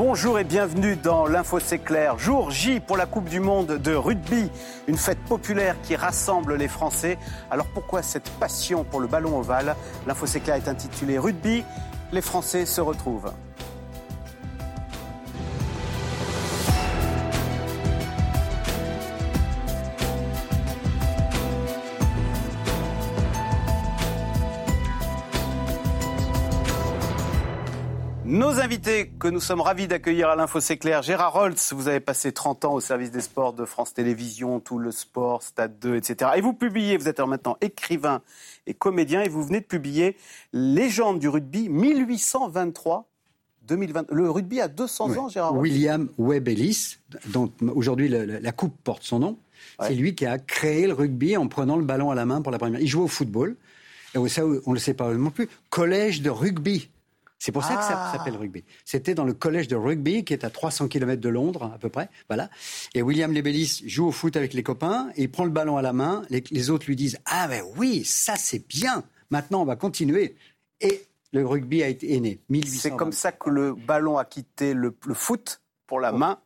Bonjour 0.00 0.38
et 0.38 0.44
bienvenue 0.44 0.94
dans 0.94 1.26
l'Info 1.26 1.58
C'est. 1.58 1.80
Jour 2.18 2.52
J 2.52 2.78
pour 2.78 2.96
la 2.96 3.04
Coupe 3.04 3.28
du 3.28 3.40
Monde 3.40 3.78
de 3.78 3.96
rugby, 3.96 4.48
une 4.86 4.96
fête 4.96 5.18
populaire 5.24 5.74
qui 5.82 5.96
rassemble 5.96 6.54
les 6.54 6.68
Français. 6.68 7.18
Alors 7.50 7.66
pourquoi 7.66 8.02
cette 8.02 8.30
passion 8.38 8.84
pour 8.84 9.00
le 9.00 9.08
ballon 9.08 9.36
ovale? 9.36 9.74
L'Info 10.06 10.26
C'est 10.26 10.46
est 10.46 10.68
intitulé 10.68 11.18
Rugby, 11.18 11.64
les 12.12 12.20
Français 12.20 12.64
se 12.64 12.80
retrouvent. 12.80 13.32
Invités 28.60 29.12
que 29.20 29.28
nous 29.28 29.38
sommes 29.38 29.60
ravis 29.60 29.86
d'accueillir 29.86 30.30
à 30.30 30.34
l'Info 30.34 30.58
C'est 30.58 30.78
clair, 30.78 31.02
Gérard 31.02 31.36
Holtz, 31.36 31.72
vous 31.72 31.86
avez 31.86 32.00
passé 32.00 32.32
30 32.32 32.64
ans 32.64 32.74
au 32.74 32.80
service 32.80 33.12
des 33.12 33.20
sports 33.20 33.52
de 33.52 33.64
France 33.64 33.94
Télévisions, 33.94 34.58
tout 34.58 34.78
le 34.78 34.90
sport, 34.90 35.44
Stade 35.44 35.78
2, 35.78 35.94
etc. 35.94 36.32
Et 36.36 36.40
vous 36.40 36.54
publiez, 36.54 36.96
vous 36.96 37.08
êtes 37.08 37.20
maintenant 37.20 37.56
écrivain 37.60 38.20
et 38.66 38.74
comédien, 38.74 39.22
et 39.22 39.28
vous 39.28 39.44
venez 39.44 39.60
de 39.60 39.64
publier 39.64 40.16
Légende 40.52 41.20
du 41.20 41.28
rugby 41.28 41.68
1823 41.68 43.08
2020. 43.62 44.10
Le 44.10 44.28
rugby 44.28 44.60
a 44.60 44.66
200 44.66 45.16
ans, 45.16 45.28
Gérard 45.28 45.52
Holtz? 45.52 45.62
William 45.62 46.08
Webb 46.18 46.48
Ellis, 46.48 46.96
dont 47.26 47.52
aujourd'hui 47.74 48.08
la, 48.08 48.26
la 48.26 48.52
coupe 48.52 48.76
porte 48.82 49.04
son 49.04 49.20
nom, 49.20 49.38
c'est 49.80 49.94
lui 49.94 50.16
qui 50.16 50.26
a 50.26 50.38
créé 50.38 50.88
le 50.88 50.94
rugby 50.94 51.36
en 51.36 51.46
prenant 51.46 51.76
le 51.76 51.84
ballon 51.84 52.10
à 52.10 52.16
la 52.16 52.26
main 52.26 52.42
pour 52.42 52.50
la 52.50 52.58
première. 52.58 52.80
Il 52.80 52.88
jouait 52.88 53.04
au 53.04 53.08
football, 53.08 53.56
et 54.14 54.28
ça, 54.28 54.44
on 54.44 54.70
ne 54.70 54.74
le 54.74 54.80
sait 54.80 54.94
pas 54.94 55.12
non 55.14 55.30
plus. 55.30 55.48
Collège 55.70 56.22
de 56.22 56.30
rugby. 56.30 56.90
C'est 57.38 57.52
pour 57.52 57.62
ça 57.64 57.76
que 57.76 57.82
ça 57.84 57.94
Ah. 58.08 58.12
s'appelle 58.16 58.36
rugby. 58.36 58.64
C'était 58.84 59.14
dans 59.14 59.24
le 59.24 59.32
collège 59.32 59.68
de 59.68 59.76
rugby 59.76 60.24
qui 60.24 60.32
est 60.32 60.44
à 60.44 60.50
300 60.50 60.88
km 60.88 61.20
de 61.20 61.28
Londres 61.28 61.70
à 61.74 61.78
peu 61.78 61.88
près. 61.88 62.08
Voilà. 62.28 62.50
Et 62.94 63.02
William 63.02 63.32
Lebellis 63.32 63.82
joue 63.86 64.06
au 64.08 64.12
foot 64.12 64.36
avec 64.36 64.54
les 64.54 64.62
copains 64.62 65.08
et 65.16 65.22
il 65.22 65.30
prend 65.30 65.44
le 65.44 65.50
ballon 65.50 65.76
à 65.76 65.82
la 65.82 65.92
main. 65.92 66.22
Les, 66.30 66.42
les 66.50 66.70
autres 66.70 66.86
lui 66.86 66.96
disent 66.96 67.18
ah 67.26 67.46
ben 67.48 67.62
oui 67.76 68.04
ça 68.04 68.34
c'est 68.36 68.66
bien. 68.66 69.04
Maintenant 69.30 69.62
on 69.62 69.64
va 69.64 69.76
continuer. 69.76 70.36
Et 70.80 71.04
le 71.32 71.46
rugby 71.46 71.82
a 71.82 71.88
été 71.88 72.14
est 72.16 72.20
né. 72.20 72.40
1820. 72.48 72.80
C'est 72.80 72.96
comme 72.96 73.12
ça 73.12 73.30
que 73.32 73.50
le 73.50 73.74
ballon 73.74 74.18
a 74.18 74.24
quitté 74.24 74.74
le, 74.74 74.96
le 75.06 75.14
foot 75.14 75.60
pour 75.86 76.00
la 76.00 76.10
main. 76.12 76.38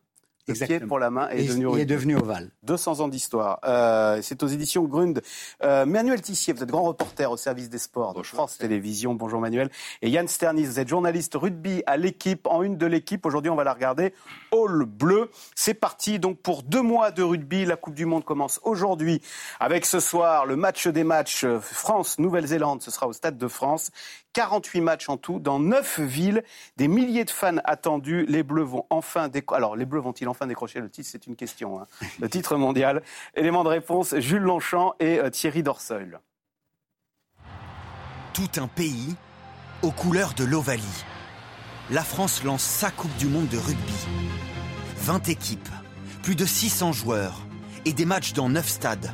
Le 0.47 0.53
pied 0.53 0.63
Exactement. 0.63 0.87
pour 0.89 0.99
la 0.99 1.09
main 1.09 1.29
et, 1.31 1.37
Et 1.37 1.43
est 1.45 1.47
devenu 1.47 1.61
il 1.61 1.65
est 1.65 1.71
rugby. 1.71 1.85
devenu 1.85 2.15
ovale. 2.17 2.51
200 2.63 2.99
ans 2.99 3.07
d'histoire. 3.07 3.59
Euh, 3.63 4.19
c'est 4.21 4.43
aux 4.43 4.47
éditions 4.47 4.83
Grund. 4.83 5.21
Euh, 5.63 5.85
Manuel 5.85 6.21
Tissier, 6.21 6.53
vous 6.53 6.61
êtes 6.63 6.69
grand 6.69 6.83
reporter 6.83 7.31
au 7.31 7.37
service 7.37 7.69
des 7.69 7.77
sports 7.77 8.13
de 8.13 8.23
France 8.23 8.57
Télévisions. 8.57 9.13
Bonjour 9.13 9.39
Manuel. 9.39 9.69
Et 10.01 10.09
Yann 10.09 10.27
Sternis, 10.27 10.65
vous 10.65 10.79
êtes 10.81 10.89
journaliste 10.89 11.35
rugby 11.35 11.81
à 11.85 11.95
l'équipe, 11.95 12.45
en 12.47 12.61
une 12.61 12.77
de 12.77 12.85
l'équipe. 12.85 13.25
Aujourd'hui, 13.25 13.49
on 13.51 13.55
va 13.55 13.63
la 13.63 13.73
regarder. 13.73 14.13
All 14.51 14.83
bleu. 14.85 15.31
C'est 15.55 15.73
parti 15.75 16.19
donc 16.19 16.39
pour 16.39 16.63
deux 16.63 16.81
mois 16.81 17.11
de 17.11 17.23
rugby. 17.23 17.63
La 17.65 17.77
Coupe 17.77 17.95
du 17.95 18.05
Monde 18.05 18.25
commence 18.25 18.59
aujourd'hui 18.63 19.21
avec 19.61 19.85
ce 19.85 20.01
soir 20.01 20.45
le 20.45 20.57
match 20.57 20.87
des 20.87 21.05
matchs 21.05 21.45
euh, 21.45 21.59
France-Nouvelle-Zélande. 21.61 22.81
Ce 22.81 22.91
sera 22.91 23.07
au 23.07 23.13
Stade 23.13 23.37
de 23.37 23.47
France. 23.47 23.91
48 24.33 24.81
matchs 24.81 25.09
en 25.09 25.17
tout 25.17 25.39
dans 25.39 25.59
9 25.59 25.99
villes, 26.01 26.43
des 26.77 26.87
milliers 26.87 27.23
de 27.23 27.29
fans 27.29 27.57
attendus. 27.63 28.25
Les 28.27 28.43
Bleus 28.43 28.63
vont 28.63 28.85
enfin 28.89 29.27
décrocher. 29.29 29.57
Alors, 29.57 29.75
les 29.75 29.85
Bleus 29.85 30.01
vont-ils 30.01 30.27
enfin 30.27 30.47
décrocher 30.47 30.79
le 30.79 30.89
titre? 30.89 31.07
C'est 31.11 31.27
une 31.27 31.35
question. 31.35 31.79
hein. 31.79 31.87
Le 32.19 32.29
titre 32.29 32.55
mondial. 32.57 33.03
Élément 33.35 33.63
de 33.63 33.69
réponse 33.69 34.15
Jules 34.17 34.41
Longchamp 34.41 34.95
et 34.99 35.19
euh, 35.19 35.29
Thierry 35.29 35.63
Dorseul. 35.63 36.19
Tout 38.33 38.49
un 38.57 38.67
pays 38.67 39.15
aux 39.83 39.91
couleurs 39.91 40.33
de 40.33 40.43
l'Ovalie. 40.43 41.05
La 41.91 42.03
France 42.03 42.43
lance 42.43 42.63
sa 42.63 42.89
Coupe 42.89 43.15
du 43.17 43.27
Monde 43.27 43.47
de 43.49 43.57
rugby. 43.57 44.07
20 44.97 45.29
équipes, 45.29 45.69
plus 46.23 46.35
de 46.35 46.45
600 46.45 46.93
joueurs 46.93 47.41
et 47.85 47.93
des 47.93 48.05
matchs 48.05 48.33
dans 48.33 48.47
9 48.49 48.67
stades, 48.67 49.13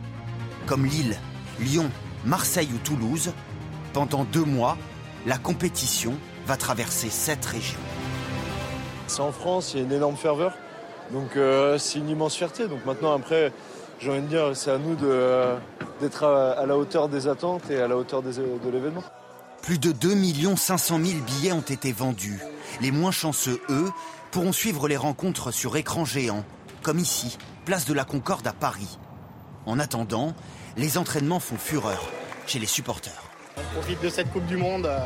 comme 0.67 0.85
Lille, 0.85 1.17
Lyon, 1.59 1.89
Marseille 2.25 2.69
ou 2.73 2.77
Toulouse. 2.77 3.33
Pendant 3.91 4.23
deux 4.23 4.45
mois, 4.45 4.77
la 5.25 5.37
compétition 5.37 6.13
va 6.45 6.57
traverser 6.57 7.09
sept 7.09 7.45
régions. 7.45 7.79
C'est 9.07 9.21
en 9.21 9.31
France, 9.31 9.71
il 9.73 9.79
y 9.79 9.81
a 9.81 9.85
une 9.85 9.91
énorme 9.91 10.15
ferveur. 10.17 10.53
Donc 11.11 11.35
euh, 11.35 11.77
c'est 11.77 11.99
une 11.99 12.09
immense 12.09 12.35
fierté. 12.35 12.67
Donc 12.67 12.85
maintenant, 12.85 13.15
après, 13.15 13.51
j'ai 13.99 14.11
envie 14.11 14.21
de 14.21 14.27
dire, 14.27 14.51
c'est 14.55 14.71
à 14.71 14.77
nous 14.77 14.95
euh, 15.03 15.57
d'être 16.01 16.23
à, 16.23 16.51
à 16.51 16.65
la 16.65 16.77
hauteur 16.77 17.09
des 17.09 17.27
attentes 17.27 17.69
et 17.71 17.79
à 17.81 17.87
la 17.87 17.97
hauteur 17.97 18.21
des- 18.21 18.33
de 18.35 18.69
l'événement. 18.71 19.03
Plus 19.61 19.77
de 19.79 19.91
2 19.91 20.55
500 20.55 20.99
000 21.03 21.19
billets 21.23 21.51
ont 21.51 21.59
été 21.61 21.91
vendus. 21.91 22.39
Les 22.81 22.91
moins 22.91 23.11
chanceux, 23.11 23.59
eux, 23.69 23.89
pourront 24.31 24.53
suivre 24.53 24.87
les 24.87 24.97
rencontres 24.97 25.51
sur 25.51 25.75
écran 25.75 26.05
géant, 26.05 26.43
comme 26.83 26.99
ici, 26.99 27.37
place 27.65 27.85
de 27.85 27.93
la 27.93 28.05
Concorde 28.05 28.45
à 28.47 28.53
Paris. 28.53 28.97
En 29.65 29.79
attendant, 29.79 30.33
les 30.77 30.97
entraînements 30.97 31.39
font 31.39 31.57
fureur 31.57 32.09
chez 32.47 32.59
les 32.59 32.67
supporters. 32.67 33.28
On 33.59 33.73
profite 33.73 34.01
de 34.01 34.09
cette 34.09 34.31
Coupe 34.31 34.45
du 34.45 34.57
Monde 34.57 34.85
euh, 34.85 34.99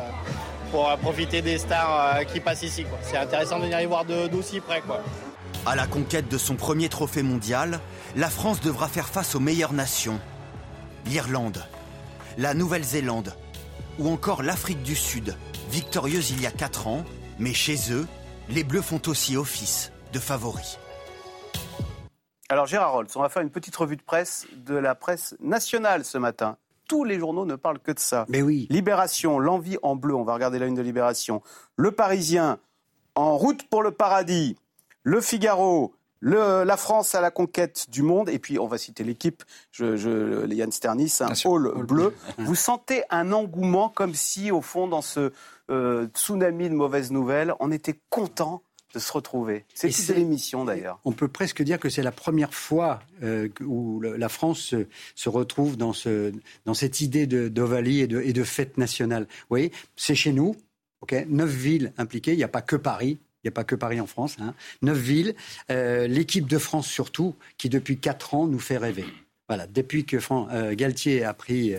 pour 0.70 0.88
euh, 0.88 0.96
profiter 0.96 1.42
des 1.42 1.58
stars 1.58 2.16
euh, 2.16 2.24
qui 2.24 2.40
passent 2.40 2.62
ici. 2.62 2.86
C'est 3.02 3.16
intéressant 3.16 3.58
de 3.58 3.64
venir 3.64 3.80
y 3.80 3.86
voir 3.86 4.04
d'aussi 4.04 4.60
près. 4.60 4.80
Quoi. 4.80 5.02
À 5.66 5.74
la 5.74 5.86
conquête 5.86 6.28
de 6.28 6.38
son 6.38 6.54
premier 6.54 6.88
trophée 6.88 7.22
mondial, 7.22 7.80
la 8.16 8.30
France 8.30 8.60
devra 8.60 8.88
faire 8.88 9.08
face 9.08 9.34
aux 9.34 9.40
meilleures 9.40 9.72
nations. 9.72 10.20
L'Irlande, 11.06 11.64
la 12.38 12.54
Nouvelle-Zélande 12.54 13.34
ou 13.98 14.08
encore 14.08 14.42
l'Afrique 14.42 14.82
du 14.82 14.94
Sud, 14.94 15.36
victorieuse 15.70 16.30
il 16.30 16.40
y 16.40 16.46
a 16.46 16.50
4 16.50 16.86
ans, 16.86 17.04
mais 17.38 17.54
chez 17.54 17.92
eux, 17.92 18.06
les 18.48 18.64
Bleus 18.64 18.82
font 18.82 19.00
aussi 19.06 19.36
office 19.36 19.92
de 20.12 20.18
favoris. 20.18 20.78
Alors, 22.48 22.66
Gérard 22.66 22.94
Holtz, 22.94 23.16
on 23.16 23.22
va 23.22 23.28
faire 23.28 23.42
une 23.42 23.50
petite 23.50 23.74
revue 23.74 23.96
de 23.96 24.02
presse 24.02 24.46
de 24.54 24.74
la 24.74 24.94
presse 24.94 25.34
nationale 25.40 26.04
ce 26.04 26.18
matin. 26.18 26.56
Tous 26.88 27.04
les 27.04 27.18
journaux 27.18 27.46
ne 27.46 27.56
parlent 27.56 27.78
que 27.78 27.92
de 27.92 27.98
ça. 27.98 28.26
Mais 28.28 28.42
oui. 28.42 28.66
Libération, 28.70 29.38
l'envie 29.38 29.78
en 29.82 29.96
bleu, 29.96 30.14
on 30.14 30.24
va 30.24 30.34
regarder 30.34 30.58
la 30.58 30.66
une 30.66 30.74
de 30.74 30.82
Libération. 30.82 31.42
Le 31.76 31.90
Parisien, 31.92 32.58
en 33.14 33.36
route 33.36 33.62
pour 33.68 33.82
le 33.82 33.90
paradis. 33.90 34.56
Le 35.02 35.20
Figaro, 35.20 35.94
le- 36.20 36.64
la 36.64 36.76
France 36.76 37.14
à 37.14 37.20
la 37.20 37.30
conquête 37.30 37.86
du 37.90 38.02
monde. 38.02 38.28
Et 38.28 38.38
puis, 38.38 38.58
on 38.58 38.66
va 38.66 38.76
citer 38.78 39.04
l'équipe, 39.04 39.44
je, 39.70 39.96
je, 39.96 40.46
Yann 40.52 40.72
Sternis, 40.72 41.12
un 41.20 41.28
hall 41.44 41.68
Hall 41.68 41.84
bleu. 41.84 41.84
bleu. 41.86 42.14
Vous 42.38 42.54
sentez 42.54 43.04
un 43.10 43.32
engouement 43.32 43.88
comme 43.88 44.14
si, 44.14 44.50
au 44.50 44.60
fond, 44.62 44.88
dans 44.88 45.02
ce 45.02 45.32
euh, 45.70 46.06
tsunami 46.14 46.68
de 46.68 46.74
mauvaises 46.74 47.10
nouvelles, 47.10 47.54
on 47.60 47.70
était 47.70 47.98
content 48.10 48.62
de 48.94 48.98
se 48.98 49.12
retrouver. 49.12 49.64
C'est 49.74 50.16
l'émission, 50.16 50.64
d'ailleurs. 50.64 51.00
On 51.04 51.12
peut 51.12 51.28
presque 51.28 51.62
dire 51.62 51.78
que 51.78 51.88
c'est 51.88 52.02
la 52.02 52.12
première 52.12 52.54
fois 52.54 53.00
euh, 53.22 53.48
où 53.60 54.00
la 54.00 54.28
France 54.28 54.60
se, 54.60 54.86
se 55.14 55.28
retrouve 55.28 55.76
dans, 55.76 55.92
ce, 55.92 56.32
dans 56.64 56.74
cette 56.74 57.00
idée 57.00 57.26
d'ovalie 57.26 58.00
et 58.00 58.06
de, 58.06 58.20
et 58.20 58.32
de 58.32 58.44
fête 58.44 58.78
nationale. 58.78 59.24
Vous 59.24 59.46
voyez, 59.50 59.72
c'est 59.96 60.14
chez 60.14 60.32
nous, 60.32 60.56
ok, 61.00 61.26
neuf 61.28 61.50
villes 61.50 61.92
impliquées, 61.98 62.32
il 62.32 62.38
n'y 62.38 62.44
a 62.44 62.48
pas 62.48 62.62
que 62.62 62.76
Paris. 62.76 63.18
Il 63.42 63.48
n'y 63.48 63.50
a 63.50 63.52
pas 63.52 63.64
que 63.64 63.74
Paris 63.74 64.00
en 64.00 64.06
France. 64.06 64.36
Hein. 64.40 64.54
Neuf 64.80 64.96
villes. 64.96 65.34
Euh, 65.70 66.06
L'équipe 66.06 66.46
de 66.46 66.56
France 66.56 66.86
surtout, 66.86 67.34
qui 67.58 67.68
depuis 67.68 67.98
quatre 67.98 68.32
ans 68.32 68.46
nous 68.46 68.58
fait 68.58 68.78
rêver. 68.78 69.04
Voilà, 69.48 69.66
depuis 69.66 70.06
que 70.06 70.20
Fran- 70.20 70.48
euh, 70.52 70.74
Galtier 70.74 71.22
a 71.22 71.34
pris 71.34 71.74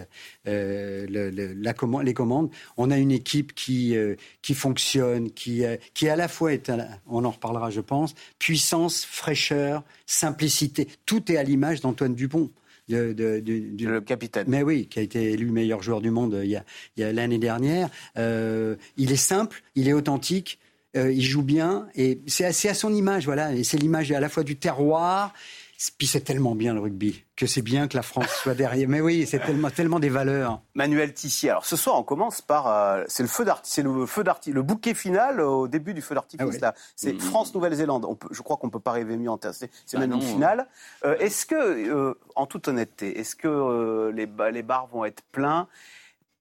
euh, 0.48 1.06
le- 1.10 1.32
le- 1.32 1.54
la 1.54 1.74
commande- 1.74 2.04
les 2.04 2.14
commandes, 2.14 2.52
on 2.78 2.92
a 2.92 2.98
une 2.98 3.12
équipe 3.12 3.56
qui, 3.56 3.98
euh, 3.98 4.16
qui 4.44 4.54
fonctionne, 4.54 5.32
qui, 5.32 5.66
euh, 5.66 5.76
qui 5.96 6.08
à 6.08 6.16
la 6.16 6.28
fois 6.28 6.54
est, 6.54 6.72
on 7.08 7.26
en 7.26 7.32
reparlera 7.32 7.72
je 7.72 7.82
pense, 7.82 8.14
puissance, 8.38 9.04
fraîcheur, 9.04 9.84
simplicité. 10.06 10.88
Tout 11.08 11.32
est 11.32 11.38
à 11.38 11.44
l'image 11.44 11.82
d'Antoine 11.82 12.14
Dupont. 12.16 12.52
de- 12.88 13.14
de- 13.14 13.40
du- 13.40 13.62
du- 13.72 13.88
Le 13.88 14.00
capitaine. 14.00 14.46
mais 14.48 14.62
oui, 14.62 14.86
qui 14.86 15.00
a 15.00 15.02
été 15.02 15.32
élu 15.32 15.50
meilleur 15.50 15.82
joueur 15.82 16.02
du 16.02 16.12
monde 16.12 16.36
euh, 16.36 16.46
il 16.46 16.52
y 16.98 17.04
a, 17.04 17.12
l'année 17.14 17.40
dernière. 17.40 17.90
Euh, 18.16 18.76
il 18.96 19.12
est 19.12 19.16
simple, 19.16 19.64
il 19.74 19.88
est 19.90 19.94
authentique, 19.94 20.60
euh, 20.96 21.12
il 21.12 21.24
joue 21.24 21.42
bien, 21.42 21.88
et 21.96 22.20
c'est 22.28 22.46
à, 22.46 22.54
c'est 22.54 22.70
à 22.70 22.76
son 22.76 22.94
image, 22.94 23.26
voilà. 23.26 23.56
Et 23.56 23.64
c'est 23.64 23.78
l'image 23.80 24.12
à 24.12 24.20
la 24.20 24.30
fois 24.30 24.44
du 24.44 24.56
terroir, 24.56 25.34
puis 25.98 26.08
c'est 26.08 26.22
tellement 26.22 26.56
bien 26.56 26.74
le 26.74 26.80
rugby 26.80 27.24
que 27.36 27.48
c'est 27.48 27.62
bien 27.62 27.88
que 27.88 27.96
la 27.98 28.02
France 28.04 28.30
soit 28.44 28.54
derrière. 28.56 28.88
Mais 28.88 29.02
oui, 29.02 29.26
c'est 29.28 29.40
tellement, 29.40 29.70
tellement 29.70 30.00
des 30.00 30.10
valeurs. 30.10 30.62
Manuel 30.74 31.14
Tissier. 31.14 31.50
Alors 31.50 31.66
ce 31.66 31.76
soir, 31.76 31.98
on 32.00 32.04
commence 32.04 32.42
par 32.42 32.68
euh, 32.68 33.04
c'est 33.08 33.24
le 33.24 33.30
feu 33.30 33.44
d'arti- 33.46 33.72
c'est 33.72 33.84
le 33.84 34.06
feu 34.06 34.24
le 34.48 34.62
bouquet 34.62 34.94
final 34.94 35.42
au 35.42 35.68
début 35.68 35.94
du 35.94 36.02
feu 36.02 36.16
d'artifice. 36.16 36.46
Ah 36.48 36.50
ouais. 36.50 36.60
là, 36.60 36.74
c'est 36.96 37.20
France 37.22 37.54
Nouvelle-Zélande. 37.54 38.06
On 38.06 38.16
peut- 38.16 38.30
Je 38.32 38.42
crois 38.42 38.58
qu'on 38.58 38.70
peut 38.70 38.80
pas 38.80 38.92
rêver 38.94 39.18
mieux 39.18 39.30
en 39.30 39.38
termes. 39.38 39.54
C'est 39.54 39.70
c'est 39.86 39.98
Ah 39.98 40.00
même 40.02 40.12
non. 40.12 40.18
une 40.18 40.22
finale. 40.24 40.68
Euh, 41.04 41.18
est-ce 41.20 41.46
que, 41.46 41.56
euh, 41.56 42.14
en 42.36 42.46
toute 42.46 42.68
honnêteté, 42.68 43.20
est-ce 43.20 43.36
que 43.36 43.48
euh, 43.48 44.12
les, 44.12 44.28
les 44.52 44.64
bars 44.64 44.88
vont 44.88 45.04
être 45.06 45.24
pleins? 45.32 45.68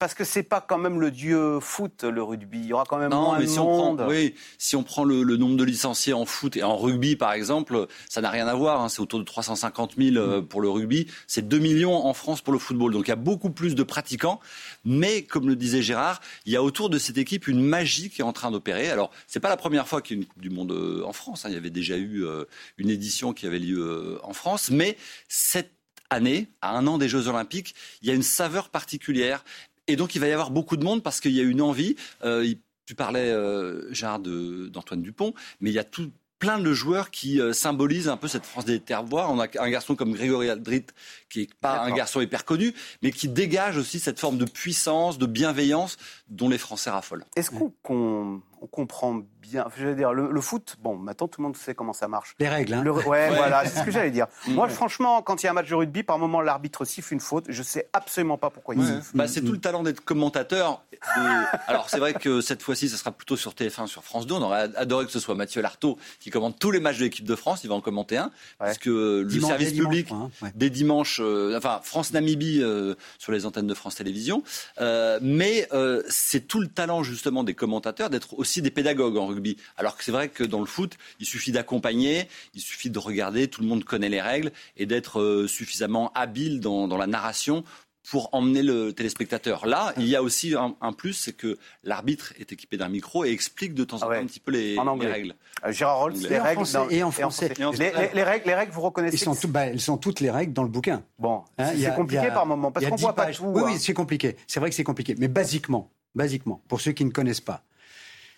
Parce 0.04 0.12
que 0.12 0.24
c'est 0.24 0.42
pas 0.42 0.60
quand 0.60 0.76
même 0.76 1.00
le 1.00 1.10
dieu 1.10 1.60
foot, 1.60 2.04
le 2.04 2.22
rugby. 2.22 2.58
Il 2.58 2.66
y 2.66 2.72
aura 2.74 2.84
quand 2.86 2.98
même 2.98 3.10
non, 3.10 3.22
moins 3.22 3.38
mais 3.38 3.46
de 3.46 3.50
si 3.50 3.58
monde. 3.58 4.02
On 4.02 4.04
prend, 4.04 4.08
oui, 4.10 4.34
si 4.58 4.76
on 4.76 4.82
prend 4.82 5.02
le, 5.02 5.22
le, 5.22 5.38
nombre 5.38 5.56
de 5.56 5.64
licenciés 5.64 6.12
en 6.12 6.26
foot 6.26 6.58
et 6.58 6.62
en 6.62 6.76
rugby, 6.76 7.16
par 7.16 7.32
exemple, 7.32 7.86
ça 8.10 8.20
n'a 8.20 8.28
rien 8.28 8.46
à 8.46 8.54
voir. 8.54 8.82
Hein. 8.82 8.90
C'est 8.90 9.00
autour 9.00 9.18
de 9.18 9.24
350 9.24 9.94
000 9.96 10.16
euh, 10.16 10.42
pour 10.42 10.60
le 10.60 10.68
rugby. 10.68 11.06
C'est 11.26 11.48
2 11.48 11.58
millions 11.58 11.94
en 11.94 12.12
France 12.12 12.42
pour 12.42 12.52
le 12.52 12.58
football. 12.58 12.92
Donc 12.92 13.06
il 13.06 13.08
y 13.08 13.12
a 13.12 13.16
beaucoup 13.16 13.48
plus 13.48 13.74
de 13.74 13.82
pratiquants. 13.82 14.40
Mais, 14.84 15.22
comme 15.22 15.48
le 15.48 15.56
disait 15.56 15.80
Gérard, 15.80 16.20
il 16.44 16.52
y 16.52 16.56
a 16.56 16.62
autour 16.62 16.90
de 16.90 16.98
cette 16.98 17.16
équipe 17.16 17.48
une 17.48 17.62
magie 17.62 18.10
qui 18.10 18.20
est 18.20 18.24
en 18.24 18.34
train 18.34 18.50
d'opérer. 18.50 18.90
Alors, 18.90 19.10
c'est 19.26 19.40
pas 19.40 19.48
la 19.48 19.56
première 19.56 19.88
fois 19.88 20.02
qu'il 20.02 20.18
y 20.18 20.20
a 20.20 20.22
une 20.22 20.28
Coupe 20.28 20.42
du 20.42 20.50
Monde 20.50 20.72
euh, 20.72 21.02
en 21.06 21.14
France. 21.14 21.46
Hein. 21.46 21.48
Il 21.48 21.54
y 21.54 21.56
avait 21.56 21.70
déjà 21.70 21.96
eu 21.96 22.26
euh, 22.26 22.44
une 22.76 22.90
édition 22.90 23.32
qui 23.32 23.46
avait 23.46 23.58
lieu 23.58 24.18
en 24.22 24.34
France. 24.34 24.68
Mais 24.68 24.98
cette 25.28 25.72
année, 26.10 26.48
à 26.60 26.76
un 26.76 26.86
an 26.86 26.98
des 26.98 27.08
Jeux 27.08 27.28
Olympiques, 27.28 27.74
il 28.02 28.08
y 28.08 28.10
a 28.10 28.14
une 28.14 28.22
saveur 28.22 28.68
particulière. 28.68 29.44
Et 29.86 29.96
donc, 29.96 30.14
il 30.14 30.20
va 30.20 30.28
y 30.28 30.32
avoir 30.32 30.50
beaucoup 30.50 30.76
de 30.76 30.84
monde 30.84 31.02
parce 31.02 31.20
qu'il 31.20 31.32
y 31.32 31.40
a 31.40 31.44
une 31.44 31.60
envie. 31.60 31.96
Euh, 32.24 32.52
tu 32.86 32.94
parlais, 32.94 33.30
euh, 33.30 33.92
Gérard, 33.92 34.20
d'Antoine 34.20 35.02
Dupont, 35.02 35.34
mais 35.60 35.70
il 35.70 35.74
y 35.74 35.78
a 35.78 35.84
tout, 35.84 36.10
plein 36.44 36.58
de 36.58 36.72
joueurs 36.74 37.10
qui 37.10 37.40
euh, 37.40 37.54
symbolisent 37.54 38.08
un 38.08 38.18
peu 38.18 38.28
cette 38.28 38.44
France 38.44 38.66
des 38.66 38.78
terroirs. 38.78 39.30
On 39.30 39.40
a 39.40 39.46
un 39.58 39.70
garçon 39.70 39.96
comme 39.96 40.12
Grégory 40.12 40.50
Aldrit, 40.50 40.84
qui 41.30 41.40
n'est 41.40 41.48
pas 41.60 41.80
un 41.80 41.90
garçon 41.92 42.20
hyper 42.20 42.44
connu, 42.44 42.74
mais 43.02 43.12
qui 43.12 43.28
dégage 43.28 43.78
aussi 43.78 43.98
cette 43.98 44.20
forme 44.20 44.36
de 44.36 44.44
puissance, 44.44 45.16
de 45.16 45.24
bienveillance 45.24 45.96
dont 46.28 46.50
les 46.50 46.58
Français 46.58 46.90
raffolent. 46.90 47.24
Est-ce 47.36 47.50
qu'on 47.50 48.42
comprend 48.66 49.22
bien. 49.40 49.66
Je 49.76 49.86
veux 49.86 49.94
dire, 49.94 50.12
le, 50.12 50.40
foot, 50.40 50.76
bon, 50.80 50.96
maintenant 50.96 51.28
tout 51.28 51.40
le 51.40 51.46
monde 51.46 51.56
sait 51.56 51.74
comment 51.74 51.92
ça 51.92 52.08
marche. 52.08 52.34
Les 52.38 52.48
règles, 52.48 52.74
hein. 52.74 52.82
Le, 52.82 52.92
ouais, 52.92 53.28
voilà, 53.30 53.64
c'est 53.66 53.80
ce 53.80 53.84
que 53.84 53.90
j'allais 53.90 54.10
dire. 54.10 54.26
Moi, 54.48 54.68
franchement, 54.68 55.22
quand 55.22 55.42
il 55.42 55.46
y 55.46 55.48
a 55.48 55.52
un 55.52 55.54
match 55.54 55.68
de 55.68 55.74
rugby, 55.74 56.02
par 56.02 56.18
moment, 56.18 56.40
l'arbitre 56.40 56.84
siffle 56.84 57.12
une 57.14 57.20
faute. 57.20 57.46
Je 57.48 57.62
sais 57.62 57.88
absolument 57.92 58.38
pas 58.38 58.50
pourquoi 58.50 58.74
il 58.74 58.84
siffle. 58.84 59.16
Bah, 59.16 59.28
c'est 59.28 59.42
tout 59.42 59.52
le 59.52 59.60
talent 59.60 59.82
d'être 59.82 60.00
commentateur. 60.00 60.82
Alors, 61.66 61.90
c'est 61.90 61.98
vrai 61.98 62.14
que 62.14 62.40
cette 62.40 62.62
fois-ci, 62.62 62.88
ça 62.88 62.96
sera 62.96 63.12
plutôt 63.12 63.36
sur 63.36 63.52
TF1, 63.52 63.86
sur 63.86 64.04
France 64.04 64.26
2. 64.26 64.34
On 64.34 64.42
aurait 64.42 64.70
adoré 64.76 65.06
que 65.06 65.12
ce 65.12 65.20
soit 65.20 65.34
Mathieu 65.34 65.62
Lartaud 65.62 65.98
qui 66.20 66.30
commente 66.30 66.58
tous 66.58 66.70
les 66.70 66.80
matchs 66.80 66.98
de 66.98 67.04
l'équipe 67.04 67.24
de 67.24 67.36
France. 67.36 67.64
Il 67.64 67.68
va 67.68 67.74
en 67.74 67.80
commenter 67.80 68.16
un. 68.16 68.30
Parce 68.58 68.78
que 68.78 69.24
le 69.28 69.40
service 69.40 69.72
public, 69.72 70.10
hein, 70.10 70.30
des 70.54 70.70
dimanches, 70.70 71.20
euh, 71.22 71.56
enfin, 71.56 71.80
France-Namibie 71.82 72.62
euh, 72.62 72.94
sur 73.18 73.32
les 73.32 73.46
antennes 73.46 73.66
de 73.66 73.74
France 73.74 73.96
Télévisions. 73.96 74.42
Euh, 74.80 75.18
mais 75.22 75.68
c'est 76.08 76.46
tout 76.46 76.60
le 76.60 76.68
talent, 76.68 77.02
justement, 77.02 77.44
des 77.44 77.54
commentateurs 77.54 78.10
d'être 78.10 78.38
aussi 78.38 78.53
des 78.62 78.70
pédagogues 78.70 79.16
en 79.16 79.26
rugby. 79.26 79.56
Alors 79.76 79.96
que 79.96 80.04
c'est 80.04 80.12
vrai 80.12 80.28
que 80.28 80.44
dans 80.44 80.60
le 80.60 80.66
foot, 80.66 80.96
il 81.20 81.26
suffit 81.26 81.52
d'accompagner, 81.52 82.28
il 82.54 82.60
suffit 82.60 82.90
de 82.90 82.98
regarder, 82.98 83.48
tout 83.48 83.62
le 83.62 83.68
monde 83.68 83.84
connaît 83.84 84.08
les 84.08 84.20
règles 84.20 84.52
et 84.76 84.86
d'être 84.86 85.20
euh, 85.20 85.46
suffisamment 85.46 86.12
habile 86.14 86.60
dans, 86.60 86.94
la 86.96 87.06
narration 87.06 87.64
pour 88.08 88.28
emmener 88.32 88.62
le 88.62 88.92
téléspectateur. 88.92 89.66
Là, 89.66 89.94
il 89.96 90.06
y 90.06 90.14
a 90.14 90.22
aussi 90.22 90.54
un, 90.54 90.92
plus, 90.92 91.14
c'est 91.14 91.32
que 91.32 91.58
l'arbitre 91.82 92.34
est 92.38 92.52
équipé 92.52 92.76
d'un 92.76 92.88
micro 92.88 93.24
et 93.24 93.30
explique 93.30 93.74
de 93.74 93.84
temps 93.84 93.96
en 93.96 94.10
ah 94.10 94.14
temps 94.14 94.22
un 94.22 94.26
petit 94.26 94.40
peu 94.40 94.52
les, 94.52 94.78
règles. 94.78 95.34
Euh, 95.64 95.72
Gérard 95.72 96.00
Rolls, 96.00 96.14
les 96.14 96.38
règles 96.38 96.64
et 96.90 97.02
en 97.02 97.10
français. 97.10 97.52
Les, 97.58 98.22
règles, 98.22 98.46
les 98.46 98.54
règles, 98.54 98.72
vous 98.72 98.82
reconnaissez 98.82 99.16
sont 99.16 99.34
bah, 99.48 99.66
Elles 99.66 99.80
sont 99.80 99.96
toutes 99.96 100.20
les 100.20 100.30
règles 100.30 100.52
dans 100.52 100.62
le 100.62 100.68
bouquin. 100.68 101.02
Bon, 101.18 101.42
hein, 101.58 101.72
c'est 101.76 101.94
compliqué 101.94 102.28
par 102.28 102.46
moment 102.46 102.70
parce 102.70 102.86
qu'on 102.86 102.96
voit 102.96 103.14
pas 103.14 103.32
tout. 103.32 103.44
Oui, 103.46 103.62
oui, 103.64 103.72
hein. 103.74 103.78
c'est 103.80 103.94
compliqué. 103.94 104.36
C'est 104.46 104.60
vrai 104.60 104.68
que 104.68 104.76
c'est 104.76 104.84
compliqué, 104.84 105.14
mais 105.18 105.28
basiquement, 105.28 105.90
basiquement, 106.14 106.62
pour 106.68 106.80
ceux 106.80 106.92
qui 106.92 107.04
ne 107.04 107.10
connaissent 107.10 107.40
pas, 107.40 107.62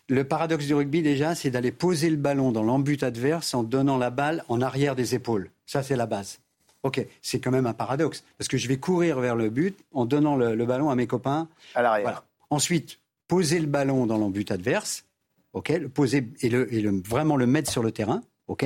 le 0.08 0.24
paradoxe 0.24 0.66
du 0.66 0.74
rugby, 0.74 1.02
déjà, 1.02 1.34
c'est 1.34 1.50
d'aller 1.50 1.72
poser 1.72 2.10
le 2.10 2.16
ballon 2.16 2.52
dans 2.52 2.62
l'embut 2.62 3.02
adverse 3.02 3.54
en 3.54 3.62
donnant 3.62 3.98
la 3.98 4.10
balle 4.10 4.44
en 4.48 4.60
arrière 4.60 4.94
des 4.94 5.14
épaules. 5.14 5.50
Ça, 5.66 5.82
c'est 5.82 5.96
la 5.96 6.06
base. 6.06 6.38
Ok, 6.82 7.04
c'est 7.20 7.40
quand 7.40 7.50
même 7.50 7.66
un 7.66 7.72
paradoxe, 7.72 8.22
parce 8.38 8.46
que 8.46 8.56
je 8.56 8.68
vais 8.68 8.76
courir 8.76 9.18
vers 9.18 9.34
le 9.34 9.50
but 9.50 9.76
en 9.92 10.04
donnant 10.04 10.36
le, 10.36 10.64
ballon 10.64 10.90
à 10.90 10.94
mes 10.94 11.08
copains. 11.08 11.48
À 11.74 11.82
l'arrière. 11.82 12.24
Ensuite, 12.50 13.00
poser 13.26 13.58
le 13.58 13.66
ballon 13.66 14.06
dans 14.06 14.18
l'embut 14.18 14.48
adverse, 14.52 15.04
ok, 15.52 15.70
le 15.70 15.88
poser 15.88 16.28
et, 16.42 16.48
le, 16.48 16.72
et 16.72 16.80
le, 16.80 17.02
vraiment 17.04 17.36
le 17.36 17.46
mettre 17.46 17.72
sur 17.72 17.82
le 17.82 17.90
terrain, 17.90 18.22
ok, 18.46 18.64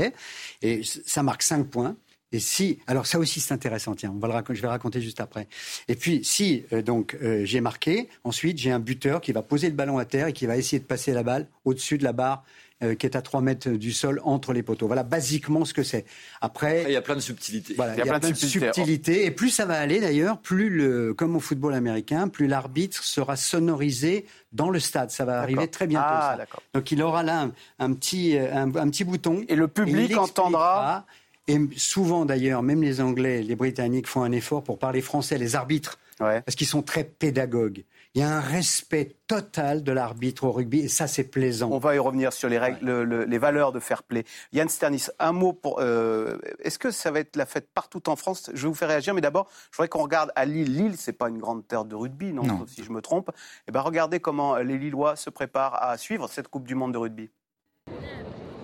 et 0.61 0.83
ça 0.83 1.23
marque 1.23 1.43
5 1.43 1.69
points. 1.69 1.97
Et 2.33 2.39
si, 2.39 2.79
alors 2.87 3.07
ça 3.07 3.19
aussi 3.19 3.41
c'est 3.41 3.53
intéressant, 3.53 3.95
tiens, 3.95 4.13
on 4.15 4.19
va 4.19 4.29
le 4.29 4.55
je 4.55 4.63
vais 4.63 4.69
raconter 4.69 5.01
juste 5.01 5.21
après. 5.21 5.49
Et 5.89 5.97
puis 5.97 6.25
si 6.25 6.65
euh, 6.73 6.81
donc 6.81 7.17
euh, 7.23 7.45
j'ai 7.45 7.61
marqué, 7.61 8.09
ensuite 8.23 8.59
j'ai 8.59 8.71
un 8.71 8.79
buteur 8.79 9.21
qui 9.21 9.33
va 9.33 9.43
poser 9.43 9.69
le 9.69 9.75
ballon 9.75 9.99
à 9.99 10.05
terre 10.05 10.29
et 10.29 10.33
qui 10.33 10.47
va 10.47 10.57
essayer 10.57 10.79
de 10.79 10.85
passer 10.85 11.13
la 11.13 11.25
balle 11.25 11.49
au-dessus 11.65 11.99
de 11.99 12.05
la 12.05 12.13
barre 12.13 12.45
euh, 12.83 12.95
qui 12.95 13.05
est 13.05 13.17
à 13.17 13.21
3 13.21 13.41
mètres 13.41 13.69
du 13.69 13.93
sol 13.93 14.23
entre 14.25 14.53
les 14.53 14.63
poteaux. 14.63 14.87
Voilà 14.87 15.03
basiquement 15.03 15.65
ce 15.65 15.75
que 15.75 15.83
c'est. 15.83 16.07
Après, 16.41 16.85
il 16.87 16.93
y 16.93 16.97
a 16.97 17.03
plein 17.03 17.17
de 17.17 17.21
subtilités. 17.21 17.75
Voilà, 17.75 17.95
il 17.95 17.99
y 17.99 18.09
a, 18.09 18.19
plein, 18.19 18.31
de 18.31 18.35
subtilités. 18.35 19.27
Et 19.27 19.33
plus 19.33 19.51
ça 19.51 19.67
va 19.67 19.79
aller 19.79 20.01
d'ailleurs, 20.01 20.39
plus 20.39 20.71
le, 20.71 21.13
comme 21.13 21.35
au 21.35 21.41
football 21.41 21.75
américain, 21.75 22.29
plus 22.29 22.47
l'arbitre 22.47 23.03
sera 23.03 23.37
sonorisé 23.37 24.25
dans 24.53 24.71
le 24.71 24.79
stade. 24.79 25.11
Ça 25.11 25.25
va 25.25 25.41
arriver 25.41 25.69
très 25.69 25.89
bientôt. 25.89 26.07
Ah, 26.09 26.39
Donc 26.73 26.91
il 26.91 27.03
aura 27.03 27.23
là 27.23 27.51
un, 27.81 27.93
petit, 27.93 28.39
un, 28.39 28.71
petit 28.71 29.05
bouton. 29.05 29.45
Et 29.49 29.57
le 29.57 29.69
public 29.69 30.17
entendra 30.17 31.05
et 31.51 31.61
souvent 31.77 32.25
d'ailleurs, 32.25 32.63
même 32.63 32.83
les 32.83 33.01
Anglais, 33.01 33.43
les 33.43 33.57
Britanniques 33.57 34.07
font 34.07 34.23
un 34.23 34.33
effort 34.33 34.63
pour 34.63 34.79
parler 34.79 35.01
français, 35.01 35.37
les 35.37 35.57
arbitres, 35.57 35.99
parce 36.19 36.55
qu'ils 36.55 36.67
sont 36.67 36.83
très 36.83 37.05
pédagogues. 37.05 37.85
Il 38.15 38.21
y 38.21 38.25
a 38.25 38.37
un 38.37 38.41
respect 38.41 39.17
total 39.29 39.85
de 39.85 39.93
l'arbitre 39.93 40.45
au 40.45 40.53
rugby 40.53 40.81
et 40.81 40.89
ça 40.89 41.07
c'est 41.07 41.25
plaisant. 41.25 41.71
On 41.71 41.79
va 41.79 41.95
y 41.95 41.99
revenir 41.99 42.33
sur 42.33 42.49
les 42.49 42.59
règles, 42.59 43.25
les 43.25 43.39
valeurs 43.39 43.73
de 43.73 43.79
fair 43.79 44.03
play. 44.03 44.25
Yann 44.53 44.69
Sternis, 44.69 45.07
un 45.19 45.33
mot 45.33 45.53
pour. 45.53 45.79
Euh, 45.81 46.39
est-ce 46.59 46.79
que 46.79 46.91
ça 46.91 47.11
va 47.11 47.21
être 47.21 47.37
la 47.37 47.47
fête 47.47 47.69
partout 47.73 48.09
en 48.09 48.17
France? 48.17 48.51
Je 48.53 48.63
vais 48.63 48.69
vous 48.69 48.75
faire 48.75 48.89
réagir, 48.89 49.15
mais 49.15 49.21
d'abord, 49.21 49.49
je 49.71 49.77
voudrais 49.77 49.89
qu'on 49.89 50.03
regarde 50.03 50.33
à 50.35 50.45
Lille. 50.45 50.77
Lille, 50.77 50.95
c'est 50.97 51.13
pas 51.13 51.29
une 51.29 51.39
grande 51.39 51.67
terre 51.67 51.85
de 51.85 51.95
rugby, 51.95 52.33
non, 52.33 52.67
si 52.67 52.83
je 52.83 52.91
me 52.91 53.01
trompe. 53.01 53.31
Eh 53.69 53.73
ben, 53.73 53.81
regardez 53.81 54.19
comment 54.19 54.57
les 54.57 54.77
Lillois 54.77 55.15
se 55.17 55.31
préparent 55.31 55.81
à 55.81 55.97
suivre 55.97 56.29
cette 56.29 56.49
Coupe 56.49 56.67
du 56.67 56.75
Monde 56.75 56.93
de 56.93 56.99
rugby. 56.99 57.31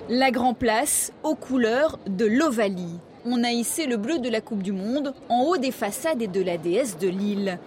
La 0.09 0.31
Grand 0.31 0.55
Place 0.55 1.13
aux 1.25 1.35
couleurs 1.35 1.99
de 2.07 2.27
l'Ovalie. 2.27 3.01
On 3.25 3.43
a 3.43 3.51
hissé 3.51 3.87
le 3.87 3.97
bleu 3.97 4.21
de 4.21 4.29
la 4.29 4.41
Coupe 4.41 4.63
du 4.63 4.71
Monde 4.71 5.13
en 5.29 5.43
haut 5.43 5.57
des 5.57 5.73
façades 5.73 6.23
et 6.23 6.29
de 6.29 6.41
la 6.41 6.59
déesse 6.59 6.97
de 6.97 7.09
Lille. 7.09 7.59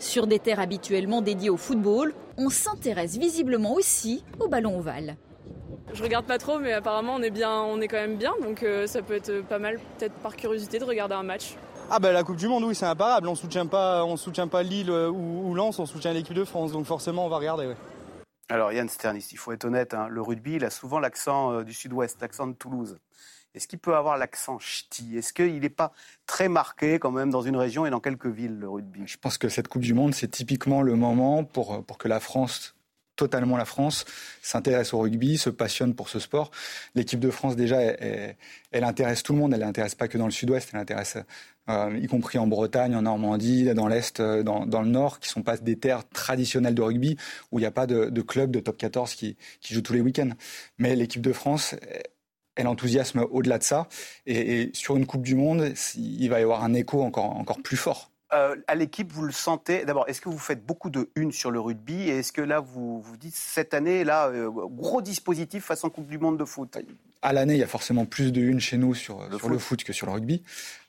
Sur 0.00 0.26
des 0.26 0.40
terres 0.40 0.58
habituellement 0.58 1.22
dédiées 1.22 1.50
au 1.50 1.56
football, 1.56 2.12
on 2.36 2.50
s'intéresse 2.50 3.16
visiblement 3.16 3.74
aussi 3.74 4.24
au 4.40 4.48
ballon 4.48 4.76
ovale. 4.76 5.14
Je 5.92 6.02
regarde 6.02 6.26
pas 6.26 6.38
trop, 6.38 6.58
mais 6.58 6.72
apparemment 6.72 7.14
on 7.14 7.22
est 7.22 7.30
bien, 7.30 7.62
on 7.62 7.80
est 7.80 7.86
quand 7.86 7.96
même 7.96 8.16
bien, 8.16 8.32
donc 8.42 8.64
euh, 8.64 8.88
ça 8.88 9.00
peut 9.00 9.14
être 9.14 9.44
pas 9.44 9.60
mal, 9.60 9.78
peut-être 9.96 10.14
par 10.14 10.34
curiosité, 10.34 10.80
de 10.80 10.84
regarder 10.84 11.14
un 11.14 11.22
match. 11.22 11.54
Ah 11.92 12.00
bah 12.00 12.10
la 12.10 12.24
Coupe 12.24 12.38
du 12.38 12.48
Monde, 12.48 12.64
oui, 12.64 12.74
c'est 12.74 12.86
imparable. 12.86 13.28
On 13.28 13.36
soutient 13.36 13.66
pas, 13.66 14.04
on 14.04 14.16
soutient 14.16 14.48
pas 14.48 14.64
Lille 14.64 14.90
euh, 14.90 15.10
ou, 15.10 15.48
ou 15.48 15.54
Lens, 15.54 15.78
on 15.78 15.86
soutient 15.86 16.12
l'équipe 16.12 16.34
de 16.34 16.44
France, 16.44 16.72
donc 16.72 16.86
forcément 16.86 17.24
on 17.24 17.28
va 17.28 17.36
regarder. 17.36 17.66
Ouais. 17.66 17.76
Alors 18.48 18.72
Yann 18.72 18.88
Sternis, 18.88 19.28
il 19.32 19.38
faut 19.38 19.52
être 19.52 19.64
honnête, 19.64 19.94
hein, 19.94 20.08
le 20.08 20.20
rugby, 20.20 20.54
il 20.54 20.64
a 20.64 20.70
souvent 20.70 20.98
l'accent 20.98 21.52
euh, 21.52 21.64
du 21.64 21.72
sud-ouest, 21.72 22.18
l'accent 22.20 22.46
de 22.46 22.52
Toulouse. 22.52 22.98
Est-ce 23.54 23.68
qu'il 23.68 23.78
peut 23.78 23.96
avoir 23.96 24.18
l'accent 24.18 24.58
ch'ti? 24.58 25.16
Est-ce 25.16 25.32
qu'il 25.32 25.60
n'est 25.60 25.68
pas 25.68 25.92
très 26.26 26.48
marqué 26.48 26.98
quand 26.98 27.12
même 27.12 27.30
dans 27.30 27.40
une 27.40 27.56
région 27.56 27.86
et 27.86 27.90
dans 27.90 28.00
quelques 28.00 28.26
villes, 28.26 28.58
le 28.58 28.68
rugby? 28.68 29.02
Je 29.06 29.16
pense 29.16 29.38
que 29.38 29.48
cette 29.48 29.68
Coupe 29.68 29.82
du 29.82 29.94
Monde, 29.94 30.12
c'est 30.12 30.28
typiquement 30.28 30.82
le 30.82 30.96
moment 30.96 31.44
pour, 31.44 31.84
pour 31.86 31.96
que 31.96 32.08
la 32.08 32.20
France 32.20 32.74
totalement 33.16 33.56
la 33.56 33.64
France, 33.64 34.04
s'intéresse 34.42 34.92
au 34.92 34.98
rugby, 34.98 35.38
se 35.38 35.50
passionne 35.50 35.94
pour 35.94 36.08
ce 36.08 36.18
sport. 36.18 36.50
L'équipe 36.94 37.20
de 37.20 37.30
France, 37.30 37.56
déjà, 37.56 37.80
elle, 37.80 38.84
intéresse 38.84 39.22
tout 39.22 39.32
le 39.32 39.38
monde. 39.38 39.54
Elle 39.54 39.60
n'intéresse 39.60 39.94
pas 39.94 40.08
que 40.08 40.18
dans 40.18 40.24
le 40.24 40.32
sud-ouest, 40.32 40.70
elle 40.72 40.80
intéresse 40.80 41.18
euh, 41.68 41.98
y 42.00 42.06
compris 42.06 42.38
en 42.38 42.46
Bretagne, 42.46 42.94
en 42.94 43.02
Normandie, 43.02 43.72
dans 43.74 43.88
l'Est, 43.88 44.20
euh, 44.20 44.42
dans, 44.42 44.82
le 44.82 44.88
Nord, 44.88 45.18
qui 45.18 45.28
sont 45.28 45.42
pas 45.42 45.56
des 45.56 45.78
terres 45.78 46.06
traditionnelles 46.08 46.74
de 46.74 46.82
rugby, 46.82 47.16
où 47.52 47.58
il 47.58 47.62
n'y 47.62 47.66
a 47.66 47.70
pas 47.70 47.86
de, 47.86 48.20
club 48.20 48.50
de 48.50 48.60
top 48.60 48.76
14 48.76 49.14
qui, 49.14 49.36
qui 49.60 49.74
joue 49.74 49.80
tous 49.80 49.94
les 49.94 50.00
week-ends. 50.00 50.30
Mais 50.78 50.94
l'équipe 50.94 51.22
de 51.22 51.32
France, 51.32 51.74
elle 52.56 52.66
enthousiasme 52.66 53.26
au-delà 53.30 53.58
de 53.58 53.64
ça. 53.64 53.88
Et, 54.26 54.70
sur 54.74 54.96
une 54.96 55.06
Coupe 55.06 55.22
du 55.22 55.34
Monde, 55.34 55.72
il 55.96 56.28
va 56.28 56.40
y 56.40 56.42
avoir 56.42 56.64
un 56.64 56.74
écho 56.74 57.02
encore, 57.02 57.62
plus 57.62 57.76
fort. 57.76 58.10
Euh, 58.32 58.56
à 58.66 58.74
l'équipe, 58.74 59.12
vous 59.12 59.22
le 59.22 59.32
sentez? 59.32 59.84
D'abord, 59.84 60.08
est-ce 60.08 60.20
que 60.20 60.28
vous 60.28 60.38
faites 60.38 60.64
beaucoup 60.64 60.90
de 60.90 61.10
une 61.14 61.32
sur 61.32 61.50
le 61.50 61.60
rugby? 61.60 62.08
Et 62.10 62.18
est-ce 62.18 62.32
que 62.32 62.42
là, 62.42 62.60
vous 62.60 63.00
vous 63.00 63.16
dites, 63.16 63.36
cette 63.36 63.74
année, 63.74 64.04
là, 64.04 64.30
gros 64.48 65.02
dispositif 65.02 65.64
façon 65.64 65.88
Coupe 65.88 66.08
du 66.08 66.18
Monde 66.18 66.38
de 66.38 66.44
foot? 66.44 66.76
À 67.24 67.32
l'année, 67.32 67.54
il 67.54 67.60
y 67.60 67.64
a 67.64 67.66
forcément 67.66 68.04
plus 68.04 68.32
de 68.32 68.40
une 68.40 68.60
chez 68.60 68.76
nous 68.76 68.94
sur, 68.94 69.22
le, 69.24 69.30
sur 69.30 69.40
foot. 69.40 69.50
le 69.50 69.58
foot 69.58 69.84
que 69.84 69.92
sur 69.92 70.06
le 70.06 70.12
rugby. 70.12 70.42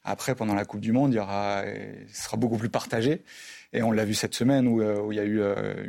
Après, 0.03 0.35
pendant 0.35 0.53
la 0.53 0.65
Coupe 0.65 0.81
du 0.81 0.91
Monde, 0.91 1.13
il 1.13 1.15
y 1.15 1.19
aura, 1.19 1.63
ce 2.13 2.23
sera 2.23 2.37
beaucoup 2.37 2.57
plus 2.57 2.69
partagé. 2.69 3.23
Et 3.73 3.81
on 3.81 3.91
l'a 3.91 4.05
vu 4.05 4.13
cette 4.13 4.35
semaine 4.35 4.67
où, 4.67 4.81
euh, 4.81 5.07
il 5.11 5.15
y 5.15 5.19
a 5.19 5.23
eu 5.23 5.41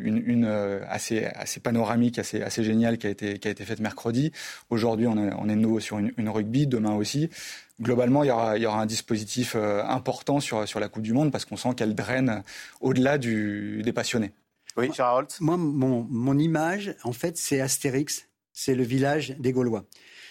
une, 0.02 0.22
une 0.26 0.44
assez, 0.88 1.26
assez 1.26 1.60
panoramique, 1.60 2.18
assez, 2.18 2.42
assez 2.42 2.64
géniale 2.64 2.96
qui 2.96 3.06
a 3.06 3.10
été, 3.10 3.38
qui 3.38 3.46
a 3.48 3.50
été 3.50 3.64
faite 3.64 3.80
mercredi. 3.80 4.32
Aujourd'hui, 4.70 5.06
on, 5.06 5.16
on, 5.16 5.48
est 5.48 5.54
de 5.54 5.60
nouveau 5.60 5.80
sur 5.80 5.98
une, 5.98 6.12
une 6.16 6.28
rugby, 6.28 6.66
demain 6.66 6.94
aussi 6.94 7.28
globalement, 7.80 8.24
il 8.24 8.28
y 8.28 8.30
aura, 8.30 8.56
il 8.56 8.62
y 8.62 8.66
aura 8.66 8.80
un 8.80 8.86
dispositif 8.86 9.54
euh, 9.54 9.82
important 9.84 10.40
sur, 10.40 10.66
sur 10.66 10.80
la 10.80 10.88
Coupe 10.88 11.02
du 11.02 11.12
Monde 11.12 11.30
parce 11.30 11.44
qu'on 11.44 11.56
sent 11.56 11.74
qu'elle 11.76 11.94
draine 11.94 12.42
au-delà 12.80 13.18
du, 13.18 13.82
des 13.82 13.92
passionnés. 13.92 14.32
Oui, 14.76 14.90
Charles 14.92 15.26
Moi, 15.40 15.56
mon, 15.56 16.06
mon 16.10 16.38
image, 16.38 16.94
en 17.02 17.12
fait, 17.12 17.38
c'est 17.38 17.60
Astérix, 17.60 18.28
c'est 18.56 18.74
le 18.74 18.82
village 18.82 19.36
des 19.38 19.52
Gaulois. 19.52 19.84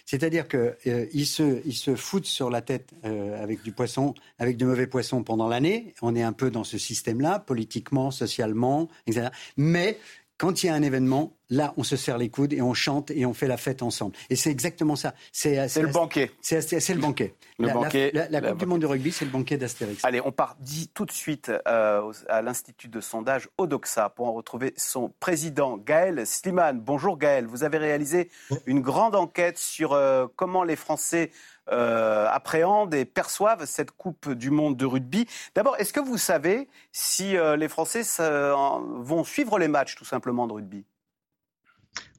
C'est-à-dire 0.06 0.48
qu'ils 0.48 1.26
se, 1.26 1.62
ils 1.66 1.76
se 1.76 1.96
foutent 1.96 2.26
sur 2.26 2.50
la 2.50 2.62
tête 2.62 2.94
avec 3.04 3.64
du 3.64 3.72
poisson, 3.72 4.14
avec 4.38 4.58
de 4.58 4.66
mauvais 4.66 4.88
poissons 4.88 5.24
pendant 5.24 5.48
l'année. 5.48 5.94
On 6.02 6.16
est 6.16 6.22
un 6.22 6.34
peu 6.34 6.52
dans 6.52 6.64
ce 6.64 6.78
système-là, 6.78 7.40
politiquement, 7.40 8.12
socialement, 8.12 8.90
etc. 9.08 9.30
Mais 9.58 9.98
quand 10.38 10.62
il 10.62 10.68
y 10.68 10.70
a 10.70 10.76
un 10.76 10.84
événement, 10.84 11.34
là, 11.50 11.74
on 11.78 11.84
se 11.84 11.96
serre 11.96 12.18
les 12.18 12.30
coudes 12.30 12.54
et 12.54 12.62
on 12.62 12.74
chante 12.74 13.12
et 13.12 13.26
on 13.26 13.34
fait 13.34 13.48
la 13.48 13.58
fête 13.58 13.84
ensemble. 13.84 14.16
Et 14.30 14.36
c'est 14.36 14.52
exactement 14.52 14.96
ça. 14.96 15.14
C'est 15.32 15.56
le 15.82 15.88
banquet. 15.88 16.32
C'est 16.42 16.90
le 16.90 17.00
banquet. 17.00 17.36
Le 17.58 17.68
la, 17.68 17.74
banquet. 17.74 18.12
La, 18.14 18.42
Coupe 18.42 18.60
du 18.60 18.66
Monde 18.66 18.82
de 18.82 18.86
rugby, 18.86 19.12
c'est 19.12 19.26
le 19.26 19.32
banquet 19.32 19.58
d'Astérix. 19.58 20.04
Allez, 20.04 20.22
on 20.24 20.32
part 20.32 20.56
dit 20.60 20.90
tout 20.94 21.06
de 21.06 21.12
suite 21.12 21.52
euh, 21.68 22.12
à 22.28 22.42
l'Institut 22.42 22.88
de 22.88 23.00
sondage 23.00 23.50
Odoxa 23.58 24.10
pour 24.10 24.28
en 24.28 24.34
retrouver 24.34 24.74
son 24.78 25.14
président, 25.20 25.78
Gaël 25.78 26.26
Sliman. 26.26 26.80
Bonjour 26.80 27.18
Gaël, 27.18 27.46
vous 27.46 27.64
avez 27.64 27.78
réalisé 27.78 28.30
une 28.66 28.82
grande 28.82 29.16
enquête 29.16 29.58
sur 29.58 29.94
euh, 29.94 30.28
comment 30.36 30.64
les 30.64 30.76
Français 30.76 31.32
euh, 31.72 32.28
appréhendent 32.30 32.94
et 32.94 33.06
perçoivent 33.06 33.66
cette 33.66 33.92
Coupe 33.92 34.32
du 34.32 34.50
Monde 34.50 34.76
de 34.78 34.86
rugby. 34.86 35.28
D'abord, 35.56 35.78
est-ce 35.78 35.94
que 35.94 36.00
vous 36.00 36.18
savez 36.18 36.68
si 36.92 37.36
les 37.58 37.68
Français 37.68 38.02
vont 38.20 39.24
suivre 39.24 39.58
les 39.58 39.68
matchs 39.68 39.96
tout 39.96 40.06
simplement 40.06 40.48
de 40.48 40.54
rugby? 40.54 40.86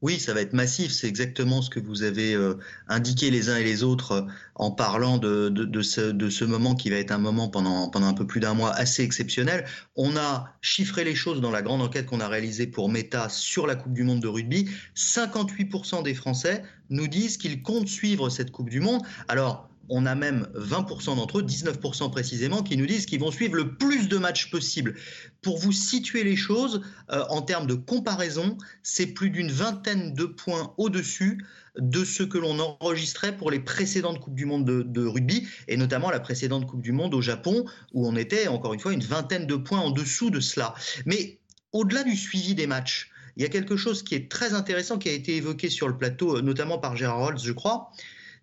Oui, 0.02 0.20
ça 0.20 0.34
va 0.34 0.42
être 0.42 0.52
massif. 0.52 0.92
C'est 0.92 1.08
exactement 1.08 1.62
ce 1.62 1.70
que 1.70 1.80
vous 1.80 2.02
avez 2.02 2.34
euh, 2.34 2.54
indiqué 2.88 3.30
les 3.30 3.48
uns 3.48 3.56
et 3.56 3.64
les 3.64 3.82
autres 3.82 4.12
euh, 4.12 4.22
en 4.54 4.70
parlant 4.70 5.18
de, 5.18 5.50
ce, 5.82 6.44
moment 6.44 6.74
qui 6.74 6.90
va 6.90 6.96
être 6.96 7.12
un 7.12 7.18
moment 7.18 7.48
pendant, 7.48 7.88
pendant 7.88 8.06
un 8.06 8.14
peu 8.14 8.26
plus 8.26 8.40
d'un 8.40 8.54
mois 8.54 8.72
assez 8.72 9.02
exceptionnel. 9.02 9.64
On 9.96 10.16
a 10.16 10.52
chiffré 10.60 11.04
les 11.04 11.14
choses 11.14 11.40
dans 11.40 11.50
la 11.50 11.62
grande 11.62 11.82
enquête 11.82 12.06
qu'on 12.06 12.20
a 12.20 12.28
réalisée 12.28 12.66
pour 12.66 12.88
Meta 12.88 13.28
sur 13.28 13.66
la 13.66 13.74
Coupe 13.74 13.94
du 13.94 14.02
Monde 14.02 14.20
de 14.20 14.28
rugby. 14.28 14.68
58% 14.94 16.02
des 16.02 16.14
Français 16.14 16.62
nous 16.90 17.08
disent 17.08 17.36
qu'ils 17.36 17.62
comptent 17.62 17.88
suivre 17.88 18.28
cette 18.28 18.50
Coupe 18.52 18.70
du 18.70 18.80
Monde. 18.80 19.02
Alors, 19.28 19.68
on 19.88 20.06
a 20.06 20.14
même 20.14 20.48
20% 20.54 21.16
d'entre 21.16 21.38
eux, 21.38 21.42
19% 21.42 22.10
précisément, 22.10 22.62
qui 22.62 22.76
nous 22.76 22.86
disent 22.86 23.06
qu'ils 23.06 23.20
vont 23.20 23.30
suivre 23.30 23.54
le 23.54 23.74
plus 23.74 24.08
de 24.08 24.18
matchs 24.18 24.50
possible. 24.50 24.96
Pour 25.42 25.58
vous 25.58 25.72
situer 25.72 26.24
les 26.24 26.36
choses, 26.36 26.82
euh, 27.10 27.24
en 27.28 27.42
termes 27.42 27.66
de 27.66 27.74
comparaison, 27.74 28.56
c'est 28.82 29.06
plus 29.06 29.30
d'une 29.30 29.50
vingtaine 29.50 30.14
de 30.14 30.24
points 30.24 30.74
au-dessus 30.76 31.44
de 31.78 32.04
ce 32.04 32.22
que 32.22 32.38
l'on 32.38 32.58
enregistrait 32.58 33.36
pour 33.36 33.50
les 33.50 33.60
précédentes 33.60 34.20
Coupes 34.20 34.34
du 34.34 34.46
Monde 34.46 34.64
de, 34.64 35.06
rugby, 35.06 35.46
et 35.68 35.76
notamment 35.76 36.10
la 36.10 36.20
précédente 36.20 36.66
Coupe 36.66 36.82
du 36.82 36.92
Monde 36.92 37.14
au 37.14 37.20
Japon, 37.20 37.66
où 37.92 38.06
on 38.08 38.16
était, 38.16 38.48
encore 38.48 38.74
une 38.74 38.80
fois, 38.80 38.92
une 38.92 39.02
vingtaine 39.02 39.46
de 39.46 39.56
points 39.56 39.80
en 39.80 39.90
dessous 39.90 40.30
de 40.30 40.40
cela. 40.40 40.74
Mais 41.04 41.38
au-delà 41.72 42.02
du 42.02 42.16
suivi 42.16 42.54
des 42.54 42.66
matchs, 42.66 43.10
il 43.36 43.42
y 43.42 43.46
a 43.46 43.50
quelque 43.50 43.76
chose 43.76 44.02
qui 44.02 44.14
est 44.14 44.30
très 44.30 44.54
intéressant 44.54 44.98
qui 44.98 45.10
a 45.10 45.12
été 45.12 45.36
évoqué 45.36 45.68
sur 45.68 45.88
le 45.88 45.96
plateau, 45.96 46.40
notamment 46.40 46.78
par 46.78 46.96
Gérard 46.96 47.18
Rolls, 47.18 47.38
je 47.42 47.52
crois, 47.52 47.92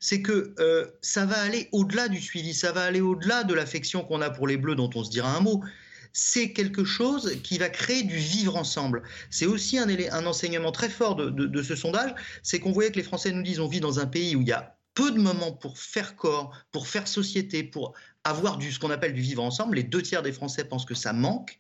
c'est 0.04 0.22
que 0.22 0.54
euh, 0.60 0.86
ça 1.02 1.26
va 1.26 1.42
aller 1.42 1.70
au-delà 1.72 2.10
du 2.10 2.20
suivi, 2.20 2.54
ça 2.54 2.74
va 2.74 2.84
aller 2.84 3.00
au-delà 3.00 3.46
de 3.46 3.54
l'affection 3.54 4.04
qu'on 4.04 4.20
a 4.20 4.30
pour 4.30 4.48
les 4.48 4.58
Bleus, 4.58 4.76
dont 4.76 4.90
on 4.96 5.04
se 5.06 5.10
dira 5.10 5.34
un 5.34 5.40
mot. 5.40 5.64
C'est 6.12 6.52
quelque 6.52 6.84
chose 6.84 7.38
qui 7.42 7.58
va 7.58 7.70
créer 7.70 8.04
du 8.04 8.18
vivre 8.18 8.58
ensemble. 8.58 9.04
C'est 9.30 9.46
aussi 9.46 9.78
un, 9.78 10.26
enseignement 10.26 10.74
très 10.74 10.90
fort 10.90 11.16
de, 11.16 11.62
ce 11.64 11.78
sondage, 11.78 12.14
c'est 12.44 12.60
qu'on 12.60 12.74
voyait 12.74 12.92
que 12.92 12.98
les 12.98 13.04
Français 13.04 13.32
nous 13.32 13.44
disent 13.44 13.62
on 13.62 13.70
vit 13.70 13.80
dans 13.80 14.00
un 14.00 14.06
pays 14.06 14.36
où 14.36 14.42
il 14.42 14.48
y 14.50 14.52
a 14.52 14.76
peu 14.94 15.10
de 15.10 15.20
moments 15.20 15.54
pour 15.54 15.78
faire 15.78 16.18
corps, 16.18 16.52
pour 16.74 16.88
faire 16.88 17.08
société, 17.08 17.64
pour 17.64 17.94
avoir 18.26 18.58
du, 18.58 18.74
ce 18.74 18.80
qu'on 18.80 18.92
appelle 18.92 19.14
du 19.14 19.22
vivre 19.22 19.42
ensemble. 19.42 19.78
Les 19.78 19.84
deux 19.84 20.02
tiers 20.02 20.22
des 20.22 20.34
Français 20.34 20.66
pensent 20.66 20.86
que 20.86 20.96
ça 20.96 21.14
manque. 21.14 21.58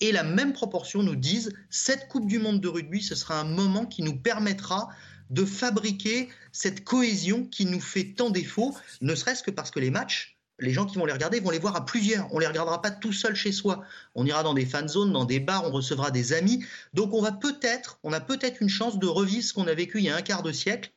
Et 0.00 0.12
la 0.12 0.24
même 0.24 0.54
proportion 0.54 1.02
nous 1.02 1.14
disent, 1.14 1.52
cette 1.68 2.08
Coupe 2.08 2.26
du 2.26 2.38
Monde 2.38 2.62
de 2.62 2.68
rugby, 2.68 3.02
ce 3.02 3.14
sera 3.14 3.38
un 3.38 3.44
moment 3.44 3.84
qui 3.84 4.02
nous 4.02 4.16
permettra 4.16 4.88
de 5.32 5.44
fabriquer 5.44 6.28
cette 6.52 6.84
cohésion 6.84 7.44
qui 7.44 7.66
nous 7.66 7.80
fait 7.80 8.14
tant 8.14 8.30
défaut, 8.30 8.76
ne 9.00 9.14
serait-ce 9.14 9.42
que 9.42 9.50
parce 9.50 9.70
que 9.70 9.80
les 9.80 9.90
matchs, 9.90 10.38
les 10.58 10.72
gens 10.72 10.86
qui 10.86 10.96
vont 10.96 11.06
les 11.06 11.12
regarder 11.12 11.40
vont 11.40 11.50
les 11.50 11.58
voir 11.58 11.74
à 11.74 11.84
plusieurs. 11.84 12.32
On 12.32 12.38
les 12.38 12.46
regardera 12.46 12.80
pas 12.80 12.90
tout 12.90 13.12
seul 13.12 13.34
chez 13.34 13.50
soi. 13.50 13.82
On 14.14 14.24
ira 14.26 14.42
dans 14.42 14.54
des 14.54 14.66
fan 14.66 14.88
zones, 14.88 15.12
dans 15.12 15.24
des 15.24 15.40
bars, 15.40 15.64
on 15.66 15.70
recevra 15.70 16.10
des 16.10 16.32
amis. 16.32 16.64
Donc 16.94 17.12
on 17.14 17.22
va 17.22 17.32
peut-être, 17.32 17.98
on 18.02 18.12
a 18.12 18.20
peut-être 18.20 18.60
une 18.60 18.68
chance 18.68 18.98
de 18.98 19.06
revivre 19.06 19.42
ce 19.42 19.52
qu'on 19.52 19.66
a 19.66 19.74
vécu 19.74 19.98
il 19.98 20.04
y 20.04 20.10
a 20.10 20.16
un 20.16 20.22
quart 20.22 20.42
de 20.42 20.52
siècle 20.52 20.92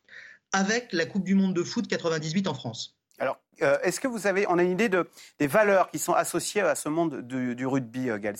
avec 0.51 0.93
la 0.93 1.05
Coupe 1.05 1.23
du 1.23 1.35
Monde 1.35 1.53
de 1.53 1.63
foot 1.63 1.87
98 1.87 2.47
en 2.47 2.53
France. 2.53 2.95
Alors, 3.17 3.39
euh, 3.61 3.77
est-ce 3.83 3.99
que 3.99 4.07
vous 4.07 4.27
avez, 4.27 4.45
on 4.49 4.57
a 4.57 4.63
une 4.63 4.71
idée 4.71 4.89
de, 4.89 5.09
des 5.39 5.47
valeurs 5.47 5.89
qui 5.89 5.99
sont 5.99 6.13
associées 6.13 6.61
à 6.61 6.75
ce 6.75 6.89
monde 6.89 7.21
du, 7.21 7.65
rugby, 7.65 8.09
euh, 8.09 8.17
Gal 8.17 8.35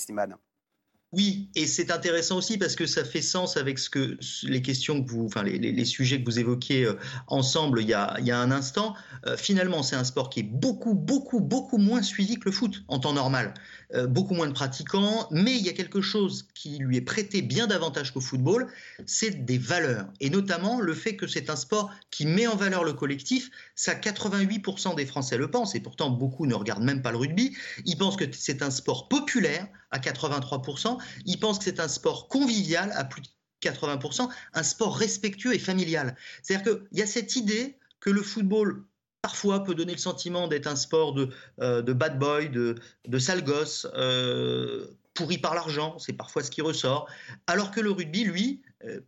oui, 1.12 1.50
et 1.56 1.66
c'est 1.66 1.92
intéressant 1.92 2.38
aussi 2.38 2.58
parce 2.58 2.76
que 2.76 2.86
ça 2.86 3.06
fait 3.06 3.22
sens 3.22 3.56
avec 3.56 3.80
les 4.44 4.62
questions 4.62 5.02
que 5.02 5.10
vous, 5.10 5.26
enfin 5.26 5.44
les, 5.44 5.86
sujets 5.86 6.20
que 6.20 6.26
vous 6.26 6.40
évoquiez 6.40 6.84
euh, 6.84 6.98
ensemble 7.28 7.82
il 7.82 7.88
y 7.88 7.94
a, 7.94 8.18
il 8.20 8.26
y 8.26 8.32
a 8.32 8.40
un 8.40 8.52
instant. 8.52 8.96
Euh, 9.26 9.38
finalement, 9.38 9.82
c'est 9.82 9.96
un 9.96 10.04
sport 10.04 10.30
qui 10.30 10.42
est 10.42 10.44
beaucoup, 10.44 10.94
beaucoup, 10.94 11.40
beaucoup 11.40 11.78
moins 11.78 12.02
suivi 12.02 12.36
que 12.36 12.46
le 12.46 12.52
foot 12.52 12.84
en 12.90 13.00
temps 13.00 13.14
normal. 13.14 13.54
Euh, 13.94 14.08
beaucoup 14.08 14.34
moins 14.34 14.48
de 14.48 14.54
pratiquants, 14.54 15.28
mais 15.32 15.56
il 15.56 15.66
y 15.66 15.70
a 15.70 15.74
quelque 15.74 16.02
chose 16.02 16.48
qui 16.54 16.78
lui 16.78 16.98
est 16.98 17.02
prêté 17.02 17.42
bien 17.42 17.68
davantage 17.68 18.12
qu'au 18.12 18.22
football, 18.22 18.68
c'est 19.06 19.46
des 19.46 19.58
valeurs. 19.58 20.08
Et 20.20 20.30
notamment 20.30 20.80
le 20.80 20.94
fait 20.94 21.16
que 21.16 21.28
c'est 21.28 21.50
un 21.50 21.56
sport 21.56 21.92
qui 22.10 22.26
met 22.26 22.48
en 22.48 22.56
valeur 22.56 22.84
le 22.84 22.94
collectif. 22.94 23.50
Ça, 23.76 23.94
88% 23.94 24.96
des 24.96 25.06
Français 25.06 25.38
le 25.38 25.52
pensent, 25.52 25.76
et 25.76 25.80
pourtant 25.80 26.10
beaucoup 26.10 26.46
ne 26.46 26.56
regardent 26.56 26.84
même 26.84 27.02
pas 27.02 27.12
le 27.12 27.18
rugby. 27.18 27.56
Ils 27.86 27.98
pensent 27.98 28.16
que 28.16 28.26
c'est 28.32 28.62
un 28.62 28.72
sport 28.72 29.08
populaire 29.08 29.68
à 29.92 30.00
83%. 30.00 30.98
Ils 31.26 31.40
pensent 31.40 31.60
que 31.60 31.66
c'est 31.66 31.80
un 31.80 31.88
sport 31.88 32.28
convivial 32.28 32.92
à 32.96 33.04
plus 33.04 33.22
de 33.22 33.28
80%, 33.62 34.30
un 34.54 34.64
sport 34.64 34.98
respectueux 34.98 35.54
et 35.54 35.60
familial. 35.60 36.16
C'est-à-dire 36.42 36.74
qu'il 36.90 37.00
y 37.00 37.02
a 37.02 37.08
cette 37.08 37.36
idée 37.36 37.78
que 38.00 38.10
le 38.10 38.22
football 38.22 38.84
parfois 39.26 39.64
peut 39.64 39.74
donner 39.74 39.94
le 39.94 39.98
sentiment 39.98 40.48
d'être 40.48 40.68
un 40.68 40.76
sport 40.76 41.12
de, 41.16 41.32
euh, 41.60 41.82
bad 41.82 42.20
boy, 42.20 42.48
de, 42.50 42.76
de 43.08 43.18
sale 43.18 43.44
gosse, 43.44 43.88
euh, 43.96 44.86
pourri 45.16 45.40
par 45.40 45.56
l'argent, 45.56 45.98
c'est 45.98 46.14
parfois 46.14 46.44
ce 46.44 46.52
qui 46.52 46.62
ressort. 46.62 47.10
Alors 47.48 47.72
que 47.72 47.80
le 47.80 47.90
rugby, 47.90 48.24
lui, 48.24 48.62
euh, 48.84 49.00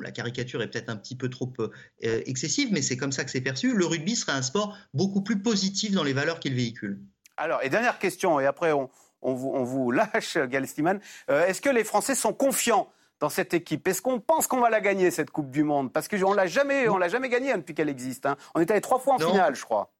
la 0.00 0.12
caricature 0.12 0.62
est 0.62 0.70
peut-être 0.70 0.88
un 0.88 0.96
petit 0.96 1.14
peu 1.14 1.28
trop 1.28 1.52
excessive, 2.00 2.70
mais 2.72 2.80
c'est 2.80 2.96
comme 2.96 3.12
ça 3.12 3.22
que 3.22 3.30
c'est 3.30 3.42
perçu, 3.42 3.74
le 3.74 3.84
rugby 3.84 4.16
serait 4.16 4.32
un 4.32 4.40
sport 4.40 4.74
beaucoup 4.94 5.20
plus 5.20 5.42
positif 5.42 5.92
dans 5.92 6.04
les 6.04 6.14
valeurs 6.14 6.40
qu'il 6.40 6.54
véhicule. 6.54 6.98
Alors, 7.36 7.62
et 7.62 7.68
dernière 7.68 7.98
question, 7.98 8.40
et 8.40 8.46
après 8.46 8.72
on, 8.72 8.88
vous, 9.20 9.52
on 9.54 9.62
vous, 9.62 9.90
lâche, 9.90 10.36
est-ce 10.36 11.60
que 11.60 11.68
les 11.68 11.84
Français 11.84 12.14
sont 12.14 12.32
confiants 12.32 12.90
dans 13.20 13.28
cette 13.28 13.54
équipe 13.54 13.86
Est-ce 13.88 14.02
qu'on 14.02 14.20
pense 14.20 14.46
qu'on 14.46 14.60
va 14.60 14.70
la 14.70 14.80
gagner, 14.80 15.10
cette 15.10 15.30
Coupe 15.30 15.50
du 15.50 15.64
Monde? 15.64 15.92
Parce 15.92 16.08
qu'on 16.08 16.32
l'a 16.32 16.46
jamais, 16.46 16.88
on 16.88 16.98
l'a 16.98 17.08
jamais 17.08 17.28
gagnée 17.28 17.52
hein, 17.52 17.58
depuis 17.58 17.74
qu'elle 17.74 17.88
existe. 17.88 18.26
Hein. 18.26 18.36
On 18.54 18.60
est 18.60 18.70
allé 18.70 18.80
trois 18.80 18.98
fois 18.98 19.14
en 19.14 19.18
finale, 19.18 19.54
je 19.54 19.64
crois. 19.64 19.90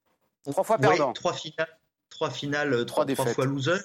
Trois 0.44 0.64
fois 0.64 0.78
perdant. 0.78 1.12
trois 1.12 1.32
finales 1.32 1.75
trois 2.10 2.30
finales, 2.30 2.72
euh, 2.72 2.84
trois, 2.84 3.04
trois, 3.04 3.26
fois 3.26 3.44
loser, 3.44 3.78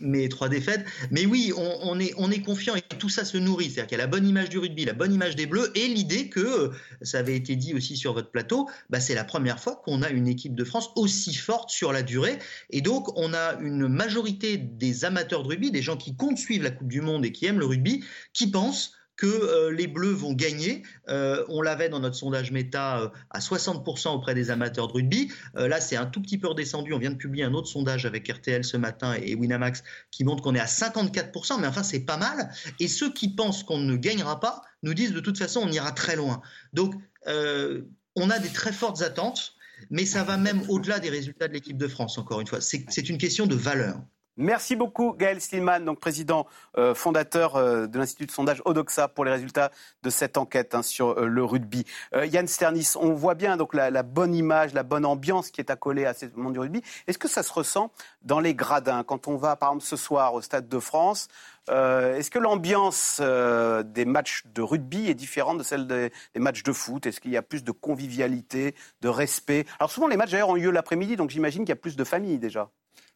mais 0.00 0.28
trois 0.28 0.48
défaites. 0.48 0.84
Mais 1.10 1.26
oui, 1.26 1.52
on, 1.56 1.98
est, 1.98 2.12
on 2.18 2.30
est 2.30 2.42
confiant 2.42 2.74
et 2.74 2.82
tout 2.82 3.08
ça 3.08 3.24
se 3.24 3.38
nourrit. 3.38 3.70
C'est-à-dire 3.70 3.86
qu'il 3.86 3.98
y 3.98 4.00
a 4.00 4.04
la 4.04 4.10
bonne 4.10 4.26
image 4.26 4.50
du 4.50 4.58
rugby, 4.58 4.84
la 4.84 4.92
bonne 4.92 5.12
image 5.12 5.36
des 5.36 5.46
Bleus 5.46 5.70
et 5.74 5.88
l'idée 5.88 6.28
que, 6.28 6.40
euh, 6.40 6.68
ça 7.02 7.18
avait 7.18 7.36
été 7.36 7.56
dit 7.56 7.74
aussi 7.74 7.96
sur 7.96 8.12
votre 8.12 8.30
plateau, 8.30 8.68
bah, 8.90 9.00
c'est 9.00 9.14
la 9.14 9.24
première 9.24 9.58
fois 9.58 9.80
qu'on 9.84 10.02
a 10.02 10.10
une 10.10 10.28
équipe 10.28 10.54
de 10.54 10.64
France 10.64 10.90
aussi 10.96 11.34
forte 11.34 11.70
sur 11.70 11.92
la 11.92 12.02
durée. 12.02 12.38
Et 12.70 12.82
donc, 12.82 13.16
on 13.16 13.32
a 13.32 13.58
une 13.60 13.88
majorité 13.88 14.58
des 14.58 15.04
amateurs 15.04 15.42
de 15.42 15.48
rugby, 15.48 15.70
des 15.70 15.82
gens 15.82 15.96
qui 15.96 16.14
comptent 16.14 16.38
suivre 16.38 16.64
la 16.64 16.70
Coupe 16.70 16.88
du 16.88 17.00
Monde 17.00 17.24
et 17.24 17.32
qui 17.32 17.46
aiment 17.46 17.60
le 17.60 17.66
rugby, 17.66 18.04
qui 18.32 18.50
pensent 18.50 18.92
que 19.20 19.26
euh, 19.26 19.70
les 19.70 19.86
Bleus 19.86 20.14
vont 20.14 20.32
gagner. 20.32 20.82
Euh, 21.10 21.44
on 21.48 21.60
l'avait 21.60 21.90
dans 21.90 22.00
notre 22.00 22.16
sondage 22.16 22.52
méta 22.52 23.02
euh, 23.02 23.08
à 23.28 23.40
60% 23.40 24.08
auprès 24.08 24.34
des 24.34 24.50
amateurs 24.50 24.88
de 24.88 24.94
rugby. 24.94 25.30
là, 25.54 25.78
c'est 25.80 25.96
un 25.96 26.06
tout 26.06 26.22
petit 26.22 26.38
peu 26.38 26.48
redescendu. 26.48 26.94
On 26.94 26.98
vient 26.98 27.10
de 27.10 27.16
publier 27.16 27.44
un 27.44 27.52
autre 27.52 27.68
sondage 27.68 28.06
avec 28.06 28.26
RTL 28.26 28.64
ce 28.64 28.78
matin 28.78 29.14
et 29.22 29.34
Winamax 29.34 29.84
qui 30.10 30.24
montre 30.24 30.42
qu'on 30.42 30.54
est 30.54 30.60
à 30.60 30.64
54%, 30.64 31.60
mais 31.60 31.66
enfin, 31.66 31.82
c'est 31.82 32.00
pas 32.00 32.16
mal. 32.16 32.50
Et 32.80 32.88
ceux 32.88 33.12
qui 33.12 33.28
pensent 33.28 33.62
qu'on 33.62 33.78
ne 33.78 33.94
gagnera 33.96 34.40
pas 34.40 34.62
nous 34.82 34.94
disent 34.94 35.12
de 35.12 35.20
toute 35.20 35.36
façon, 35.36 35.60
on 35.64 35.70
ira 35.70 35.92
très 35.92 36.16
loin. 36.16 36.40
Donc, 36.72 36.94
on 37.26 38.30
a 38.30 38.38
des 38.38 38.48
très 38.48 38.72
fortes 38.72 39.02
attentes, 39.02 39.54
mais 39.90 40.06
ça 40.06 40.24
va 40.24 40.38
même 40.38 40.62
au-delà 40.68 40.98
des 40.98 41.10
résultats 41.10 41.46
de 41.46 41.52
l'équipe 41.52 41.76
de 41.76 41.88
France, 41.88 42.16
encore 42.16 42.40
une 42.40 42.46
fois. 42.46 42.60
C'est 42.62 43.08
une 43.10 43.18
question 43.18 43.46
de 43.46 43.54
valeur. 43.54 44.00
Merci 44.40 44.74
beaucoup 44.74 45.12
Gaël 45.12 45.38
Stillman, 45.38 45.80
donc 45.80 46.00
président 46.00 46.46
euh, 46.78 46.94
fondateur 46.94 47.56
euh, 47.56 47.86
de 47.86 47.98
l'Institut 47.98 48.24
de 48.24 48.30
sondage 48.30 48.62
Odoxa 48.64 49.06
pour 49.06 49.26
les 49.26 49.30
résultats 49.30 49.70
de 50.02 50.08
cette 50.08 50.38
enquête 50.38 50.74
hein, 50.74 50.80
sur 50.80 51.10
euh, 51.10 51.26
le 51.26 51.44
rugby. 51.44 51.84
Yann 52.14 52.46
Sternis, 52.46 52.92
on 52.96 53.12
voit 53.12 53.34
bien 53.34 53.58
donc 53.58 53.74
la, 53.74 54.02
bonne 54.02 54.34
image, 54.34 54.72
la 54.72 54.82
bonne 54.82 55.04
ambiance 55.04 55.50
qui 55.50 55.60
est 55.60 55.68
accolée 55.68 56.06
à 56.06 56.14
ce 56.14 56.24
monde 56.36 56.54
du 56.54 56.58
rugby. 56.58 56.82
Est-ce 57.06 57.18
que 57.18 57.28
ça 57.28 57.42
se 57.42 57.52
ressent 57.52 57.92
dans 58.22 58.40
les 58.40 58.54
gradins? 58.54 59.04
Quand 59.04 59.28
on 59.28 59.36
va 59.36 59.56
par 59.56 59.68
exemple 59.72 59.84
ce 59.84 59.96
soir 59.96 60.32
au 60.32 60.40
Stade 60.40 60.70
de 60.70 60.78
France 60.78 61.28
Est-ce 61.68 62.30
que 62.30 62.38
l'ambiance 62.38 63.20
des 63.20 64.04
matchs 64.06 64.44
de 64.46 64.62
rugby 64.62 65.10
est 65.10 65.14
différente 65.14 65.58
de 65.58 65.62
celle 65.62 65.86
des, 65.86 66.12
des 66.34 66.40
matchs 66.40 66.62
de 66.62 66.72
foot? 66.72 67.04
Est-ce 67.04 67.20
qu'il 67.20 67.30
y 67.30 67.36
a 67.36 67.42
plus 67.42 67.62
de 67.62 67.72
convivialité, 67.72 68.74
de 69.02 69.08
respect? 69.08 69.66
Alors 69.78 69.90
souvent 69.90 70.08
les 70.08 70.16
matchs 70.16 70.30
d'ailleurs 70.30 70.48
ont 70.48 70.54
lieu 70.54 70.70
l'après-midi, 70.70 71.16
donc 71.16 71.28
j'imagine 71.28 71.64
qu'il 71.64 71.70
y 71.70 71.72
a 71.72 71.76
plus 71.76 71.96
de 71.96 72.04
familles 72.04 72.38
déjà. 72.38 72.70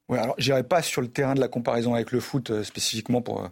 Oui, 0.08 0.18
alors 0.18 0.34
j'irai 0.38 0.62
pas 0.62 0.82
sur 0.82 1.00
le 1.00 1.08
terrain 1.08 1.34
de 1.34 1.40
la 1.40 1.48
comparaison 1.48 1.94
avec 1.94 2.12
le 2.12 2.20
foot 2.20 2.50
euh, 2.50 2.62
spécifiquement 2.62 3.22
pour, 3.22 3.48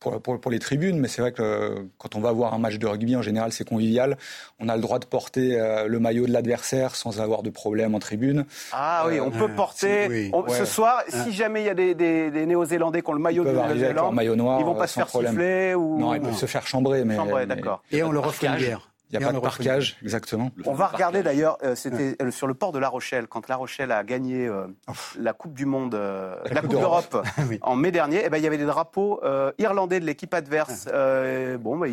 pour, 0.00 0.20
pour, 0.20 0.50
les 0.50 0.58
tribunes, 0.58 0.98
mais 0.98 1.08
c'est 1.08 1.22
vrai 1.22 1.32
que 1.32 1.86
quand 1.98 2.14
on 2.14 2.20
va 2.20 2.30
voir 2.30 2.54
un 2.54 2.58
match 2.58 2.78
de 2.78 2.86
rugby, 2.86 3.16
en 3.16 3.22
général, 3.22 3.52
c'est 3.52 3.68
convivial. 3.68 4.16
On 4.60 4.68
a 4.68 4.76
le 4.76 4.82
droit 4.82 4.98
de 4.98 5.06
porter 5.06 5.58
le 5.86 5.98
maillot 5.98 6.26
de 6.26 6.32
l'adversaire 6.32 6.94
sans 6.94 7.20
avoir 7.20 7.42
de 7.42 7.50
problème 7.50 7.94
en 7.96 7.98
tribune. 7.98 8.44
Ah 8.72 9.06
oui, 9.08 9.18
on 9.18 9.30
peut 9.30 9.48
porter. 9.48 10.30
Ce 10.48 10.64
soir, 10.64 11.02
si 11.08 11.32
jamais 11.32 11.62
il 11.62 11.66
y 11.66 11.70
a 11.70 11.74
des, 11.74 11.94
des, 11.94 12.30
des 12.30 12.46
Néo-Zélandais 12.46 13.02
qui 13.02 13.10
ont 13.10 13.14
le 13.14 13.18
maillot 13.18 13.44
de 13.44 13.50
noir, 13.50 14.60
ils 14.60 14.64
vont 14.64 14.74
pas 14.74 14.86
se 14.86 14.94
faire 14.94 15.08
siffler 15.08 15.74
ou 15.74 15.98
non, 15.98 16.14
ils 16.14 16.20
peuvent 16.20 16.36
se 16.36 16.46
faire 16.46 16.66
chambrer, 16.66 17.04
mais, 17.04 17.16
d'accord. 17.46 17.82
Et 17.90 18.02
on 18.02 18.12
leur 18.12 18.26
offre 18.26 18.44
une 18.44 18.56
bière. 18.56 18.88
Il 19.10 19.18
n'y 19.18 19.24
a 19.24 19.28
pas 19.28 19.32
de 19.32 19.40
parquage, 19.40 19.96
exactement. 20.02 20.50
On 20.66 20.74
va 20.74 20.88
regarder 20.88 21.22
d'ailleurs, 21.22 21.56
euh, 21.62 21.74
c'était 21.74 22.16
euh, 22.20 22.30
sur 22.30 22.46
le 22.46 22.52
port 22.52 22.72
de 22.72 22.78
La 22.78 22.90
Rochelle, 22.90 23.26
quand 23.26 23.48
La 23.48 23.56
Rochelle 23.56 23.90
a 23.90 24.04
gagné 24.04 24.46
euh, 24.46 24.66
la 25.18 25.32
Coupe 25.32 25.54
du 25.54 25.64
Monde, 25.64 25.94
la, 25.94 26.60
Coupe 26.60 26.72
d'Europe 26.72 27.26
en 27.62 27.74
mai 27.74 27.90
dernier, 27.90 28.22
eh 28.24 28.28
ben, 28.28 28.36
il 28.36 28.44
y 28.44 28.46
avait 28.46 28.58
des 28.58 28.66
drapeaux 28.66 29.22
irlandais 29.58 30.00
de 30.00 30.04
l'équipe 30.04 30.34
adverse. 30.34 30.88
Ah. 30.92 31.56
bon, 31.58 31.78
bah, 31.78 31.86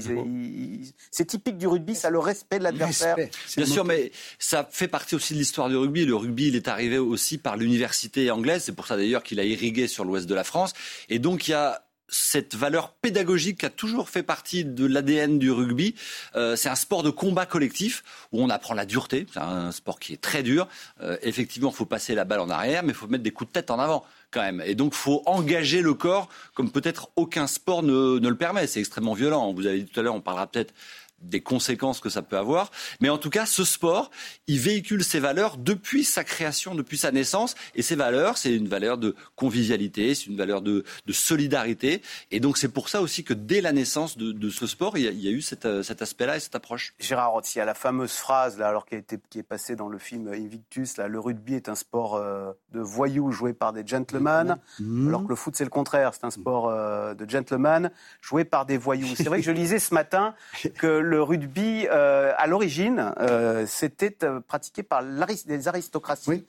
c'est 1.11 1.25
typique 1.25 1.57
du 1.57 1.67
rugby, 1.67 1.95
ça 1.95 2.09
le 2.09 2.19
respect 2.19 2.59
de 2.59 2.63
l'adversaire. 2.63 3.15
Bien 3.15 3.65
sûr, 3.65 3.85
mais 3.85 4.11
ça 4.37 4.67
fait 4.69 4.89
partie 4.89 5.15
aussi 5.15 5.33
de 5.33 5.39
l'histoire 5.39 5.69
du 5.69 5.77
rugby. 5.77 6.05
Le 6.05 6.15
rugby, 6.15 6.49
il 6.49 6.55
est 6.55 6.67
arrivé 6.67 6.97
aussi 6.97 7.37
par 7.37 7.55
l'université 7.55 8.29
anglaise, 8.29 8.63
c'est 8.63 8.75
pour 8.75 8.87
ça 8.87 8.97
d'ailleurs 8.97 9.23
qu'il 9.23 9.39
a 9.39 9.43
irrigué 9.43 9.87
sur 9.87 10.03
l'ouest 10.03 10.27
de 10.27 10.35
la 10.35 10.43
France. 10.43 10.73
Et 11.07 11.19
donc 11.19 11.47
il 11.47 11.51
y 11.51 11.53
a 11.53 11.84
cette 12.07 12.55
valeur 12.55 12.93
pédagogique 12.93 13.59
qui 13.59 13.65
a 13.65 13.69
toujours 13.69 14.09
fait 14.09 14.23
partie 14.23 14.65
de 14.65 14.85
l'ADN 14.85 15.39
du 15.39 15.51
rugby. 15.51 15.95
Euh, 16.35 16.55
c'est 16.55 16.69
un 16.69 16.75
sport 16.75 17.03
de 17.03 17.09
combat 17.09 17.45
collectif 17.45 18.03
où 18.31 18.43
on 18.43 18.49
apprend 18.49 18.73
la 18.73 18.85
dureté. 18.85 19.25
C'est 19.33 19.39
un 19.39 19.71
sport 19.71 19.99
qui 19.99 20.13
est 20.13 20.21
très 20.21 20.43
dur. 20.43 20.67
Euh, 21.01 21.17
effectivement, 21.21 21.71
il 21.71 21.75
faut 21.75 21.85
passer 21.85 22.15
la 22.15 22.25
balle 22.25 22.39
en 22.39 22.49
arrière, 22.49 22.83
mais 22.83 22.89
il 22.89 22.95
faut 22.95 23.07
mettre 23.07 23.23
des 23.23 23.31
coups 23.31 23.49
de 23.49 23.53
tête 23.53 23.71
en 23.71 23.79
avant 23.79 24.03
quand 24.31 24.41
même. 24.41 24.61
Et 24.65 24.75
donc, 24.75 24.93
il 24.93 24.97
faut 24.97 25.23
engager 25.25 25.81
le 25.81 25.93
corps 25.93 26.29
comme 26.53 26.71
peut-être 26.71 27.09
aucun 27.15 27.47
sport 27.47 27.83
ne, 27.83 28.19
ne 28.19 28.29
le 28.29 28.35
permet. 28.35 28.67
C'est 28.67 28.79
extrêmement 28.79 29.13
violent. 29.13 29.53
Vous 29.53 29.65
avez 29.65 29.79
dit 29.79 29.85
tout 29.85 29.99
à 29.99 30.03
l'heure, 30.03 30.15
on 30.15 30.21
parlera 30.21 30.47
peut-être 30.47 30.73
des 31.21 31.41
conséquences 31.41 31.99
que 31.99 32.09
ça 32.09 32.21
peut 32.21 32.37
avoir. 32.37 32.71
Mais 32.99 33.09
en 33.09 33.17
tout 33.17 33.29
cas, 33.29 33.45
ce 33.45 33.63
sport, 33.63 34.11
il 34.47 34.59
véhicule 34.59 35.03
ses 35.03 35.19
valeurs 35.19 35.57
depuis 35.57 36.03
sa 36.03 36.23
création, 36.23 36.75
depuis 36.75 36.97
sa 36.97 37.11
naissance. 37.11 37.55
Et 37.73 37.81
ces 37.81 37.95
valeurs, 37.95 38.37
c'est 38.37 38.53
une 38.53 38.67
valeur 38.67 38.97
de 38.97 39.15
convivialité, 39.35 40.13
c'est 40.15 40.27
une 40.27 40.37
valeur 40.37 40.61
de, 40.61 40.83
solidarité. 41.11 42.01
Et 42.31 42.39
donc, 42.39 42.57
c'est 42.57 42.69
pour 42.69 42.89
ça 42.89 43.01
aussi 43.01 43.23
que 43.23 43.33
dès 43.33 43.61
la 43.61 43.71
naissance 43.71 44.17
de, 44.17 44.49
ce 44.49 44.67
sport, 44.67 44.97
il 44.97 45.03
y 45.03 45.27
a, 45.27 45.31
eu 45.31 45.41
cet 45.41 45.65
aspect-là 45.65 46.37
et 46.37 46.39
cette 46.39 46.55
approche. 46.55 46.93
Gérard 46.99 47.41
y 47.55 47.59
a 47.59 47.65
la 47.65 47.73
fameuse 47.73 48.13
phrase, 48.13 48.57
là, 48.57 48.67
alors 48.67 48.85
qui, 48.85 48.95
a 48.95 48.97
été, 48.97 49.19
qui 49.29 49.39
est 49.39 49.43
passée 49.43 49.75
dans 49.75 49.87
le 49.87 49.97
film 49.97 50.27
Invictus, 50.27 50.97
là, 50.97 51.07
le 51.07 51.19
rugby 51.19 51.55
est 51.55 51.69
un 51.69 51.75
sport 51.75 52.15
euh, 52.15 52.51
de 52.71 52.79
voyous 52.79 53.31
joué 53.31 53.53
par 53.53 53.73
des 53.73 53.85
gentlemen, 53.85 54.57
mmh. 54.79 55.07
alors 55.07 55.23
que 55.23 55.29
le 55.29 55.35
foot, 55.35 55.55
c'est 55.55 55.63
le 55.63 55.69
contraire. 55.69 56.13
C'est 56.13 56.25
un 56.25 56.31
sport 56.31 56.69
euh, 56.69 57.13
de 57.13 57.29
gentlemen 57.29 57.91
joué 58.21 58.45
par 58.45 58.65
des 58.65 58.77
voyous. 58.77 59.15
C'est 59.15 59.25
vrai 59.25 59.39
que 59.39 59.45
je 59.45 59.51
lisais 59.51 59.79
ce 59.79 59.93
matin 59.93 60.35
que 60.77 60.87
le 61.05 61.21
rugby, 61.21 61.87
euh, 61.89 62.33
à 62.37 62.47
l'origine, 62.47 63.13
euh, 63.19 63.65
c'était 63.67 64.17
euh, 64.23 64.41
pratiqué 64.41 64.83
par 64.83 65.01
les 65.01 65.67
aristocraties, 65.67 66.45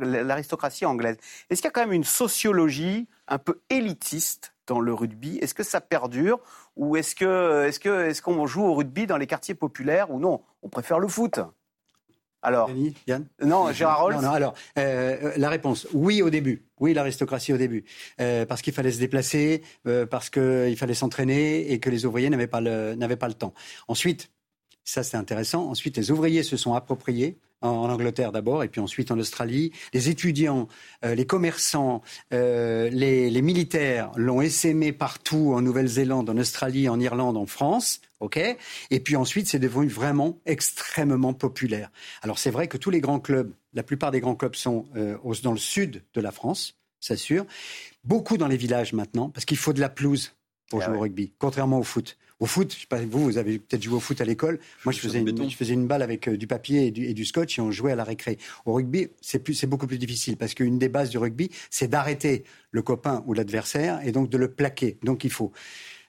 l'aristocratie 0.00 0.86
anglaise. 0.86 1.16
Est-ce 1.50 1.60
qu'il 1.60 1.68
y 1.68 1.68
a 1.68 1.72
quand 1.72 1.82
même 1.82 1.92
une 1.92 2.04
sociologie 2.04 3.08
un 3.28 3.38
peu 3.38 3.60
élitiste 3.68 4.54
dans 4.66 4.80
le 4.80 4.94
rugby? 4.94 5.38
Est-ce 5.38 5.54
que 5.54 5.62
ça 5.62 5.80
perdure? 5.80 6.40
Ou 6.76 6.96
est-ce 6.96 7.14
est-ce 7.66 7.80
que 7.80 8.06
est-ce 8.06 8.22
qu'on 8.22 8.46
joue 8.46 8.64
au 8.64 8.74
rugby 8.74 9.06
dans 9.06 9.16
les 9.16 9.26
quartiers 9.26 9.54
populaires 9.54 10.10
ou 10.10 10.18
non? 10.18 10.42
On 10.62 10.68
préfère 10.68 10.98
le 10.98 11.08
foot. 11.08 11.40
Alors, 12.46 12.70
Yann 13.06 13.26
Non, 13.42 13.72
Gérard 13.72 14.02
Rolls 14.02 14.14
non, 14.22 14.30
alors, 14.30 14.54
la 14.76 15.48
réponse, 15.50 15.88
oui 15.92 16.22
au 16.22 16.30
début. 16.30 16.64
Oui, 16.78 16.94
l'aristocratie 16.94 17.52
au 17.52 17.56
début. 17.56 17.84
parce 18.16 18.62
qu'il 18.62 18.72
fallait 18.72 18.92
se 18.92 18.98
déplacer, 19.00 19.62
parce 20.10 20.30
qu'il 20.30 20.76
fallait 20.76 20.94
s'entraîner 20.94 21.72
et 21.72 21.80
que 21.80 21.90
les 21.90 22.06
ouvriers 22.06 22.30
n'avaient 22.30 22.46
pas, 22.46 22.60
le, 22.60 23.16
pas 23.16 23.28
le 23.28 23.34
temps. 23.34 23.52
Ensuite, 23.88 24.30
ça, 24.84 25.02
c'est 25.02 25.16
intéressant. 25.16 25.68
Ensuite, 25.68 25.96
les 25.96 26.12
ouvriers 26.12 26.44
se 26.44 26.56
sont 26.56 26.74
appropriés 26.74 27.38
en, 27.60 27.90
Angleterre 27.90 28.32
d'abord, 28.32 28.62
et 28.62 28.68
puis 28.68 28.80
ensuite 28.80 29.10
en 29.10 29.18
Australie. 29.18 29.72
Les 29.92 30.08
étudiants, 30.08 30.68
euh, 31.04 31.14
les 31.14 31.26
commerçants, 31.26 32.02
euh, 32.32 32.88
les, 32.90 33.42
militaires 33.42 34.12
l'ont 34.16 34.40
essaimé 34.40 34.92
partout 34.92 35.52
en 35.54 35.60
Nouvelle-Zélande, 35.60 36.30
en 36.30 36.36
Australie, 36.36 36.88
en 36.88 37.00
Irlande, 37.00 37.36
en 37.36 37.46
France. 37.46 38.00
OK 38.20 38.38
Et 38.90 39.00
puis 39.00 39.16
ensuite, 39.16 39.46
c'est 39.46 39.58
devenu 39.58 39.88
vraiment 39.88 40.38
extrêmement 40.46 41.34
populaire. 41.34 41.90
Alors 42.22 42.38
c'est 42.38 42.50
vrai 42.50 42.68
que 42.68 42.76
tous 42.76 42.90
les 42.90 43.00
grands 43.00 43.20
clubs, 43.20 43.52
la 43.74 43.82
plupart 43.82 44.10
des 44.10 44.20
grands 44.20 44.34
clubs 44.34 44.54
sont 44.54 44.86
euh, 44.96 45.16
dans 45.42 45.52
le 45.52 45.58
sud 45.58 46.02
de 46.14 46.20
la 46.20 46.32
France, 46.32 46.76
c'est 47.00 47.16
sûr. 47.16 47.44
Beaucoup 48.04 48.36
dans 48.38 48.48
les 48.48 48.56
villages 48.56 48.92
maintenant, 48.92 49.28
parce 49.30 49.44
qu'il 49.44 49.58
faut 49.58 49.72
de 49.72 49.80
la 49.80 49.88
pelouse 49.88 50.32
pour 50.70 50.82
ah 50.82 50.86
jouer 50.86 50.96
au 50.96 51.00
rugby, 51.00 51.32
contrairement 51.38 51.78
au 51.78 51.82
foot. 51.82 52.16
Au 52.38 52.44
foot, 52.44 52.74
je 52.74 52.80
sais 52.80 52.86
pas, 52.86 53.00
vous, 53.00 53.24
vous 53.24 53.38
avez 53.38 53.58
peut-être 53.58 53.82
joué 53.82 53.94
au 53.94 54.00
foot 54.00 54.20
à 54.20 54.24
l'école. 54.26 54.58
Moi, 54.84 54.92
je 54.92 54.98
faisais, 54.98 55.20
une, 55.20 55.48
je 55.48 55.56
faisais 55.56 55.72
une 55.72 55.86
balle 55.86 56.02
avec 56.02 56.28
euh, 56.28 56.36
du 56.36 56.46
papier 56.46 56.88
et 56.88 56.90
du, 56.90 57.06
et 57.06 57.14
du, 57.14 57.24
scotch 57.24 57.58
et 57.58 57.62
on 57.62 57.70
jouait 57.70 57.92
à 57.92 57.96
la 57.96 58.04
récré. 58.04 58.36
Au 58.66 58.74
rugby, 58.74 59.08
c'est 59.22 59.66
beaucoup 59.66 59.86
plus 59.86 59.96
difficile 59.96 60.36
parce 60.36 60.52
qu'une 60.52 60.78
des 60.78 60.90
bases 60.90 61.08
du 61.08 61.16
rugby, 61.16 61.50
c'est 61.70 61.88
d'arrêter 61.88 62.44
le 62.72 62.82
copain 62.82 63.24
ou 63.26 63.32
l'adversaire 63.32 64.00
et 64.04 64.12
donc 64.12 64.28
de 64.28 64.36
le 64.36 64.50
plaquer. 64.50 64.98
Donc 65.02 65.24
il 65.24 65.30
faut. 65.30 65.52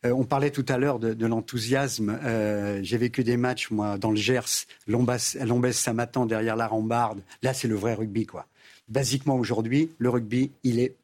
Euh, 0.07 0.13
on 0.13 0.23
parlait 0.23 0.51
tout 0.51 0.65
à 0.67 0.77
l'heure 0.77 0.99
de, 0.99 1.25
l'enthousiasme. 1.25 2.19
Euh, 2.23 2.79
j'ai 2.83 2.97
vécu 2.97 3.23
des 3.23 3.37
matchs, 3.37 3.71
moi, 3.71 3.97
dans 3.97 4.11
le 4.11 4.17
Gers, 4.17 4.65
Lombès-Samatan, 4.87 6.25
derrière 6.25 6.55
la 6.55 6.67
rambarde. 6.67 7.21
Là, 7.41 7.53
c'est 7.53 7.67
le 7.67 7.75
vrai 7.75 7.93
rugby, 7.93 8.25
quoi. 8.25 8.45
Basiquement, 8.87 9.35
aujourd'hui, 9.35 9.91
le 9.97 10.09
rugby, 10.09 10.51
il 10.63 10.79
est 10.79 10.95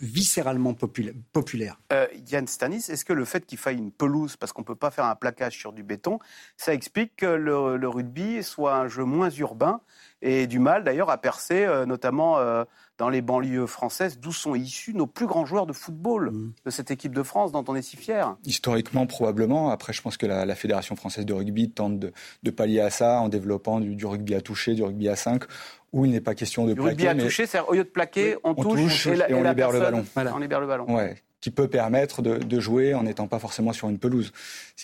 viscéralement 0.00 0.74
populaire. 0.74 1.78
Euh, 1.92 2.08
Yann 2.32 2.48
Stanis, 2.48 2.86
est-ce 2.88 3.04
que 3.04 3.12
le 3.12 3.24
fait 3.24 3.46
qu'il 3.46 3.58
faille 3.58 3.78
une 3.78 3.92
pelouse, 3.92 4.36
parce 4.36 4.52
qu'on 4.52 4.62
ne 4.62 4.66
peut 4.66 4.74
pas 4.74 4.90
faire 4.90 5.04
un 5.04 5.14
plaquage 5.14 5.56
sur 5.56 5.72
du 5.72 5.84
béton, 5.84 6.18
ça 6.56 6.74
explique 6.74 7.14
que 7.14 7.26
le, 7.26 7.88
rugby 7.88 8.42
soit 8.42 8.74
un 8.74 8.88
jeu 8.88 9.04
moins 9.04 9.30
urbain 9.30 9.80
et 10.20 10.48
du 10.48 10.58
mal 10.58 10.82
d'ailleurs 10.82 11.10
à 11.10 11.18
percer, 11.18 11.64
notamment 11.86 12.64
dans 12.98 13.08
les 13.08 13.22
banlieues 13.22 13.66
françaises, 13.66 14.18
d'où 14.20 14.32
sont 14.32 14.54
issus 14.54 14.92
nos 14.92 15.06
plus 15.06 15.26
grands 15.26 15.46
joueurs 15.46 15.66
de 15.66 15.72
football 15.72 16.30
mm. 16.32 16.52
de 16.66 16.70
cette 16.70 16.90
équipe 16.90 17.14
de 17.14 17.22
France 17.22 17.52
dont 17.52 17.64
on 17.68 17.76
est 17.76 17.82
si 17.82 17.96
fier 17.96 18.36
Historiquement, 18.44 19.06
probablement. 19.06 19.70
Après, 19.70 19.92
je 19.92 20.02
pense 20.02 20.16
que 20.16 20.26
la, 20.26 20.54
Fédération 20.54 20.96
française 20.96 21.24
de 21.24 21.32
rugby 21.32 21.70
tente 21.70 21.98
de, 22.00 22.50
pallier 22.50 22.80
à 22.80 22.90
ça 22.90 23.20
en 23.20 23.28
développant 23.28 23.78
du, 23.78 24.04
rugby 24.04 24.34
à 24.34 24.40
toucher, 24.40 24.74
du 24.74 24.82
rugby 24.82 25.08
à 25.08 25.16
5 25.16 25.44
où 25.92 26.04
il 26.04 26.10
n'est 26.10 26.20
pas 26.20 26.34
question 26.34 26.66
de 26.66 26.74
du 26.74 26.80
plaquer. 26.80 26.90
Rugby 26.90 27.06
à 27.06 27.14
toucher, 27.14 27.46
c'est 27.46 27.60
au 27.60 27.72
lieu 27.72 27.84
de 27.84 27.88
plaquer, 27.88 28.36
on, 28.44 28.54
touche, 28.54 29.06
et, 29.06 29.32
on 29.32 29.42
libère 29.42 29.70
le 29.70 29.78
ballon. 29.78 30.04
On 30.16 30.38
libère 30.38 30.60
le 30.60 30.66
ballon. 30.66 30.94
Ouais, 30.94 31.16
qui 31.40 31.50
peut 31.50 31.68
permettre 31.68 32.20
de, 32.20 32.60
jouer 32.60 32.94
en 32.94 33.04
n'étant 33.04 33.28
pas 33.28 33.38
forcément 33.38 33.72
sur 33.72 33.88
une 33.88 33.98
pelouse. 33.98 34.32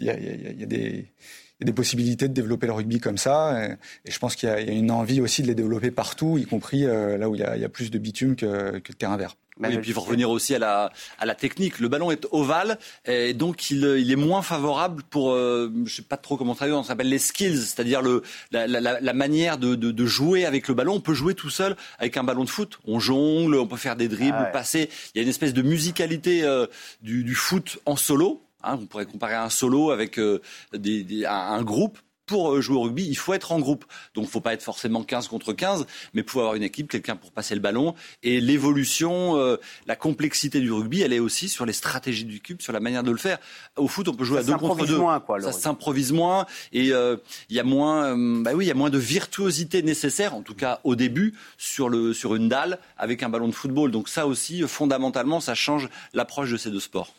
Il 0.01 0.07
y 0.07 0.11
a, 0.11 0.67
des 0.67 1.13
des 1.65 1.73
possibilités 1.73 2.29
de 2.29 2.35
développer 2.35 2.67
le 2.67 2.73
rugby 2.73 3.01
comme 3.01 3.19
ça. 3.19 3.77
Et, 4.05 4.11
je 4.11 4.19
pense 4.19 4.37
qu'il 4.37 4.49
y, 4.49 4.53
a 4.53 4.61
une 4.61 4.91
envie 4.91 5.21
aussi 5.21 5.43
de 5.43 5.47
les 5.47 5.55
développer 5.55 5.91
partout, 5.91 6.39
y 6.39 6.47
compris 6.47 6.85
euh, 6.85 7.19
là 7.19 7.29
où 7.29 7.35
il 7.35 7.41
y, 7.41 7.45
a, 7.45 7.69
plus 7.69 7.91
de 7.91 7.99
bitume 7.99 8.37
que, 8.37 8.79
que 8.79 8.93
de 8.93 8.97
terrain 8.97 9.17
vert. 9.17 9.37
Oui, 9.61 9.73
et 9.73 9.79
puis 9.79 9.91
il 9.91 9.95
faut 9.95 10.01
revenir 10.01 10.31
aussi 10.31 10.55
à 10.55 10.59
la, 10.59 10.93
à 11.19 11.27
la 11.27 11.35
technique. 11.35 11.79
Le 11.79 11.89
ballon 11.89 12.11
est 12.11 12.27
ovale 12.33 12.79
et 13.05 13.35
donc 13.35 13.71
il, 13.71 13.85
il 13.99 14.11
est 14.11 14.17
moins 14.17 14.43
favorable 14.43 15.05
pour, 15.09 15.33
euh, 15.33 15.73
je 15.87 15.95
sais 15.95 16.03
pas 16.03 16.17
trop 16.17 16.37
comment 16.37 16.57
traduire, 16.57 16.77
on 16.77 16.83
s'appelle 16.83 17.09
les 17.09 17.21
skills, 17.21 17.59
c'est-à-dire 17.59 18.03
le, 18.03 18.23
la, 18.51 18.67
la, 18.67 19.01
la, 19.01 19.13
manière 19.13 19.57
de, 19.59 19.77
de, 19.77 19.93
de, 19.93 20.07
jouer 20.07 20.45
avec 20.45 20.67
le 20.67 20.75
ballon. 20.75 20.95
On 20.95 21.01
peut 21.01 21.15
jouer 21.15 21.35
tout 21.35 21.51
seul 21.51 21.77
avec 22.01 22.17
un 22.17 22.25
ballon 22.25 22.45
de 22.45 22.51
foot. 22.51 22.81
On 22.85 22.99
jongle, 22.99 23.57
on 23.57 23.67
peut 23.67 23.77
faire 23.77 23.95
des 23.95 24.09
dribbles, 24.09 24.37
ah 24.39 24.45
passer. 24.47 24.91
Il 25.15 25.19
y 25.19 25.21
a 25.21 25.23
une 25.23 25.29
espèce 25.29 25.55
de 25.55 25.63
musicalité 25.63 26.43
euh, 26.43 26.67
du, 27.03 27.23
du 27.23 27.35
foot 27.35 27.79
en 27.87 27.95
solo 27.95 28.44
Hein, 28.65 28.79
on 28.81 28.87
pourrait 28.87 29.07
comparer 29.07 29.35
un 29.35 29.51
solo 29.51 29.91
avec 29.91 30.19
euh, 30.19 30.41
un, 30.73 31.63
groupe 31.63 31.99
pour 32.27 32.53
euh, 32.53 32.63
jouer 32.63 32.77
au 32.77 32.83
rugby, 32.83 33.07
il 33.07 33.17
faut 33.17 33.35
être 33.35 33.53
en 33.53 33.59
groupe. 33.59 33.85
Donc, 34.15 34.25
il 34.25 34.29
ne 34.29 34.33
faut 34.33 34.41
pas 34.41 34.55
être 34.55 34.63
forcément 34.63 35.03
15 35.03 35.29
contre 35.29 35.53
15, 35.53 35.87
mais 36.15 36.23
il 36.23 36.31
faut 36.31 36.41
avoir 36.41 36.55
une 36.55 36.63
équipe, 36.63 36.91
quelqu'un 36.91 37.17
pour 37.17 37.33
passer 37.33 37.55
le 37.55 37.61
ballon. 37.61 37.95
Et 38.23 38.41
l'évolution, 38.41 39.37
euh, 39.37 39.59
la 39.87 39.97
complexité 39.97 40.61
du 40.61 40.73
rugby, 40.73 41.03
elle 41.03 41.13
est 41.13 41.19
aussi 41.19 41.51
sur 41.51 41.67
les 41.67 41.75
stratégies 41.75 42.25
du 42.25 42.41
cube, 42.41 42.63
sur 42.63 42.73
la 42.73 42.81
manière 42.81 43.03
de 43.03 43.11
le 43.11 43.19
faire. 43.19 43.39
Au 43.77 43.89
foot, 43.89 44.09
on 44.09 44.15
peut 44.15 44.25
jouer 44.25 44.39
à 44.39 44.43
deux 44.43 44.57
contre 44.57 44.87
deux. 44.87 44.97
Moins, 44.97 45.21
quoi, 45.21 45.39
ça 45.43 45.53
s'improvise 45.53 46.13
moins 46.13 46.47
et 46.73 46.89
il 46.89 47.21
y 47.51 47.61
a 47.61 47.65
moins, 47.65 48.17
bah 48.43 48.53
oui, 48.55 48.65
il 48.65 48.69
y 48.69 48.71
a 48.71 48.75
moins 48.75 48.91
de 48.91 48.99
virtuosité 48.99 49.83
nécessaire, 49.83 50.35
en 50.35 50.43
tout 50.43 50.55
cas 50.55 50.81
au 50.85 50.95
début, 50.95 51.35
sur 51.59 51.91
le 51.91 52.15
sur 52.15 52.35
une 52.35 52.49
dalle 52.49 52.79
avec 52.97 53.23
un 53.23 53.29
ballon 53.29 53.49
de 53.49 53.55
football. 53.55 53.91
Donc 53.91 54.09
ça 54.09 54.27
aussi, 54.27 54.63
fondamentalement, 54.63 55.41
ça 55.41 55.55
change 55.55 55.91
l'approche 56.15 56.51
de 56.51 56.57
ces 56.57 56.71
deux 56.71 56.81
sports. 56.81 57.13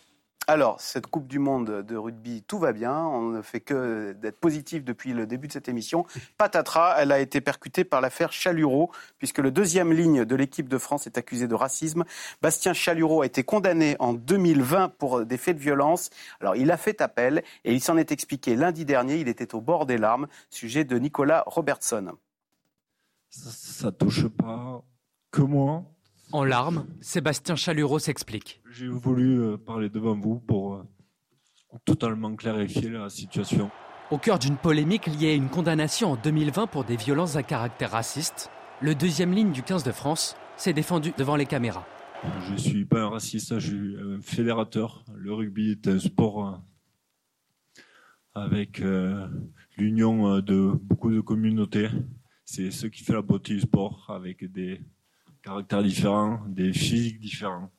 Alors, 0.48 0.80
cette 0.80 1.08
Coupe 1.08 1.28
du 1.28 1.40
Monde 1.40 1.82
de 1.82 1.96
rugby, 1.96 2.44
tout 2.44 2.60
va 2.60 2.72
bien. 2.72 2.96
On 3.00 3.30
ne 3.30 3.42
fait 3.42 3.62
que 3.62 4.14
d'être 4.14 4.40
positif 4.40 4.84
depuis 4.84 5.14
le 5.14 5.26
début 5.26 5.48
de 5.48 5.54
cette 5.54 5.70
émission. 5.70 6.06
Patatras, 6.38 6.96
elle 7.00 7.12
a 7.12 7.20
été 7.20 7.42
percutée 7.42 7.84
par 7.84 8.00
l'affaire 8.00 8.32
Chalureau, 8.32 8.92
puisque 9.18 9.40
le 9.40 9.50
deuxième 9.50 9.92
ligne 9.92 10.24
de 10.24 10.36
l'équipe 10.36 10.70
de 10.70 10.78
France 10.78 11.08
est 11.08 11.18
accusé 11.18 11.48
de 11.48 11.56
racisme. 11.56 12.04
Bastien 12.42 12.74
Chalureau 12.74 13.24
a 13.24 13.26
été 13.26 13.44
condamné 13.44 13.96
en 14.00 14.14
2020 14.14 14.90
pour 14.98 15.26
des 15.26 15.38
faits 15.38 15.58
de 15.58 15.62
violence. 15.62 16.12
Alors, 16.40 16.56
il 16.56 16.70
a 16.70 16.78
fait 16.78 17.02
appel 17.02 17.44
et 17.64 17.74
il 17.74 17.82
s'en 17.82 17.98
est 17.98 18.12
expliqué 18.12 18.56
lundi 18.56 18.86
dernier. 18.86 19.18
Il 19.18 19.28
était 19.28 19.56
au 19.56 19.62
bord 19.62 19.88
des 19.88 19.98
larmes. 19.98 20.28
Sujet 20.50 20.84
de 20.84 21.00
Nicolas 21.00 21.44
Robertson. 21.48 22.12
Ça, 23.30 23.88
ne 23.88 23.92
touche 23.92 24.28
pas 24.28 24.84
que 25.32 25.42
moi, 25.42 25.84
en 26.32 26.44
larmes, 26.44 26.86
Sébastien 27.02 27.56
Chalureau 27.56 28.00
s'explique. 28.00 28.62
J'ai 28.72 28.88
voulu 28.88 29.40
euh, 29.42 29.58
parler 29.58 29.90
devant 29.90 30.16
vous 30.16 30.40
pour, 30.40 30.76
euh, 30.76 30.84
totalement 31.84 32.36
clarifier 32.36 32.90
la 32.90 33.10
situation. 33.10 33.70
Au 34.12 34.18
cœur 34.18 34.40
d'une 34.40 34.58
polémique 34.58 35.08
liée 35.08 35.32
à 35.32 35.34
une 35.34 35.50
condamnation 35.50 36.12
en 36.12 36.16
2020 36.16 36.68
pour 36.68 36.84
des 36.84 36.96
violences 36.96 37.36
à 37.36 37.44
caractère 37.44 37.92
raciste, 37.92 38.50
le 38.82 38.96
deuxième 38.96 39.34
ligne 39.34 39.52
du 39.52 39.64
15 39.64 39.84
de 39.84 39.92
France 39.92 40.36
s'est 40.58 40.74
défendu 40.74 41.14
devant 41.18 41.36
les 41.36 41.46
caméras. 41.46 41.86
Je 42.48 42.54
ne 42.54 42.58
suis 42.58 42.86
pas 42.86 43.02
un 43.02 43.10
raciste, 43.10 43.60
je 43.60 43.68
suis 43.68 43.98
un 43.98 44.22
fédérateur. 44.22 45.04
Le 45.16 45.34
rugby 45.34 45.72
est 45.72 45.88
un 45.88 46.00
sport 46.00 46.48
euh, 46.48 46.58
avec 48.34 48.82
euh, 48.82 49.28
l'union 49.78 50.40
de 50.40 50.72
beaucoup 50.82 51.12
de 51.12 51.22
communautés. 51.22 51.90
C'est 52.46 52.72
ce 52.72 52.88
qui 52.88 53.04
fait 53.04 53.14
la 53.14 53.22
beauté 53.22 53.54
du 53.56 53.62
sport, 53.62 54.06
avec 54.10 54.50
des 54.52 54.82
caractères 55.46 55.84
différents, 55.84 56.40
des 56.48 56.74
physiques 56.74 57.20
différents. 57.20 57.70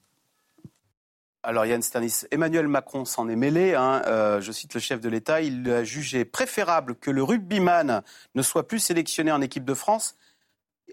Alors 1.43 1.67
Yann 1.67 1.83
Sternis, 1.83 2.23
Emmanuel 2.31 2.69
Macron 2.69 3.05
s'en 3.05 3.29
est 3.29 3.37
mêlé. 3.37 3.75
Hein. 3.75 4.03
Euh, 4.07 4.41
je 4.41 4.53
cite 4.53 4.75
le 4.75 4.81
chef 4.81 5.01
de 5.01 5.09
l'État. 5.09 5.41
Il 5.41 5.69
a 5.71 5.83
jugé 5.83 6.25
préférable 6.25 6.95
que 6.95 7.11
le 7.11 7.23
rugbyman 7.23 8.03
ne 8.35 8.43
soit 8.43 8.69
plus 8.69 8.79
sélectionné 8.79 9.33
en 9.33 9.41
équipe 9.41 9.65
de 9.65 9.75
France 9.75 10.17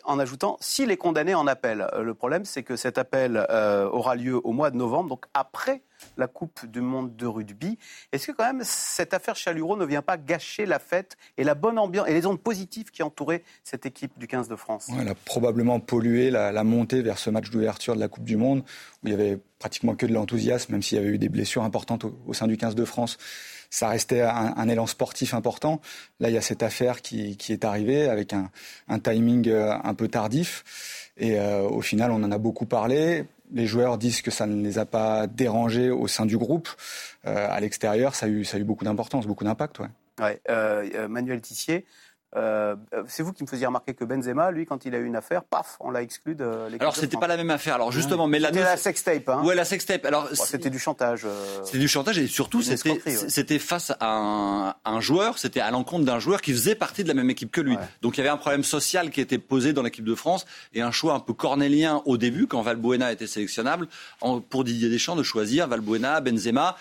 en 0.03 0.19
ajoutant 0.19 0.57
s'il 0.59 0.91
est 0.91 0.97
condamné 0.97 1.33
en 1.35 1.47
appel. 1.47 1.87
Euh, 1.93 2.03
le 2.03 2.13
problème, 2.13 2.45
c'est 2.45 2.63
que 2.63 2.75
cet 2.75 2.97
appel 2.97 3.45
euh, 3.49 3.87
aura 3.89 4.15
lieu 4.15 4.39
au 4.43 4.51
mois 4.51 4.71
de 4.71 4.77
novembre, 4.77 5.09
donc 5.09 5.25
après 5.33 5.83
la 6.17 6.27
Coupe 6.27 6.65
du 6.65 6.81
Monde 6.81 7.15
de 7.15 7.25
rugby. 7.25 7.77
Est-ce 8.11 8.27
que 8.27 8.31
quand 8.33 8.45
même 8.45 8.61
cette 8.63 9.13
affaire 9.13 9.35
Chalureau 9.35 9.77
ne 9.77 9.85
vient 9.85 10.01
pas 10.01 10.17
gâcher 10.17 10.65
la 10.65 10.79
fête 10.79 11.17
et 11.37 11.43
la 11.43 11.55
bonne 11.55 11.79
ambiance 11.79 12.07
et 12.07 12.13
les 12.13 12.25
ondes 12.25 12.41
positives 12.41 12.91
qui 12.91 13.03
entouraient 13.03 13.43
cette 13.63 13.85
équipe 13.85 14.17
du 14.17 14.27
15 14.27 14.47
de 14.47 14.55
France? 14.55 14.89
Elle 14.99 15.07
a 15.07 15.15
probablement 15.15 15.79
pollué 15.79 16.29
la, 16.29 16.63
montée 16.63 17.01
vers 17.01 17.17
ce 17.17 17.29
match 17.29 17.49
d'ouverture 17.49 17.95
de 17.95 17.99
la 17.99 18.07
Coupe 18.07 18.25
du 18.25 18.37
Monde 18.37 18.63
où 19.03 19.07
il 19.07 19.11
y 19.11 19.13
avait 19.13 19.39
pratiquement 19.59 19.95
que 19.95 20.05
de 20.05 20.13
l'enthousiasme, 20.13 20.73
même 20.73 20.81
s'il 20.81 20.97
y 20.97 21.01
avait 21.01 21.11
eu 21.11 21.17
des 21.17 21.29
blessures 21.29 21.63
importantes 21.63 22.05
au, 22.05 22.33
sein 22.33 22.47
du 22.47 22.57
15 22.57 22.75
de 22.75 22.85
France 22.85 23.17
ça 23.73 23.87
restait 23.87 24.21
un, 24.21 24.69
élan 24.69 24.85
sportif 24.85 25.33
important. 25.33 25.81
Là, 26.19 26.29
il 26.29 26.35
y 26.35 26.37
a 26.37 26.41
cette 26.41 26.61
affaire 26.61 27.01
qui, 27.01 27.35
est 27.49 27.65
arrivée 27.65 28.07
avec 28.07 28.31
un, 28.31 28.99
timing 28.99 29.49
euh, 29.49 29.73
un 29.83 29.95
peu 29.95 30.07
tardif. 30.07 31.11
Et 31.17 31.39
euh, 31.39 31.63
au 31.63 31.81
final, 31.81 32.11
on 32.11 32.21
en 32.21 32.31
a 32.31 32.37
beaucoup 32.37 32.67
parlé. 32.67 33.25
Les 33.51 33.65
joueurs 33.65 33.97
disent 33.97 34.21
que 34.21 34.29
ça 34.29 34.45
ne 34.45 34.63
les 34.63 34.77
a 34.77 34.85
pas 34.85 35.25
dérangés 35.25 35.89
au 35.89 36.07
sein 36.07 36.27
du 36.27 36.37
groupe. 36.37 36.69
Euh, 37.25 37.47
à 37.49 37.59
l'extérieur, 37.61 38.13
ça 38.13 38.27
a 38.27 38.29
eu, 38.29 38.45
ça 38.45 38.57
a 38.57 38.59
eu 38.59 38.63
beaucoup 38.63 38.85
d'importance, 38.85 39.25
beaucoup 39.25 39.43
d'impact. 39.43 39.79
Ouais. 39.79 40.39
Manuel 41.09 41.41
Tissier, 41.41 41.87
euh, 42.35 42.75
c'est 43.07 43.21
vous 43.21 43.31
qui 43.31 43.43
me 43.43 43.47
faisiez 43.47 43.67
remarquer 43.67 43.93
que 43.93 44.03
Benzema, 44.03 44.51
lui, 44.51 44.65
quand 44.65 44.85
il 44.85 44.95
a 44.95 44.97
eu 44.97 45.05
une 45.05 45.15
affaire, 45.15 45.43
paf, 45.43 45.77
on 45.79 45.91
l'a 45.91 46.01
exclu 46.01 46.35
de 46.35 46.65
l'équipe. 46.65 46.81
Alors 46.81 46.95
c'était 46.95 47.17
pas 47.17 47.27
la 47.27 47.37
même 47.37 47.51
affaire. 47.51 47.75
Alors 47.75 47.91
justement, 47.91 48.27
mais 48.27 48.39
la 48.39 48.49
c'était 48.49 48.61
la 48.61 48.77
sextape. 48.77 49.29
Hein. 49.29 49.43
Ouais, 49.43 49.55
la 49.55 49.65
sextape. 49.65 50.05
Alors 50.05 50.27
c'était 50.33 50.69
du 50.69 50.79
chantage. 50.79 51.25
Euh, 51.25 51.61
c'était 51.63 51.79
du 51.79 51.87
chantage 51.87 52.17
et 52.17 52.27
surtout 52.27 52.61
c'était 52.61 52.99
c'était 53.27 53.59
face 53.59 53.93
à 53.99 54.77
un, 54.85 54.99
joueur, 54.99 55.37
c'était 55.37 55.59
à 55.59 55.69
l'encontre 55.71 56.05
d'un 56.05 56.19
joueur 56.19 56.41
qui 56.41 56.53
faisait 56.53 56.75
partie 56.75 57.03
de 57.03 57.07
la 57.07 57.13
même 57.13 57.29
équipe 57.29 57.51
que 57.51 57.61
lui. 57.61 57.77
Donc 58.01 58.17
il 58.17 58.19
y 58.19 58.21
avait 58.21 58.29
un 58.29 58.37
problème 58.37 58.63
social 58.63 59.11
qui 59.11 59.21
était 59.21 59.37
posé 59.37 59.73
dans 59.73 59.83
l'équipe 59.83 60.05
de 60.05 60.15
France 60.15 60.45
et 60.73 60.81
un 60.81 60.91
choix 60.91 61.13
un 61.13 61.19
peu 61.19 61.33
cornélien 61.33 62.01
au 62.05 62.17
début 62.17 62.47
quand 62.47 62.61
Valbuena 62.61 63.11
était 63.11 63.27
sélectionnable 63.27 63.87
pour 64.49 64.63
Didier 64.63 64.89
Deschamps 64.89 65.15
de 65.15 65.23
choisir 65.23 65.67
Valbuena, 65.67 66.21
Benzema 66.21 66.77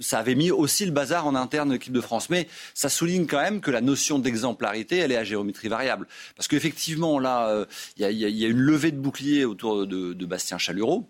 ça 0.00 0.18
avait 0.18 0.34
mis 0.34 0.50
aussi 0.50 0.84
le 0.84 0.92
bazar 0.92 1.26
en 1.26 1.34
interne 1.34 1.68
de 1.68 1.74
l'équipe 1.74 1.92
de 1.92 2.00
France. 2.00 2.30
Mais 2.30 2.48
ça 2.74 2.88
souligne 2.88 3.26
quand 3.26 3.40
même 3.40 3.60
que 3.60 3.70
la 3.70 3.80
notion 3.80 4.18
d'exemplarité, 4.18 4.98
elle 4.98 5.12
est 5.12 5.16
à 5.16 5.24
géométrie 5.24 5.68
variable. 5.68 6.06
Parce 6.36 6.48
qu'effectivement, 6.48 7.18
là, 7.18 7.48
euh, 7.48 7.66
il 7.96 8.10
y, 8.10 8.44
a 8.44 8.48
une 8.48 8.58
levée 8.58 8.92
de 8.92 8.98
bouclier 8.98 9.44
autour 9.44 9.86
de, 9.86 10.26
Bastien 10.26 10.58
Chalureau, 10.58 11.08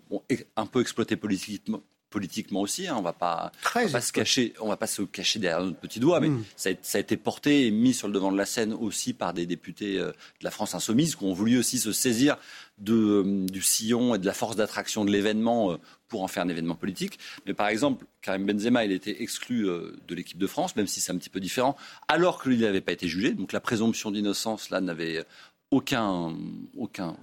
un 0.55 0.65
peu 0.67 0.79
exploité 0.81 1.15
politiquement, 1.15 1.81
politiquement 2.17 2.61
aussi. 2.61 2.87
Hein, 2.87 2.95
on 2.97 3.03
va 3.03 3.13
pas, 3.13 3.51
va 3.75 3.87
pas 3.87 4.01
se 4.01 4.11
cacher, 4.11 4.53
on 4.59 4.69
va 4.69 4.75
pas 4.75 4.87
se 4.87 5.03
cacher 5.03 5.37
derrière 5.37 5.63
notre 5.63 5.77
petit 5.77 5.99
doigt, 5.99 6.19
mais 6.19 6.29
mm. 6.29 6.43
ça, 6.55 6.69
a, 6.71 6.99
été 6.99 7.15
porté 7.15 7.67
et 7.67 7.71
mis 7.71 7.93
sur 7.93 8.07
le 8.07 8.13
devant 8.15 8.31
de 8.31 8.37
la 8.37 8.47
scène 8.47 8.73
aussi 8.73 9.13
par 9.13 9.35
des 9.35 9.45
députés 9.45 9.99
euh, 9.99 10.07
de 10.07 10.43
la 10.43 10.49
France 10.49 10.73
insoumise 10.73 11.15
qui 11.15 11.23
ont 11.25 11.33
voulu 11.33 11.59
aussi 11.59 11.77
se 11.77 11.91
saisir 11.91 12.37
de, 12.79 12.95
euh, 12.95 13.45
du 13.45 13.61
sillon 13.61 14.15
et 14.15 14.17
de 14.17 14.25
la 14.25 14.33
force 14.33 14.55
d'attraction 14.55 15.05
de 15.05 15.11
l'événement 15.11 15.73
euh, 15.73 15.77
pour 16.07 16.23
en 16.23 16.27
faire 16.27 16.41
un 16.41 16.49
événement 16.49 16.73
politique. 16.73 17.19
Mais 17.45 17.53
par 17.53 17.67
exemple, 17.67 18.03
Karim 18.23 18.47
Benzema, 18.47 18.83
il 18.83 18.91
était 18.91 19.21
exclu 19.21 19.65
de 19.65 20.15
l'équipe 20.15 20.39
de 20.39 20.47
France, 20.47 20.75
même 20.75 20.87
si 20.87 21.01
c'est 21.01 21.11
un 21.11 21.17
petit 21.17 21.29
peu 21.29 21.39
différent, 21.39 21.75
alors 22.07 22.41
qu'il 22.41 22.57
n'avait 22.61 22.81
pas 22.81 22.93
été 22.93 23.07
jugé. 23.07 23.33
Donc 23.33 23.51
la 23.51 23.59
présomption 23.59 24.09
d'innocence 24.09 24.71
là 24.71 24.81
n'avait 24.81 25.23
aucun, 25.69 26.33
aucun, 26.77 27.17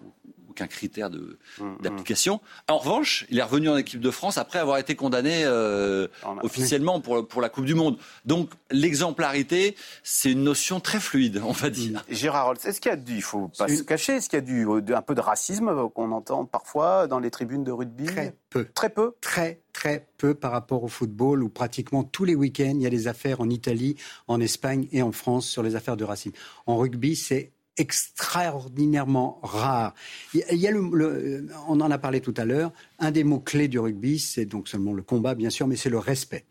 aucun 0.54 0.66
critère 0.68 1.08
hum, 1.08 1.36
hum. 1.60 1.76
d'application. 1.80 2.40
En 2.68 2.78
revanche, 2.78 3.26
il 3.28 3.38
est 3.38 3.42
revenu 3.42 3.68
en 3.68 3.76
équipe 3.76 4.00
de 4.00 4.10
France 4.10 4.38
après 4.38 4.60
avoir 4.60 4.78
été 4.78 4.94
condamné 4.94 5.42
euh, 5.44 6.06
officiellement 6.42 7.00
pour, 7.00 7.26
pour 7.26 7.42
la 7.42 7.48
Coupe 7.48 7.64
du 7.64 7.74
Monde. 7.74 7.98
Donc 8.24 8.50
l'exemplarité, 8.70 9.76
c'est 10.04 10.30
une 10.30 10.44
notion 10.44 10.78
très 10.80 11.00
fluide, 11.00 11.42
on 11.44 11.52
va 11.52 11.70
dire. 11.70 12.04
Gérard 12.08 12.46
Rolls, 12.46 12.58
est-ce 12.64 12.80
qu'il 12.80 12.90
y 12.90 12.92
a 12.92 12.96
du, 12.96 13.16
il 13.16 13.22
faut 13.22 13.48
pas 13.48 13.68
se 13.68 13.82
cacher, 13.82 14.14
est-ce 14.14 14.28
qu'il 14.28 14.38
y 14.38 14.42
a 14.42 14.80
du, 14.80 14.94
un 14.94 15.02
peu 15.02 15.14
de 15.14 15.20
racisme 15.20 15.88
qu'on 15.90 16.12
entend 16.12 16.44
parfois 16.44 17.06
dans 17.08 17.18
les 17.18 17.30
tribunes 17.30 17.64
de 17.64 17.72
rugby? 17.72 18.04
Très 18.04 18.36
peu. 18.50 18.66
Très 18.74 18.90
peu? 18.90 19.14
Très, 19.20 19.60
très 19.72 20.06
peu 20.18 20.34
par 20.34 20.52
rapport 20.52 20.84
au 20.84 20.88
football 20.88 21.42
où 21.42 21.48
pratiquement 21.48 22.04
tous 22.04 22.24
les 22.24 22.36
week-ends, 22.36 22.74
il 22.76 22.82
y 22.82 22.86
a 22.86 22.90
des 22.90 23.08
affaires 23.08 23.40
en 23.40 23.50
Italie, 23.50 23.96
en 24.28 24.40
Espagne 24.40 24.88
et 24.92 25.02
en 25.02 25.10
France 25.10 25.48
sur 25.48 25.62
les 25.62 25.74
affaires 25.74 25.96
de 25.96 26.04
racisme. 26.04 26.36
En 26.66 26.76
rugby, 26.76 27.16
c'est 27.16 27.50
extraordinairement 27.76 29.40
rare. 29.42 29.94
Il 30.34 30.58
y 30.58 30.66
a 30.66 30.70
le, 30.70 31.46
on 31.68 31.80
en 31.80 31.90
a 31.90 31.98
parlé 31.98 32.20
tout 32.20 32.34
à 32.37 32.44
l'heure. 32.44 32.72
Un 32.98 33.10
des 33.10 33.24
mots 33.24 33.40
clés 33.40 33.68
du 33.68 33.78
rugby, 33.78 34.18
c'est 34.18 34.46
donc 34.46 34.68
seulement 34.68 34.92
le 34.92 35.02
combat, 35.02 35.34
bien 35.34 35.50
sûr, 35.50 35.66
mais 35.66 35.76
c'est 35.76 35.90
le 35.90 35.98
respect. 35.98 36.44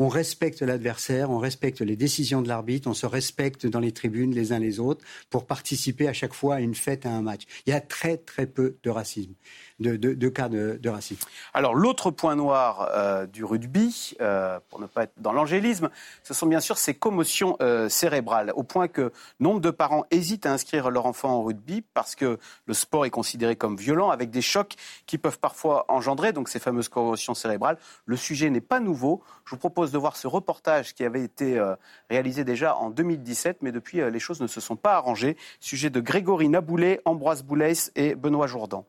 On 0.00 0.08
respecte 0.08 0.62
l'adversaire, 0.62 1.30
on 1.30 1.38
respecte 1.38 1.80
les 1.80 1.96
décisions 1.96 2.40
de 2.40 2.46
l'arbitre, 2.46 2.88
on 2.88 2.94
se 2.94 3.06
respecte 3.06 3.66
dans 3.66 3.80
les 3.80 3.90
tribunes 3.90 4.32
les 4.32 4.52
uns 4.52 4.60
les 4.60 4.78
autres 4.78 5.04
pour 5.28 5.44
participer 5.44 6.06
à 6.06 6.12
chaque 6.12 6.34
fois 6.34 6.56
à 6.56 6.60
une 6.60 6.76
fête, 6.76 7.04
à 7.04 7.10
un 7.10 7.22
match. 7.22 7.42
Il 7.66 7.70
y 7.70 7.72
a 7.72 7.80
très 7.80 8.16
très 8.16 8.46
peu 8.46 8.76
de 8.84 8.90
racisme 8.90 9.32
de, 9.80 10.28
cas 10.28 10.48
de, 10.48 10.88
racisme. 10.88 11.26
Alors 11.54 11.74
l'autre 11.74 12.10
point 12.10 12.34
noir 12.34 12.88
euh, 12.92 13.26
du 13.26 13.44
rugby, 13.44 14.14
euh, 14.20 14.58
pour 14.68 14.80
ne 14.80 14.86
pas 14.86 15.04
être 15.04 15.12
dans 15.18 15.32
l'angélisme, 15.32 15.90
ce 16.22 16.34
sont 16.34 16.46
bien 16.46 16.60
sûr 16.60 16.78
ces 16.78 16.94
commotions 16.94 17.56
euh, 17.60 17.88
cérébrales, 17.88 18.52
au 18.56 18.62
point 18.62 18.88
que 18.88 19.12
nombre 19.40 19.60
de 19.60 19.70
parents 19.70 20.04
hésitent 20.10 20.46
à 20.46 20.52
inscrire 20.52 20.90
leur 20.90 21.06
enfant 21.06 21.30
en 21.30 21.42
rugby 21.42 21.82
parce 21.94 22.14
que 22.14 22.38
le 22.66 22.74
sport 22.74 23.06
est 23.06 23.10
considéré 23.10 23.56
comme 23.56 23.76
violent, 23.76 24.10
avec 24.10 24.30
des 24.30 24.42
chocs 24.42 24.74
qui 25.06 25.18
peuvent 25.18 25.38
parfois 25.38 25.84
engendrer 25.88 26.32
donc 26.32 26.48
ces 26.48 26.58
fameuses 26.58 26.88
commotions 26.88 27.34
cérébrales. 27.34 27.78
Le 28.06 28.16
sujet 28.16 28.50
n'est 28.50 28.60
pas 28.60 28.80
nouveau. 28.80 29.22
Je 29.44 29.50
vous 29.50 29.58
propose 29.58 29.92
de 29.92 29.98
voir 29.98 30.16
ce 30.16 30.26
reportage 30.26 30.94
qui 30.94 31.04
avait 31.04 31.22
été 31.22 31.62
réalisé 32.10 32.44
déjà 32.44 32.76
en 32.76 32.90
2017, 32.90 33.58
mais 33.62 33.72
depuis 33.72 33.98
les 33.98 34.18
choses 34.18 34.40
ne 34.40 34.46
se 34.46 34.60
sont 34.60 34.76
pas 34.76 34.94
arrangées. 34.94 35.36
Sujet 35.60 35.90
de 35.90 36.00
Grégory 36.00 36.48
Naboulet, 36.48 37.00
Ambroise 37.04 37.42
Boulès 37.42 37.92
et 37.94 38.14
Benoît 38.14 38.46
Jourdan. 38.46 38.86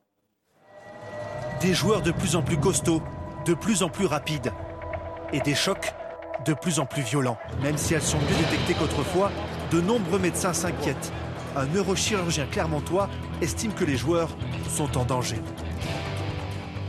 Des 1.61 1.73
joueurs 1.73 2.01
de 2.01 2.11
plus 2.11 2.37
en 2.37 2.41
plus 2.41 2.57
costauds, 2.57 3.01
de 3.45 3.53
plus 3.53 3.83
en 3.83 3.89
plus 3.89 4.05
rapides. 4.05 4.53
Et 5.33 5.41
des 5.41 5.55
chocs 5.55 5.93
de 6.45 6.53
plus 6.53 6.79
en 6.79 6.85
plus 6.85 7.01
violents. 7.01 7.37
Même 7.61 7.77
si 7.77 7.93
elles 7.93 8.01
sont 8.01 8.17
mieux 8.17 8.37
détectées 8.37 8.75
qu'autrefois, 8.75 9.29
de 9.71 9.81
nombreux 9.81 10.19
médecins 10.19 10.53
s'inquiètent. 10.53 11.11
Un 11.57 11.65
neurochirurgien 11.65 12.45
clermontois 12.45 13.09
estime 13.41 13.73
que 13.73 13.83
les 13.83 13.97
joueurs 13.97 14.29
sont 14.69 14.97
en 14.97 15.03
danger. 15.03 15.35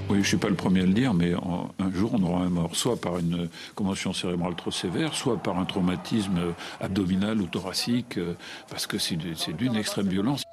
Oui, 0.08 0.16
je 0.16 0.22
ne 0.22 0.24
suis 0.24 0.36
pas 0.36 0.48
le 0.48 0.54
premier 0.54 0.82
à 0.82 0.86
le 0.86 0.92
dire, 0.92 1.14
mais 1.14 1.32
un 1.34 1.92
jour, 1.92 2.12
on 2.14 2.22
aura 2.22 2.42
un 2.42 2.50
mort, 2.50 2.74
soit 2.74 3.00
par 3.00 3.18
une 3.18 3.48
commotion 3.74 4.12
cérébrale 4.12 4.54
trop 4.54 4.70
sévère, 4.70 5.14
soit 5.14 5.36
par 5.36 5.58
un 5.58 5.64
traumatisme 5.64 6.54
abdominal 6.80 7.40
ou 7.40 7.46
thoracique, 7.46 8.18
euh, 8.18 8.34
parce 8.68 8.86
que 8.86 8.98
c'est 8.98 9.16
d'une 9.16 9.76
extrême 9.76 10.08
violence. 10.08 10.44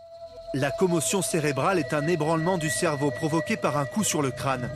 La 0.53 0.71
commotion 0.71 1.21
cérébrale 1.21 1.77
est 1.77 1.93
un 1.93 2.07
ébranlement 2.07 2.57
du 2.57 2.69
cerveau 2.69 3.12
provoqué 3.12 3.57
par 3.57 3.77
un 3.77 3.86
coup 3.86 4.05
sur 4.05 4.21
le 4.21 4.31
crâne. 4.31 4.69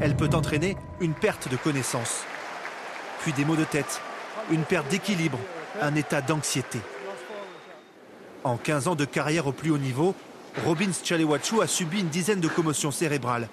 Elle 0.00 0.16
peut 0.16 0.30
entraîner 0.32 0.78
une 0.98 1.12
perte 1.12 1.50
de 1.50 1.56
connaissance, 1.56 2.22
puis 3.20 3.34
des 3.34 3.44
maux 3.44 3.56
de 3.56 3.64
tête, 3.64 4.00
une 4.50 4.62
perte 4.62 4.88
d'équilibre, 4.88 5.38
un 5.82 5.94
état 5.94 6.22
d'anxiété. 6.22 6.80
En 8.44 8.56
15 8.56 8.88
ans 8.88 8.94
de 8.94 9.04
carrière 9.04 9.46
au 9.46 9.52
plus 9.52 9.70
haut 9.70 9.78
niveau, 9.78 10.14
Robin 10.64 10.90
Chalewachu 11.04 11.60
a 11.60 11.66
subi 11.66 12.00
une 12.00 12.08
dizaine 12.08 12.40
de 12.40 12.48
commotions 12.48 12.90
cérébrales. 12.90 13.48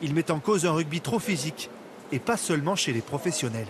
Il 0.00 0.14
met 0.14 0.30
en 0.30 0.38
cause 0.38 0.64
un 0.64 0.72
rugby 0.72 1.02
trop 1.02 1.18
physique, 1.18 1.68
et 2.10 2.18
pas 2.18 2.38
seulement 2.38 2.74
chez 2.74 2.94
les 2.94 3.02
professionnels. 3.02 3.68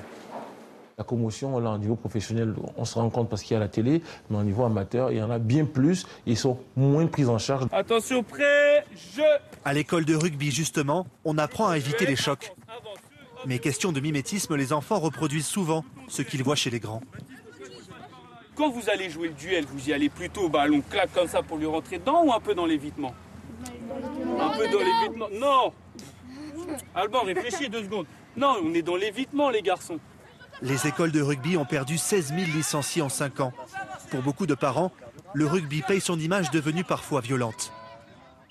La 0.98 1.04
commotion, 1.04 1.58
là, 1.58 1.72
au 1.72 1.76
niveau 1.76 1.94
professionnel, 1.94 2.54
on 2.78 2.86
se 2.86 2.94
rend 2.94 3.10
compte 3.10 3.28
parce 3.28 3.42
qu'il 3.42 3.52
y 3.52 3.56
a 3.58 3.60
la 3.60 3.68
télé, 3.68 4.00
mais 4.30 4.38
au 4.38 4.42
niveau 4.42 4.64
amateur, 4.64 5.12
il 5.12 5.18
y 5.18 5.22
en 5.22 5.30
a 5.30 5.38
bien 5.38 5.66
plus. 5.66 6.06
Ils 6.24 6.38
sont 6.38 6.58
moins 6.74 7.06
pris 7.06 7.26
en 7.26 7.36
charge. 7.36 7.66
Attention, 7.70 8.22
prêt, 8.22 8.82
je. 9.14 9.20
À 9.66 9.74
l'école 9.74 10.06
de 10.06 10.14
rugby, 10.14 10.50
justement, 10.50 11.06
on 11.26 11.36
apprend 11.36 11.68
à 11.68 11.76
éviter 11.76 12.06
les 12.06 12.16
chocs. 12.16 12.50
Mais 13.44 13.58
question 13.58 13.92
de 13.92 14.00
mimétisme, 14.00 14.56
les 14.56 14.72
enfants 14.72 14.98
reproduisent 14.98 15.46
souvent 15.46 15.84
ce 16.08 16.22
qu'ils 16.22 16.42
voient 16.42 16.56
chez 16.56 16.70
les 16.70 16.80
grands. 16.80 17.02
Quand 18.54 18.70
vous 18.70 18.88
allez 18.88 19.10
jouer 19.10 19.28
le 19.28 19.34
duel, 19.34 19.66
vous 19.66 19.90
y 19.90 19.92
allez 19.92 20.08
plutôt 20.08 20.48
ballon 20.48 20.80
claque 20.80 21.12
comme 21.12 21.28
ça 21.28 21.42
pour 21.42 21.58
lui 21.58 21.66
rentrer 21.66 21.98
dedans 21.98 22.24
ou 22.24 22.32
un 22.32 22.40
peu 22.40 22.54
dans 22.54 22.64
l'évitement? 22.64 23.12
Un 24.40 24.48
peu 24.56 24.66
dans 24.66 24.78
l'évitement 24.78 25.28
Non 25.34 25.72
Alban, 26.94 27.20
réfléchis 27.20 27.68
deux 27.68 27.84
secondes. 27.84 28.06
Non, 28.34 28.56
on 28.64 28.72
est 28.72 28.80
dans 28.80 28.96
l'évitement, 28.96 29.50
les 29.50 29.60
garçons. 29.60 29.98
Les 30.62 30.86
écoles 30.86 31.12
de 31.12 31.20
rugby 31.20 31.56
ont 31.56 31.64
perdu 31.64 31.98
16 31.98 32.28
000 32.28 32.40
licenciés 32.54 33.02
en 33.02 33.08
5 33.08 33.40
ans. 33.40 33.52
Pour 34.10 34.22
beaucoup 34.22 34.46
de 34.46 34.54
parents, 34.54 34.90
le 35.34 35.46
rugby 35.46 35.82
paye 35.82 36.00
son 36.00 36.18
image 36.18 36.50
devenue 36.50 36.84
parfois 36.84 37.20
violente. 37.20 37.72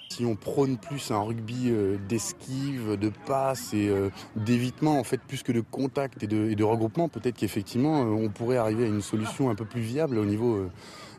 Si 0.10 0.24
on 0.24 0.36
prône 0.36 0.78
plus 0.78 1.10
un 1.10 1.20
rugby 1.20 1.70
euh, 1.72 1.98
d'esquive, 2.08 2.96
de 2.96 3.12
passe 3.26 3.74
et 3.74 3.90
euh, 3.90 4.12
d'évitement, 4.36 5.00
en 5.00 5.04
fait, 5.04 5.20
plus 5.20 5.42
que 5.42 5.52
de 5.52 5.62
contact 5.62 6.22
et 6.22 6.28
de, 6.28 6.64
regroupement, 6.64 7.10
peut-être 7.10 7.36
qu'effectivement, 7.36 8.04
euh, 8.04 8.10
on 8.10 8.30
pourrait 8.30 8.58
arriver 8.58 8.86
à 8.86 8.88
une 8.88 9.02
solution 9.02 9.50
un 9.50 9.56
peu 9.56 9.66
plus 9.66 9.82
viable 9.82 10.20
au 10.20 10.26
niveau 10.26 10.70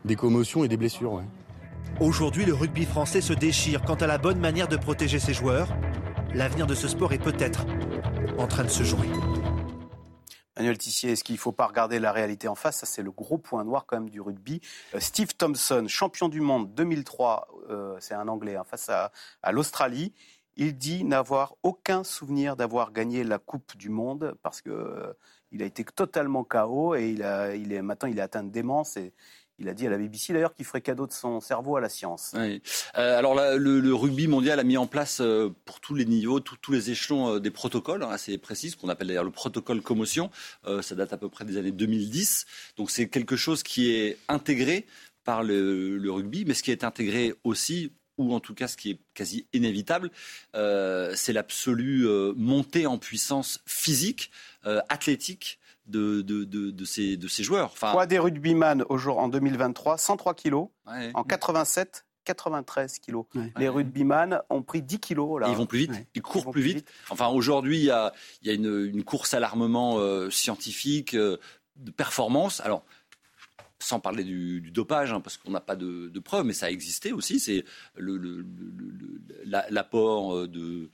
des 0.05 0.15
commotions 0.15 0.63
et 0.63 0.67
des 0.67 0.77
blessures. 0.77 1.21
Aujourd'hui, 1.99 2.45
le 2.45 2.53
rugby 2.53 2.85
français 2.85 3.21
se 3.21 3.33
déchire 3.33 3.81
quant 3.81 3.95
à 3.95 4.07
la 4.07 4.17
bonne 4.17 4.39
manière 4.39 4.67
de 4.67 4.77
protéger 4.77 5.19
ses 5.19 5.33
joueurs. 5.33 5.67
L'avenir 6.33 6.65
de 6.65 6.75
ce 6.75 6.87
sport 6.87 7.11
est 7.11 7.21
peut-être 7.21 7.65
en 8.37 8.47
train 8.47 8.63
de 8.63 8.69
se 8.69 8.83
jouer. 8.83 9.07
Manuel 10.57 10.77
Tissier, 10.77 11.11
est-ce 11.11 11.23
qu'il 11.23 11.35
ne 11.35 11.39
faut 11.39 11.51
pas 11.51 11.67
regarder 11.67 11.99
la 11.99 12.11
réalité 12.11 12.47
en 12.47 12.55
face? 12.55 12.77
Ça, 12.77 12.85
c'est 12.87 13.03
le 13.03 13.11
gros 13.11 13.37
point 13.37 13.63
noir 13.63 13.85
quand 13.85 13.97
même 13.97 14.09
du 14.09 14.21
rugby. 14.21 14.59
Euh, 14.95 14.99
Steve 14.99 15.35
Thompson, 15.35 15.85
champion 15.87 16.29
du 16.29 16.41
monde 16.41 16.73
2003, 16.73 17.47
euh, 17.69 17.95
c'est 17.99 18.15
un 18.15 18.27
Anglais, 18.27 18.55
hein, 18.55 18.63
face 18.63 18.89
à, 18.89 19.11
l'Australie. 19.51 20.13
Il 20.55 20.75
dit 20.75 21.03
n'avoir 21.03 21.55
aucun 21.61 22.03
souvenir 22.03 22.55
d'avoir 22.55 22.91
gagné 22.91 23.23
la 23.23 23.37
Coupe 23.37 23.77
du 23.77 23.89
Monde 23.89 24.35
parce 24.41 24.63
qu'il 24.63 24.71
euh, 24.71 25.13
a 25.59 25.63
été 25.63 25.83
totalement 25.83 26.43
KO 26.43 26.95
et 26.95 27.11
il, 27.11 27.21
a, 27.21 27.55
il 27.55 27.71
est, 27.71 27.83
maintenant 27.83 28.09
il 28.09 28.17
est 28.17 28.23
atteint 28.23 28.43
de 28.43 28.49
démence 28.49 28.97
et 28.97 29.13
il 29.59 29.69
a 29.69 29.73
dit 29.73 29.87
à 29.87 29.89
la 29.89 29.97
BBC 29.97 30.33
d'ailleurs 30.33 30.53
qu'il 30.53 30.65
ferait 30.65 30.81
cadeau 30.81 31.07
de 31.07 31.11
son 31.11 31.39
cerveau 31.41 31.77
à 31.77 31.81
la 31.81 31.89
science. 31.89 32.33
Euh, 32.35 32.59
alors 32.93 33.35
le, 33.35 33.93
rugby 33.93 34.27
mondial 34.27 34.59
a 34.59 34.63
mis 34.63 34.77
en 34.77 34.87
place 34.87 35.19
euh, 35.19 35.49
pour 35.65 35.79
tous 35.79 35.95
les 35.95 36.05
niveaux, 36.05 36.39
tous 36.39 36.71
les 36.71 36.91
échelons 36.91 37.35
euh, 37.35 37.39
des 37.39 37.49
protocoles 37.49 38.03
hein, 38.03 38.09
assez 38.09 38.37
précis, 38.37 38.69
ce 38.71 38.77
qu'on 38.77 38.89
appelle 38.89 39.07
d'ailleurs 39.07 39.23
le 39.23 39.31
protocole 39.31 39.81
commotion. 39.81 40.29
ça 40.81 40.95
date 40.95 41.13
à 41.13 41.17
peu 41.17 41.29
près 41.29 41.45
des 41.45 41.57
années 41.57 41.71
2010. 41.71 42.45
Donc 42.77 42.91
c'est 42.91 43.07
quelque 43.07 43.35
chose 43.35 43.63
qui 43.63 43.91
est 43.91 44.17
intégré 44.27 44.85
par 45.23 45.43
le, 45.43 45.99
rugby, 46.07 46.45
mais 46.45 46.53
ce 46.53 46.63
qui 46.63 46.71
est 46.71 46.83
intégré 46.83 47.33
aussi 47.43 47.91
ou 48.17 48.33
en 48.33 48.39
tout 48.39 48.55
cas 48.55 48.67
ce 48.67 48.77
qui 48.77 48.91
est 48.91 48.99
quasi 49.13 49.47
inévitable, 49.53 50.11
c'est 50.53 51.33
l'absolue 51.33 52.07
montée 52.35 52.87
en 52.87 52.97
puissance 52.97 53.59
physique, 53.65 54.31
athlétique 54.63 55.59
de, 55.87 56.21
de, 56.21 56.43
de, 56.43 56.85
ces, 56.85 57.17
de 57.17 57.27
ces 57.27 57.43
joueurs. 57.43 57.71
Enfin, 57.71 57.91
Poids 57.91 58.05
des 58.05 58.19
rugbyman 58.19 58.83
en 58.89 59.27
2023, 59.27 59.97
103 59.97 60.33
kilos. 60.33 60.67
En 61.13 61.23
87, 61.23 62.05
93 62.25 62.99
kilos. 62.99 63.25
Les 63.57 63.69
rugbyman 63.69 64.41
ont 64.49 64.61
pris 64.61 64.81
10 64.81 64.99
kilos. 64.99 65.41
Là. 65.41 65.47
ils 65.49 65.55
vont 65.55 65.65
plus 65.65 65.79
vite, 65.79 66.07
ils 66.13 66.21
courent 66.21 66.51
plus, 66.51 66.61
vite. 66.61 66.91
Enfin, 67.09 67.27
aujourd'hui, 67.27 67.77
il 67.77 67.85
y 67.85 67.91
a, 67.91 68.13
y 68.43 68.49
a 68.49 68.53
une, 68.53 69.03
course 69.03 69.33
à 69.33 69.39
l'armement 69.39 69.97
euh, 69.99 70.29
scientifique, 70.29 71.13
euh, 71.13 71.37
de 71.77 71.91
performance. 71.91 72.59
Alors, 72.61 72.83
sans 73.79 73.99
parler 73.99 74.23
du, 74.23 74.71
dopage, 74.71 75.13
hein, 75.13 75.21
parce 75.21 75.37
qu'on 75.37 75.51
n'a 75.51 75.61
pas 75.61 75.75
de, 75.75 76.19
preuves, 76.19 76.45
mais 76.45 76.53
ça 76.53 76.65
a 76.65 76.69
existé 76.69 77.11
aussi. 77.13 77.39
C'est 77.39 77.63
l'apport 79.45 80.33
le, 80.33 80.41
euh, 80.41 80.47
de 80.47 80.89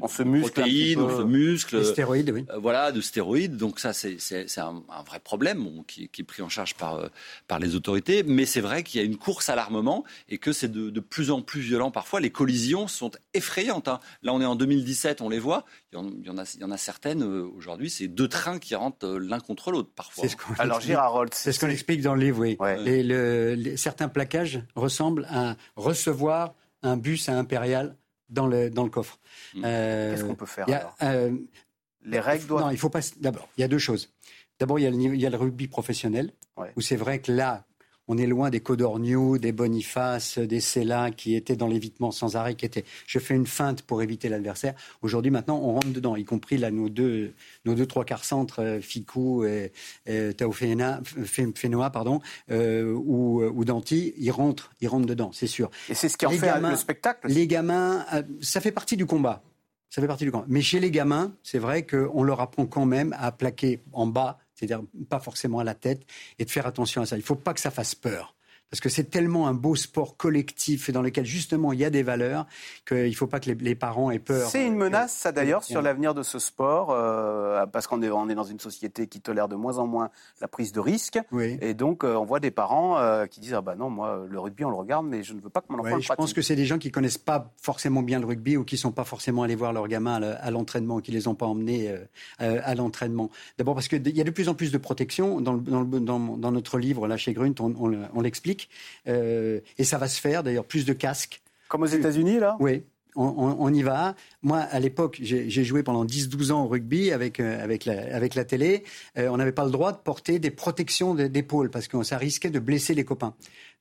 on 0.00 0.08
se 0.08 0.22
muscle 0.22 0.52
protéines, 0.52 1.00
on 1.00 1.18
se 1.18 1.22
muscle, 1.22 1.78
de 1.78 1.82
stéroïdes, 1.84 2.30
oui. 2.30 2.46
Euh, 2.50 2.58
voilà, 2.58 2.92
de 2.92 3.00
stéroïdes. 3.00 3.56
Donc 3.56 3.78
ça, 3.78 3.92
c'est 3.92 4.18
un, 4.58 4.82
un, 4.88 5.02
vrai 5.02 5.20
problème 5.20 5.84
qui, 5.86 6.08
qui, 6.08 6.22
est 6.22 6.24
pris 6.24 6.42
en 6.42 6.48
charge 6.48 6.74
par, 6.74 6.96
euh, 6.96 7.08
par 7.46 7.58
les 7.58 7.74
autorités. 7.74 8.22
Mais 8.22 8.46
c'est 8.46 8.60
vrai 8.60 8.82
qu'il 8.82 9.00
y 9.00 9.04
a 9.04 9.06
une 9.06 9.16
course 9.16 9.48
à 9.48 9.54
l'armement 9.54 10.04
et 10.28 10.38
que 10.38 10.52
c'est 10.52 10.68
de, 10.68 10.90
de, 10.90 11.00
plus 11.00 11.30
en 11.30 11.42
plus 11.42 11.60
violent 11.60 11.90
parfois. 11.90 12.20
Les 12.20 12.30
collisions 12.30 12.88
sont 12.88 13.10
effrayantes. 13.34 13.88
Hein. 13.88 14.00
Là, 14.22 14.32
on 14.32 14.40
est 14.40 14.46
en 14.46 14.56
2017, 14.56 15.20
on 15.20 15.28
les 15.28 15.38
voit. 15.38 15.64
Il 15.92 15.96
y 16.26 16.30
en, 16.30 16.38
a, 16.38 16.44
il 16.54 16.60
y 16.60 16.64
en 16.64 16.70
a 16.70 16.76
certaines 16.76 17.22
euh, 17.22 17.46
aujourd'hui. 17.56 17.90
C'est 17.90 18.08
deux 18.08 18.28
trains 18.28 18.58
qui 18.58 18.74
rentrent 18.74 19.08
l'un 19.08 19.40
contre 19.40 19.70
l'autre 19.70 19.90
parfois. 19.94 20.28
Ce 20.28 20.36
Alors 20.58 20.80
Gérard 20.80 21.24
c'est 21.32 21.52
ce 21.52 21.60
qu'on 21.60 21.68
explique 21.68 22.02
dans 22.02 22.14
le 22.14 22.20
livre, 22.20 22.40
oui. 22.40 22.58
Et 22.84 23.02
le, 23.02 23.76
certains 23.76 24.08
plaquages 24.08 24.60
ressemblent 24.74 25.26
à 25.30 25.56
recevoir 25.76 26.54
un 26.82 26.96
bus 26.96 27.28
à 27.28 27.38
Impérial 27.38 27.96
dans 28.28 28.46
le, 28.46 28.70
dans 28.70 28.84
le 28.84 28.90
coffre. 28.90 29.18
Hmm. 29.54 29.62
Euh, 29.64 30.10
Qu'est-ce 30.12 30.24
qu'on 30.24 30.34
peut 30.34 30.46
faire 30.46 30.66
euh, 31.02 31.36
Les 32.04 32.20
règles 32.20 32.46
doivent. 32.46 32.64
Non, 32.64 32.70
il 32.70 32.78
faut 32.78 32.90
pas. 32.90 33.00
D'abord, 33.18 33.48
il 33.56 33.60
y 33.60 33.64
a 33.64 33.68
deux 33.68 33.78
choses. 33.78 34.12
D'abord, 34.58 34.78
il, 34.78 34.94
il, 34.94 35.20
y 35.20 35.26
a 35.26 35.30
le 35.30 35.36
rugby 35.36 35.68
professionnel, 35.68 36.32
où 36.76 36.80
c'est 36.80 36.96
vrai 36.96 37.20
que 37.20 37.30
là, 37.30 37.66
on 38.08 38.18
est 38.18 38.26
loin 38.26 38.50
des 38.50 38.60
Codorniou, 38.60 39.38
des 39.38 39.52
Boniface, 39.52 40.38
des 40.38 40.60
Cella 40.60 41.10
qui 41.10 41.34
étaient 41.34 41.56
dans 41.56 41.68
l'évitement 41.68 42.10
sans 42.10 42.36
arrêt, 42.36 42.54
qui 42.54 42.64
étaient 42.64 42.84
je 43.06 43.18
fais 43.18 43.34
une 43.34 43.46
feinte 43.46 43.82
pour 43.82 44.02
éviter 44.02 44.28
l'adversaire. 44.28 44.74
Aujourd'hui, 45.02 45.30
maintenant, 45.30 45.60
on 45.62 45.74
rentre 45.74 45.90
dedans, 45.90 46.16
y 46.16 46.24
compris 46.24 46.58
là, 46.58 46.70
nos 46.70 46.88
deux, 46.88 47.32
nos 47.64 47.74
deux 47.74 47.86
trois 47.86 48.04
quarts 48.04 48.24
centres, 48.24 48.62
euh, 48.62 48.80
Ficou 48.80 49.44
et, 49.44 49.72
et 50.06 50.30
Fenoa, 51.54 51.90
pardon, 51.90 52.20
euh, 52.50 52.92
ou, 52.92 53.42
ou 53.42 53.64
Danti, 53.64 54.14
ils 54.18 54.30
rentrent, 54.30 54.70
ils 54.80 54.88
rentrent 54.88 55.06
dedans, 55.06 55.30
c'est 55.32 55.46
sûr. 55.46 55.70
Et 55.88 55.94
c'est 55.94 56.08
ce 56.08 56.16
qui 56.16 56.26
en 56.26 56.30
fait 56.30 56.60
le 56.60 56.76
spectacle. 56.76 57.28
Les 57.28 57.46
gamins, 57.46 58.04
euh, 58.12 58.22
ça 58.40 58.60
fait 58.60 58.72
partie 58.72 58.96
du 58.96 59.06
combat. 59.06 59.42
Ça 59.90 60.02
fait 60.02 60.08
partie 60.08 60.24
du 60.24 60.32
combat. 60.32 60.44
Mais 60.48 60.62
chez 60.62 60.80
les 60.80 60.90
gamins, 60.90 61.32
c'est 61.42 61.58
vrai 61.58 61.86
qu'on 61.86 62.22
leur 62.22 62.40
apprend 62.40 62.66
quand 62.66 62.86
même 62.86 63.14
à 63.18 63.32
plaquer 63.32 63.80
en 63.92 64.06
bas 64.06 64.38
c'est-à-dire 64.56 64.82
pas 65.08 65.20
forcément 65.20 65.60
à 65.60 65.64
la 65.64 65.74
tête, 65.74 66.02
et 66.38 66.44
de 66.44 66.50
faire 66.50 66.66
attention 66.66 67.02
à 67.02 67.06
ça. 67.06 67.16
Il 67.16 67.20
ne 67.20 67.24
faut 67.24 67.36
pas 67.36 67.54
que 67.54 67.60
ça 67.60 67.70
fasse 67.70 67.94
peur 67.94 68.35
parce 68.70 68.80
que 68.80 68.88
c'est 68.88 69.04
tellement 69.04 69.46
un 69.46 69.54
beau 69.54 69.76
sport 69.76 70.16
collectif 70.16 70.88
et 70.88 70.92
dans 70.92 71.02
lequel 71.02 71.24
justement 71.24 71.72
il 71.72 71.78
y 71.78 71.84
a 71.84 71.90
des 71.90 72.02
valeurs 72.02 72.46
qu'il 72.86 73.08
ne 73.08 73.14
faut 73.14 73.28
pas 73.28 73.38
que 73.38 73.50
les, 73.50 73.74
parents 73.74 74.10
aient 74.10 74.18
peur. 74.18 74.48
C'est 74.48 74.66
une 74.66 74.74
menace, 74.74 75.12
ça 75.12 75.30
d'ailleurs, 75.30 75.62
sur 75.62 75.82
l'avenir 75.82 76.14
de 76.14 76.22
ce 76.22 76.38
sport, 76.38 76.90
euh, 76.90 77.64
parce 77.66 77.86
qu'on 77.86 78.02
est, 78.02 78.10
on 78.10 78.28
est 78.28 78.34
dans 78.34 78.44
une 78.44 78.58
société 78.58 79.06
qui 79.06 79.20
tolère 79.20 79.48
de 79.48 79.54
moins 79.54 79.78
en 79.78 79.86
moins 79.86 80.10
la 80.40 80.48
prise 80.48 80.72
de 80.72 80.80
risque. 80.80 81.18
Et 81.60 81.74
donc 81.74 82.02
euh, 82.02 82.14
on 82.16 82.24
voit 82.24 82.40
des 82.40 82.50
parents 82.50 82.98
euh, 82.98 83.26
qui 83.26 83.40
disent 83.40 83.54
Ah 83.54 83.60
ben 83.60 83.76
non, 83.76 83.88
moi 83.88 84.26
le 84.28 84.40
rugby 84.40 84.64
on 84.64 84.70
le 84.70 84.76
regarde, 84.76 85.06
mais 85.06 85.22
je 85.22 85.34
ne 85.34 85.40
veux 85.40 85.50
pas 85.50 85.60
que 85.60 85.66
mon 85.70 85.78
enfant 85.78 85.84
le 85.84 85.92
pratique. 85.92 86.10
Je 86.10 86.14
pense 86.14 86.32
que 86.32 86.42
c'est 86.42 86.56
des 86.56 86.66
gens 86.66 86.78
qui 86.78 86.90
connaissent 86.90 87.18
pas 87.18 87.52
forcément 87.60 88.02
bien 88.02 88.18
le 88.18 88.26
rugby 88.26 88.56
ou 88.56 88.64
qui 88.64 88.76
sont 88.76 88.92
pas 88.92 89.04
forcément 89.04 89.42
allés 89.44 89.54
voir 89.54 89.72
leurs 89.72 89.88
gamins 89.88 90.20
à 90.22 90.50
l'entraînement, 90.50 91.00
qui 91.00 91.12
les 91.12 91.28
ont 91.28 91.34
pas 91.34 91.46
emmenés 91.46 91.94
à 92.38 92.74
l'entraînement. 92.74 93.30
D'abord 93.58 93.74
parce 93.74 93.86
qu'il 93.88 94.16
y 94.16 94.20
a 94.20 94.24
de 94.24 94.30
plus 94.30 94.48
en 94.48 94.54
plus 94.54 94.72
de 94.72 94.78
protection. 94.78 95.40
Dans, 95.40 95.54
dans, 95.54 95.84
dans, 95.84 96.52
notre 96.52 96.78
livre, 96.78 97.06
là 97.06 97.16
chez 97.16 97.32
Grunt, 97.32 97.54
on, 97.60 97.74
on 98.14 98.20
l'explique 98.20 98.55
euh, 99.08 99.60
et 99.78 99.84
ça 99.84 99.98
va 99.98 100.08
se 100.08 100.20
faire, 100.20 100.42
d'ailleurs, 100.42 100.64
plus 100.64 100.84
de 100.84 100.92
casques. 100.92 101.42
Comme 101.68 101.82
aux 101.82 101.86
États-Unis, 101.86 102.38
là? 102.38 102.56
Oui. 102.60 102.84
On, 103.18 103.72
y 103.72 103.82
va. 103.82 104.14
Moi, 104.42 104.58
à 104.58 104.78
l'époque, 104.78 105.18
j'ai 105.22 105.64
joué 105.64 105.82
pendant 105.82 106.04
10-12 106.04 106.52
ans 106.52 106.64
au 106.64 106.68
rugby 106.68 107.12
avec, 107.12 107.40
euh, 107.40 107.64
avec, 107.64 107.86
la, 107.86 108.14
avec 108.14 108.34
la 108.34 108.44
télé. 108.44 108.84
Euh, 109.16 109.28
on 109.28 109.38
n'avait 109.38 109.52
pas 109.52 109.64
le 109.64 109.70
droit 109.70 109.92
de 109.92 109.96
porter 109.96 110.38
des 110.38 110.50
protections 110.50 111.14
d'épaule 111.14 111.70
parce 111.70 111.88
que 111.88 112.02
ça 112.02 112.18
risquait 112.18 112.50
de 112.50 112.58
blesser 112.58 112.92
les 112.92 113.06
copains. 113.06 113.34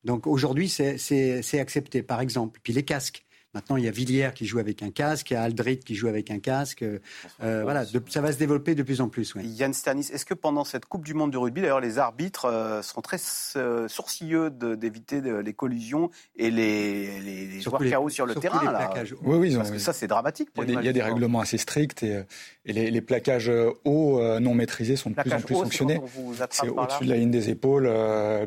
Donc 0.05 0.25
aujourd'hui, 0.25 0.69
c'est 0.69 1.59
accepté, 1.59 2.01
par 2.01 2.21
exemple. 2.21 2.61
Puis 2.63 2.71
les 2.71 2.83
casques. 2.83 3.24
Maintenant, 3.55 3.77
il 3.77 3.85
y 3.85 3.87
a 3.87 3.91
Villiers 3.91 4.31
qui 4.35 4.45
joue 4.45 4.59
avec 4.59 4.83
un 4.83 4.91
casque, 4.91 5.31
il 5.31 5.35
y 5.35 5.37
a 5.37 5.43
Aldrit 5.43 5.79
qui 5.79 5.95
joue 5.95 6.09
avec 6.09 6.29
un 6.29 6.39
casque. 6.39 6.83
Euh, 6.83 7.63
voilà, 7.63 7.85
ça 8.09 8.19
va 8.19 8.33
se 8.33 8.37
développer 8.37 8.75
de 8.75 8.83
plus 8.83 8.99
en 8.99 9.07
plus. 9.07 9.33
Yann 9.41 9.73
Sternis, 9.73 10.09
est-ce 10.11 10.25
que 10.25 10.33
pendant 10.33 10.65
cette 10.65 10.85
Coupe 10.87 11.05
du 11.05 11.13
Monde 11.13 11.31
du 11.31 11.37
rugby, 11.37 11.61
d'ailleurs, 11.61 11.79
les 11.79 11.97
arbitres 11.97 12.45
euh, 12.45 12.81
seront 12.81 12.99
très 12.99 13.15
euh, 13.55 13.87
sourcilleux 13.87 14.49
d'éviter 14.49 15.21
les 15.21 15.53
collisions 15.53 16.11
et 16.35 16.51
les, 16.51 17.21
les, 17.21 17.61
joueurs 17.61 17.81
carreaux 17.89 18.09
sur 18.09 18.25
le 18.25 18.35
terrain 18.35 18.69
là. 18.69 18.91
Oui, 19.23 19.37
oui, 19.37 19.55
parce 19.55 19.71
que 19.71 19.79
ça, 19.79 19.93
c'est 19.93 20.07
dramatique. 20.07 20.49
il 20.61 20.73
y 20.73 20.89
a 20.89 20.93
des, 20.93 21.01
règlements 21.01 21.39
assez 21.39 21.57
stricts 21.57 22.03
et, 22.03 22.25
les, 22.65 23.01
plaquages 23.01 23.49
hauts 23.85 24.39
non 24.39 24.53
maîtrisés 24.53 24.97
sont 24.97 25.11
de 25.11 25.15
plus 25.15 25.31
en 25.31 25.39
plus 25.39 25.55
sanctionnés. 25.55 26.01
C'est 26.49 26.67
au-dessus 26.67 27.05
de 27.05 27.09
la 27.09 27.15
ligne 27.15 27.31
des 27.31 27.49
épaules, 27.49 27.89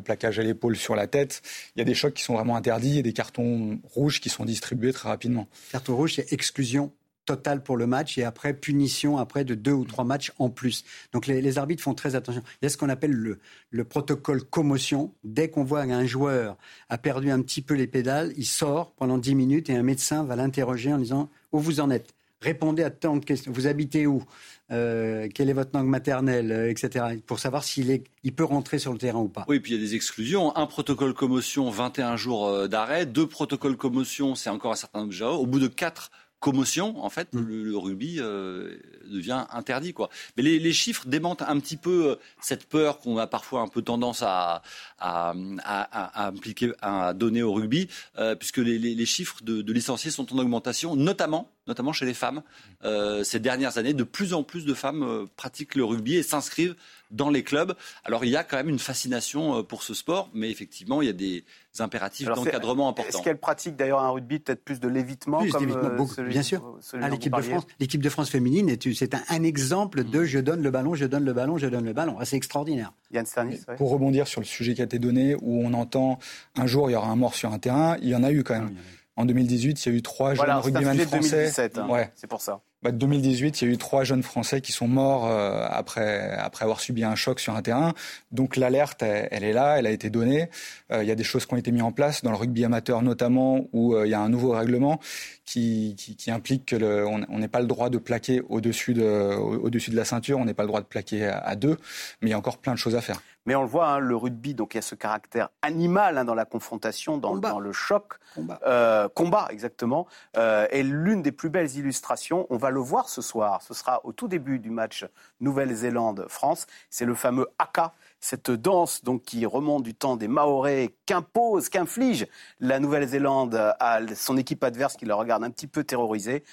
plaquage 0.04 0.38
à 0.38 0.42
l'épaule 0.42 0.76
sur 0.76 0.94
la 0.94 1.06
tête. 1.06 1.40
Il 1.76 1.78
y 1.78 1.82
a 1.82 1.86
des 1.86 1.94
chocs 1.94 2.12
qui 2.12 2.22
sont 2.22 2.34
vraiment 2.34 2.56
interdits 2.56 2.98
et 2.98 3.02
des 3.02 3.14
cartons 3.14 3.78
rouges 3.84 4.20
qui 4.20 4.28
sont 4.28 4.44
distribués 4.44 4.92
rapidement. 5.02 5.48
Carte 5.70 5.88
rouge, 5.88 6.14
c'est 6.16 6.32
exclusion 6.32 6.92
totale 7.28 7.62
pour 7.62 7.76
le 7.76 7.86
match 7.86 8.16
et 8.16 8.24
après 8.24 8.54
punition 8.54 9.18
après 9.18 9.44
de 9.44 9.54
deux 9.54 9.72
ou 9.72 9.84
trois 9.84 10.04
matchs 10.04 10.32
en 10.38 10.48
plus. 10.48 10.84
Donc 11.12 11.26
les, 11.26 11.58
arbitres 11.58 11.82
font 11.82 11.92
très 11.92 12.14
attention. 12.14 12.42
Il 12.62 12.64
y 12.64 12.66
a 12.66 12.70
ce 12.70 12.78
qu'on 12.78 12.88
appelle 12.88 13.12
le, 13.12 13.38
le, 13.70 13.84
protocole 13.84 14.42
commotion. 14.42 15.12
Dès 15.24 15.50
qu'on 15.50 15.62
voit 15.62 15.86
qu'un 15.86 16.06
joueur 16.06 16.56
a 16.88 16.96
perdu 16.96 17.30
un 17.30 17.42
petit 17.42 17.60
peu 17.60 17.74
les 17.74 17.86
pédales, 17.86 18.32
il 18.38 18.46
sort 18.46 18.92
pendant 18.92 19.18
dix 19.18 19.34
minutes 19.34 19.68
et 19.68 19.76
un 19.76 19.82
médecin 19.82 20.24
va 20.24 20.36
l'interroger 20.36 20.90
en 20.90 20.98
disant 20.98 21.28
où 21.52 21.58
vous 21.58 21.80
en 21.80 21.90
êtes? 21.90 22.14
Répondez 22.40 22.82
à 22.82 22.90
tant 22.90 23.16
de 23.16 23.24
questions. 23.24 23.52
Vous 23.52 23.66
habitez 23.66 24.06
où? 24.06 24.22
Euh, 24.70 25.28
Quelle 25.34 25.48
est 25.48 25.54
votre 25.54 25.70
langue 25.74 25.88
maternelle 25.88 26.52
euh, 26.52 26.70
Etc. 26.70 27.04
Pour 27.26 27.38
savoir 27.38 27.64
s'il 27.64 27.90
est, 27.90 28.04
il 28.22 28.34
peut 28.34 28.44
rentrer 28.44 28.78
sur 28.78 28.92
le 28.92 28.98
terrain 28.98 29.20
ou 29.20 29.28
pas. 29.28 29.44
Oui, 29.48 29.60
puis 29.60 29.72
il 29.72 29.80
y 29.80 29.80
a 29.80 29.84
des 29.84 29.94
exclusions. 29.94 30.54
Un 30.56 30.66
protocole 30.66 31.14
commotion, 31.14 31.70
21 31.70 32.16
jours 32.16 32.46
euh, 32.46 32.68
d'arrêt. 32.68 33.06
Deux 33.06 33.26
protocoles 33.26 33.76
commotion, 33.76 34.34
c'est 34.34 34.50
encore 34.50 34.72
un 34.72 34.76
certain 34.76 35.00
nombre 35.00 35.12
de 35.12 35.24
Au 35.24 35.46
bout 35.46 35.60
de 35.60 35.68
quatre 35.68 36.10
commotion, 36.40 37.02
en 37.04 37.10
fait, 37.10 37.28
le, 37.32 37.64
le 37.64 37.76
rugby 37.76 38.18
euh, 38.20 38.76
devient 39.10 39.44
interdit. 39.50 39.92
Quoi. 39.92 40.08
Mais 40.36 40.42
les, 40.42 40.58
les, 40.58 40.72
chiffres 40.72 41.06
démentent 41.06 41.42
un 41.42 41.58
petit 41.58 41.76
peu 41.76 42.10
euh, 42.10 42.16
cette 42.40 42.68
peur 42.68 43.00
qu'on 43.00 43.18
a 43.18 43.26
parfois 43.26 43.60
un 43.60 43.68
peu 43.68 43.82
tendance 43.82 44.22
à, 44.22 44.62
à, 44.98 45.34
à, 45.64 46.24
à 46.24 46.26
impliquer, 46.28 46.72
à 46.80 47.12
donner 47.12 47.42
au 47.42 47.52
rugby, 47.52 47.88
euh, 48.18 48.34
puisque 48.34 48.58
les, 48.58 48.78
les, 48.78 48.94
les 48.94 49.06
chiffres 49.06 49.38
de, 49.42 49.62
de, 49.62 49.72
licenciés 49.72 50.10
sont 50.10 50.32
en 50.32 50.38
augmentation, 50.38 50.94
notamment, 50.94 51.50
notamment 51.66 51.92
chez 51.92 52.06
les 52.06 52.14
femmes. 52.14 52.42
Euh, 52.84 53.24
ces 53.24 53.40
dernières 53.40 53.78
années, 53.78 53.94
de 53.94 54.04
plus 54.04 54.32
en 54.32 54.42
plus 54.42 54.64
de 54.64 54.74
femmes 54.74 55.02
euh, 55.02 55.26
pratiquent 55.36 55.74
le 55.74 55.84
rugby 55.84 56.16
et 56.16 56.22
s'inscrivent 56.22 56.76
dans 57.10 57.30
les 57.30 57.42
clubs. 57.42 57.74
Alors 58.04 58.24
il 58.24 58.30
y 58.30 58.36
a 58.36 58.44
quand 58.44 58.56
même 58.56 58.68
une 58.68 58.78
fascination 58.78 59.62
pour 59.64 59.82
ce 59.82 59.94
sport, 59.94 60.30
mais 60.34 60.50
effectivement, 60.50 61.00
il 61.02 61.06
y 61.06 61.10
a 61.10 61.14
des 61.14 61.44
impératifs 61.80 62.26
d'encadrement 62.28 62.88
importants. 62.88 63.08
Est-ce 63.18 63.22
qu'elle 63.22 63.38
pratique 63.38 63.76
d'ailleurs 63.76 64.00
un 64.00 64.10
rugby 64.10 64.38
peut-être 64.40 64.64
plus 64.64 64.80
de 64.80 64.88
l'évitement 64.88 65.38
Plus 65.38 65.52
d'évitement, 65.52 66.06
euh, 66.18 66.22
bien 66.28 66.42
sûr. 66.42 66.62
Ah, 66.94 67.08
dont 67.08 67.14
l'équipe 67.14 67.34
de 67.34 67.42
France, 67.42 67.66
l'équipe 67.78 68.02
de 68.02 68.08
France 68.08 68.30
féminine, 68.30 68.68
est- 68.68 68.92
c'est 68.94 69.14
un, 69.14 69.22
un 69.28 69.42
exemple 69.44 70.04
de 70.04 70.24
je 70.24 70.38
donne 70.40 70.62
le 70.62 70.70
ballon, 70.70 70.94
je 70.94 71.04
donne 71.06 71.24
le 71.24 71.32
ballon, 71.32 71.56
je 71.58 71.66
donne 71.66 71.84
le 71.84 71.92
ballon. 71.92 72.16
Ah, 72.18 72.24
c'est 72.24 72.36
extraordinaire. 72.36 72.92
Yann 73.12 73.24
Sternis, 73.26 73.60
ouais. 73.68 73.76
Pour 73.76 73.90
rebondir 73.90 74.26
sur 74.26 74.40
le 74.40 74.46
sujet 74.46 74.74
qui 74.74 74.80
a 74.80 74.84
été 74.84 74.98
donné, 74.98 75.34
où 75.36 75.62
on 75.64 75.72
entend 75.74 76.18
un 76.56 76.66
jour 76.66 76.90
il 76.90 76.94
y 76.94 76.96
aura 76.96 77.08
un 77.08 77.16
mort 77.16 77.34
sur 77.34 77.52
un 77.52 77.58
terrain, 77.58 77.96
il 78.02 78.08
y 78.08 78.14
en 78.16 78.22
a 78.24 78.32
eu 78.32 78.42
quand 78.42 78.54
même. 78.54 78.74
En 79.16 79.24
2018, 79.24 79.84
il 79.84 79.88
y 79.88 79.94
a 79.94 79.98
eu 79.98 80.02
trois 80.02 80.34
Voilà, 80.34 80.60
jeunes 80.62 80.76
rugbyman 80.76 80.98
français. 81.06 81.30
2017, 81.30 81.78
hein. 81.78 81.88
Ouais. 81.88 82.10
c'est 82.14 82.26
pour 82.28 82.40
ça. 82.40 82.60
Bah, 82.82 82.92
2018, 82.92 83.60
il 83.60 83.64
y 83.66 83.70
a 83.70 83.74
eu 83.74 83.76
trois 83.76 84.04
jeunes 84.04 84.22
Français 84.22 84.60
qui 84.60 84.70
sont 84.70 84.86
morts 84.86 85.26
euh, 85.26 85.66
après 85.68 86.30
après 86.38 86.64
avoir 86.64 86.78
subi 86.78 87.02
un 87.02 87.16
choc 87.16 87.40
sur 87.40 87.56
un 87.56 87.62
terrain. 87.62 87.92
Donc 88.30 88.56
l'alerte, 88.56 89.02
elle, 89.02 89.28
elle 89.32 89.42
est 89.42 89.52
là, 89.52 89.78
elle 89.80 89.86
a 89.86 89.90
été 89.90 90.10
donnée. 90.10 90.48
Euh, 90.92 91.02
il 91.02 91.08
y 91.08 91.10
a 91.10 91.16
des 91.16 91.24
choses 91.24 91.44
qui 91.44 91.54
ont 91.54 91.56
été 91.56 91.72
mises 91.72 91.82
en 91.82 91.90
place 91.90 92.22
dans 92.22 92.30
le 92.30 92.36
rugby 92.36 92.64
amateur 92.64 93.02
notamment, 93.02 93.66
où 93.72 93.94
euh, 93.96 94.06
il 94.06 94.10
y 94.10 94.14
a 94.14 94.20
un 94.20 94.28
nouveau 94.28 94.52
règlement 94.52 95.00
qui, 95.44 95.96
qui, 95.98 96.14
qui 96.14 96.30
implique 96.30 96.66
que 96.66 96.76
le, 96.76 97.04
on 97.06 97.24
on 97.28 97.38
n'est 97.38 97.48
pas 97.48 97.60
le 97.60 97.66
droit 97.66 97.90
de 97.90 97.98
plaquer 97.98 98.42
au-dessus 98.48 98.94
de 98.94 99.02
au- 99.36 99.56
au-dessus 99.66 99.90
de 99.90 99.96
la 99.96 100.04
ceinture, 100.04 100.38
on 100.38 100.44
n'est 100.44 100.54
pas 100.54 100.62
le 100.62 100.68
droit 100.68 100.80
de 100.80 100.86
plaquer 100.86 101.26
à, 101.26 101.38
à 101.38 101.56
deux, 101.56 101.78
mais 102.20 102.28
il 102.28 102.30
y 102.30 102.34
a 102.34 102.38
encore 102.38 102.58
plein 102.58 102.74
de 102.74 102.78
choses 102.78 102.94
à 102.94 103.00
faire. 103.00 103.20
Mais 103.46 103.54
on 103.54 103.62
le 103.62 103.68
voit, 103.68 103.88
hein, 103.88 103.98
le 103.98 104.14
rugby, 104.14 104.52
donc 104.52 104.74
il 104.74 104.76
y 104.76 104.78
a 104.78 104.82
ce 104.82 104.94
caractère 104.94 105.48
animal 105.62 106.18
hein, 106.18 106.26
dans 106.26 106.34
la 106.34 106.44
confrontation, 106.44 107.16
dans, 107.16 107.34
dans 107.38 107.60
le 107.60 107.72
choc. 107.72 108.14
Combat. 108.34 108.60
Euh, 108.66 109.08
combat, 109.08 109.48
exactement. 109.50 110.06
Euh, 110.36 110.66
est 110.70 110.82
l'une 110.82 111.22
des 111.22 111.32
plus 111.32 111.48
belles 111.48 111.74
illustrations. 111.74 112.46
On 112.50 112.58
va 112.58 112.67
le 112.70 112.80
voir 112.80 113.08
ce 113.08 113.22
soir. 113.22 113.62
Ce 113.62 113.74
sera 113.74 114.00
au 114.04 114.12
tout 114.12 114.28
début 114.28 114.58
du 114.58 114.70
match 114.70 115.06
Nouvelle-Zélande-France. 115.40 116.66
C'est 116.90 117.04
le 117.04 117.14
fameux 117.14 117.48
haka, 117.58 117.94
cette 118.20 118.50
danse 118.50 119.04
donc 119.04 119.22
qui 119.22 119.46
remonte 119.46 119.82
du 119.82 119.94
temps 119.94 120.16
des 120.16 120.28
Maoris, 120.28 120.90
qu'impose, 121.06 121.68
qu'inflige 121.68 122.26
la 122.60 122.80
Nouvelle-Zélande 122.80 123.54
à 123.78 124.00
son 124.14 124.36
équipe 124.36 124.62
adverse 124.64 124.96
qui 124.96 125.04
la 125.04 125.14
regarde 125.14 125.44
un 125.44 125.50
petit 125.50 125.66
peu 125.66 125.84
terrorisée. 125.84 126.44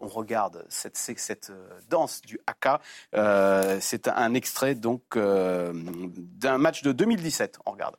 On 0.00 0.06
regarde 0.06 0.64
cette, 0.68 1.50
euh, 1.50 1.68
danse 1.90 2.22
du 2.22 2.38
haka. 2.46 2.80
Euh, 3.14 3.78
c'est 3.80 4.06
un 4.06 4.32
extrait 4.34 4.76
donc 4.76 5.02
euh, 5.16 5.72
d'un 5.74 6.58
match 6.58 6.82
de 6.82 6.92
2017. 6.92 7.58
On 7.66 7.72
regarde. 7.72 7.96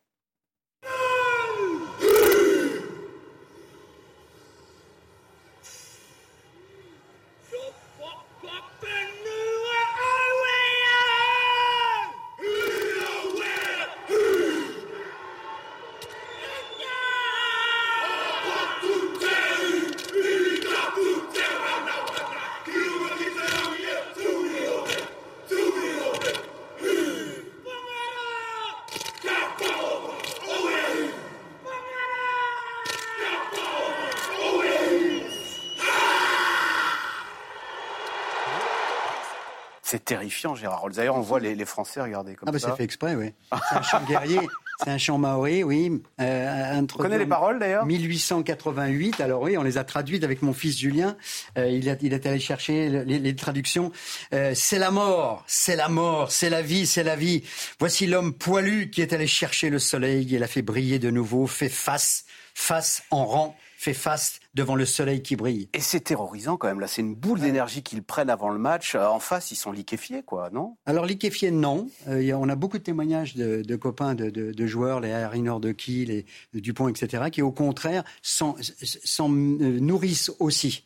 C'est 39.92 40.06
terrifiant, 40.06 40.54
Gérard. 40.54 40.88
D'ailleurs, 40.92 41.16
on 41.16 41.22
voit 41.22 41.40
les, 41.40 41.56
les 41.56 41.66
Français 41.66 42.00
regarder 42.00 42.36
comme 42.36 42.48
Ah, 42.48 42.52
bah, 42.52 42.60
ça. 42.60 42.70
c'est 42.70 42.78
fait 42.78 42.84
exprès, 42.84 43.16
oui. 43.16 43.34
C'est 43.72 43.76
un 43.76 43.82
chant 43.82 44.02
guerrier, 44.08 44.40
c'est 44.84 44.92
un 44.92 45.00
chant 45.00 45.18
maori, 45.18 45.64
oui. 45.64 46.00
Euh, 46.22 46.78
introduit 46.78 47.10
connaît 47.10 47.18
les 47.18 47.26
paroles, 47.26 47.58
d'ailleurs? 47.58 47.88
1888, 47.88 49.20
alors 49.20 49.42
oui, 49.42 49.58
on 49.58 49.64
les 49.64 49.80
a 49.80 49.84
traduites 49.84 50.24
avec 50.24 50.44
mon 50.44 50.54
fils 50.54 50.78
Julien. 50.78 51.18
Euh, 51.58 51.68
il, 51.68 51.90
a, 51.90 51.96
il 52.02 52.14
est 52.14 52.24
allé 52.28 52.40
chercher 52.40 52.88
les, 53.04 53.18
les 53.18 53.36
traductions. 53.36 53.92
Euh, 54.32 54.52
c'est 54.54 54.78
la 54.78 54.92
mort, 54.92 55.44
c'est 55.48 55.76
la 55.76 55.90
mort, 55.90 56.32
c'est 56.32 56.52
la 56.52 56.62
vie, 56.62 56.86
c'est 56.86 57.04
la 57.04 57.16
vie. 57.16 57.44
Voici 57.80 58.06
l'homme 58.06 58.34
poilu 58.34 58.92
qui 58.92 59.02
est 59.02 59.12
allé 59.12 59.26
chercher 59.26 59.72
le 59.72 59.80
soleil, 59.80 60.28
il 60.30 60.44
a 60.44 60.48
fait 60.48 60.62
briller 60.62 61.00
de 61.00 61.10
nouveau, 61.10 61.48
fait 61.48 61.68
face, 61.68 62.26
face 62.54 63.02
en 63.10 63.26
rang, 63.26 63.56
fait 63.82 63.94
face 63.94 64.42
devant 64.56 64.76
le 64.76 64.86
soleil 64.86 65.24
qui 65.24 65.38
brille. 65.38 65.70
Et 65.74 65.80
c'est 65.80 66.02
terrorisant 66.02 66.58
quand 66.58 66.68
même. 66.68 66.82
Là, 66.82 66.88
c'est 66.88 67.00
une 67.02 67.16
boule 67.16 67.40
d'énergie 67.40 67.82
qu'ils 67.82 68.04
prennent 68.04 68.30
avant 68.30 68.50
le 68.50 68.60
match. 68.60 68.94
Euh, 68.94 69.06
En 69.08 69.20
face, 69.20 69.52
ils 69.52 69.56
sont 69.56 69.72
liquéfiés, 69.72 70.22
quoi, 70.22 70.50
non? 70.52 70.76
Alors 70.86 71.06
liquéfié, 71.06 71.50
non. 71.50 71.90
Euh, 72.10 72.34
on 72.34 72.50
a 72.50 72.56
beaucoup 72.56 72.78
de 72.78 72.84
témoignages 72.84 73.36
de, 73.36 73.62
de 73.62 73.76
copains, 73.78 74.16
de, 74.16 74.30
de- 74.30 74.52
de 74.52 74.68
joueurs, 74.68 75.00
les 75.00 75.14
Harry 75.14 75.42
Nordeki, 75.42 76.06
les 76.06 76.26
Dupont, 76.62 76.90
etc., 76.90 77.24
qui 77.32 77.42
au 77.42 77.52
contraire 77.54 78.04
s'en 78.22 78.58
euh, 78.60 79.80
nourrissent 79.80 80.32
aussi. 80.40 80.84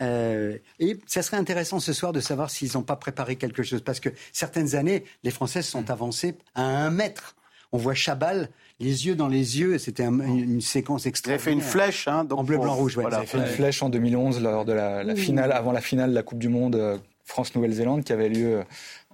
Euh, 0.00 0.56
et 0.78 0.98
ça 1.06 1.22
serait 1.22 1.38
intéressant 1.38 1.80
ce 1.80 1.92
soir 1.92 2.12
de 2.12 2.20
savoir 2.20 2.50
s'ils 2.50 2.70
n'ont 2.74 2.82
pas 2.84 2.96
préparé 2.96 3.34
quelque 3.34 3.64
chose, 3.64 3.82
parce 3.82 3.98
que 3.98 4.10
certaines 4.32 4.76
années, 4.76 5.04
les 5.24 5.32
Françaises 5.32 5.66
sont 5.66 5.90
avancées 5.90 6.36
à 6.54 6.62
un 6.62 6.90
mètre. 6.90 7.34
On 7.72 7.78
voit 7.78 7.94
Chabal, 7.94 8.48
les 8.80 9.06
yeux 9.06 9.14
dans 9.16 9.28
les 9.28 9.58
yeux, 9.58 9.78
c'était 9.78 10.04
un- 10.04 10.20
une, 10.20 10.38
une 10.54 10.60
séquence 10.60 11.02
Vous 11.02 11.06
avez 11.06 11.10
extraordinaire. 11.10 11.44
fait 11.44 11.52
une 11.52 11.60
flèche, 11.60 12.08
hein, 12.08 12.24
donc 12.24 12.38
En 12.40 12.44
bleu, 12.44 12.58
blanc, 12.58 12.74
rouge, 12.74 12.96
ouais. 12.96 13.02
voilà. 13.02 13.18
Vous 13.18 13.22
avez 13.22 13.26
fait 13.30 13.38
une 13.38 13.56
flèche 13.56 13.82
en 13.82 13.88
2011 13.88 14.40
lors 14.42 14.64
de 14.64 14.72
la, 14.72 15.14
finale, 15.16 15.52
avant 15.52 15.72
la 15.72 15.80
finale 15.80 16.10
de 16.10 16.14
la 16.14 16.22
Coupe 16.22 16.38
du 16.38 16.48
Monde 16.48 16.76
euh, 16.76 16.98
France-Nouvelle-Zélande 17.24 18.04
qui 18.04 18.12
avait 18.12 18.28
lieu 18.28 18.62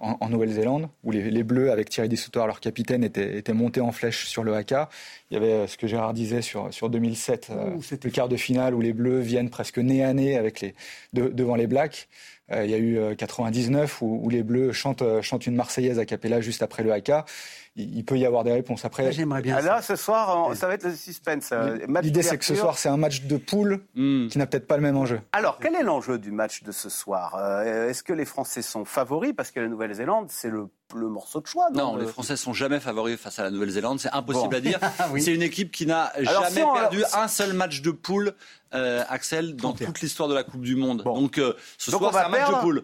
en, 0.03 0.17
en 0.19 0.29
Nouvelle-Zélande, 0.29 0.89
où 1.03 1.11
les, 1.11 1.31
les 1.31 1.43
Bleus, 1.43 1.71
avec 1.71 1.89
Thierry 1.89 2.09
Dissoutoir, 2.09 2.45
leur 2.47 2.59
capitaine, 2.59 3.03
étaient, 3.03 3.37
étaient 3.37 3.53
montés 3.53 3.81
en 3.81 3.91
flèche 3.91 4.25
sur 4.27 4.43
le 4.43 4.53
haka. 4.53 4.89
Il 5.31 5.35
y 5.35 5.37
avait 5.37 5.53
euh, 5.53 5.67
ce 5.67 5.77
que 5.77 5.87
Gérard 5.87 6.13
disait 6.13 6.41
sur, 6.41 6.73
sur 6.73 6.89
2007, 6.89 7.47
euh, 7.51 7.77
le 8.03 8.09
quart 8.09 8.29
de 8.29 8.35
finale 8.37 8.75
où 8.75 8.81
les 8.81 8.93
Bleus 8.93 9.19
viennent 9.19 9.49
presque 9.49 9.77
nez 9.79 10.03
à 10.03 10.13
nez 10.13 10.37
avec 10.37 10.61
les, 10.61 10.75
de- 11.13 11.29
devant 11.29 11.55
les 11.55 11.67
Blacks. 11.67 12.07
Euh, 12.51 12.65
il 12.65 12.71
y 12.71 12.73
a 12.73 12.77
eu 12.77 12.97
euh, 12.99 13.15
99 13.15 14.01
où, 14.01 14.19
où 14.23 14.29
les 14.29 14.43
Bleus 14.43 14.73
chantent, 14.73 15.21
chantent 15.21 15.47
une 15.47 15.55
Marseillaise 15.55 15.97
a 15.97 16.05
cappella 16.05 16.41
juste 16.41 16.61
après 16.61 16.83
le 16.83 16.91
haka. 16.91 17.23
Il, 17.77 17.97
il 17.97 18.03
peut 18.05 18.17
y 18.19 18.25
avoir 18.25 18.43
des 18.43 18.51
réponses. 18.51 18.83
Après, 18.85 19.11
J'aimerais 19.13 19.41
bien 19.41 19.55
Ah, 19.57 19.61
ça. 19.61 19.67
Là, 19.67 19.81
ce 19.81 19.95
soir, 19.95 20.49
on- 20.49 20.53
ça 20.53 20.67
va 20.67 20.73
être 20.75 20.83
le 20.83 20.93
suspense. 20.93 21.51
match 21.87 22.03
l'idée 22.03 22.21
c'est 22.21 22.37
que 22.37 22.45
ce 22.45 22.53
soir 22.53 22.77
c'est 22.77 22.89
un 22.89 22.97
match 22.97 23.23
de 23.23 23.37
poule 23.37 23.79
Hmm. 23.95 24.27
qui 24.27 24.37
n'a 24.37 24.45
peut-être 24.45 24.67
pas 24.67 24.75
le 24.75 24.83
même 24.83 24.97
enjeu. 24.97 25.21
Alors, 25.31 25.57
quel 25.59 25.73
est 25.75 25.81
l'enjeu 25.83 26.19
du 26.19 26.31
match 26.31 26.63
de 26.63 26.71
ce 26.73 26.89
soir? 26.89 27.39
Est-ce 27.65 28.03
que 28.03 28.13
les 28.13 28.25
Français 28.25 28.61
sont 28.61 28.83
favoris 28.85 29.33
Parce 29.35 29.49
que 29.51 29.59
la 29.61 29.67
Nouvelle-Zélande, 29.93 30.27
c'est 30.29 30.49
le, 30.49 30.67
le 30.95 31.07
morceau 31.07 31.39
de 31.41 31.47
choix. 31.47 31.67
Non, 31.73 31.95
les 31.95 32.05
euh, 32.05 32.07
Français 32.07 32.35
sont 32.35 32.53
jamais 32.53 32.79
favoris 32.79 33.17
face 33.19 33.39
à 33.39 33.43
la 33.43 33.51
Nouvelle-Zélande. 33.51 33.99
C'est 33.99 34.11
impossible 34.11 34.49
Bon. 34.49 34.57
à 34.57 34.61
dire. 34.61 34.79
Oui. 35.11 35.21
C'est 35.21 35.33
une 35.33 35.41
équipe 35.43 35.71
qui 35.71 35.85
n'a 35.85 36.11
jamais 36.19 36.49
si 36.49 36.61
on- 36.63 36.73
perdu 36.73 37.03
un 37.13 37.27
seul 37.27 37.53
match 37.53 37.81
de 37.81 37.91
poule, 37.91 38.33
euh, 38.73 39.03
Axel, 39.09 39.55
dans 39.55 39.69
31. 39.69 39.87
toute 39.87 40.01
l'histoire 40.01 40.29
de 40.29 40.33
la 40.33 40.43
Coupe 40.43 40.61
du 40.61 40.75
Monde. 40.75 41.03
Bon. 41.03 41.19
Donc, 41.21 41.37
euh, 41.37 41.53
ce 41.77 41.91
Donc, 41.91 42.01
soir, 42.01 42.13
c'est 42.13 42.19
un 42.21 42.29
match 42.29 42.49
de 42.49 42.55
poule. 42.61 42.83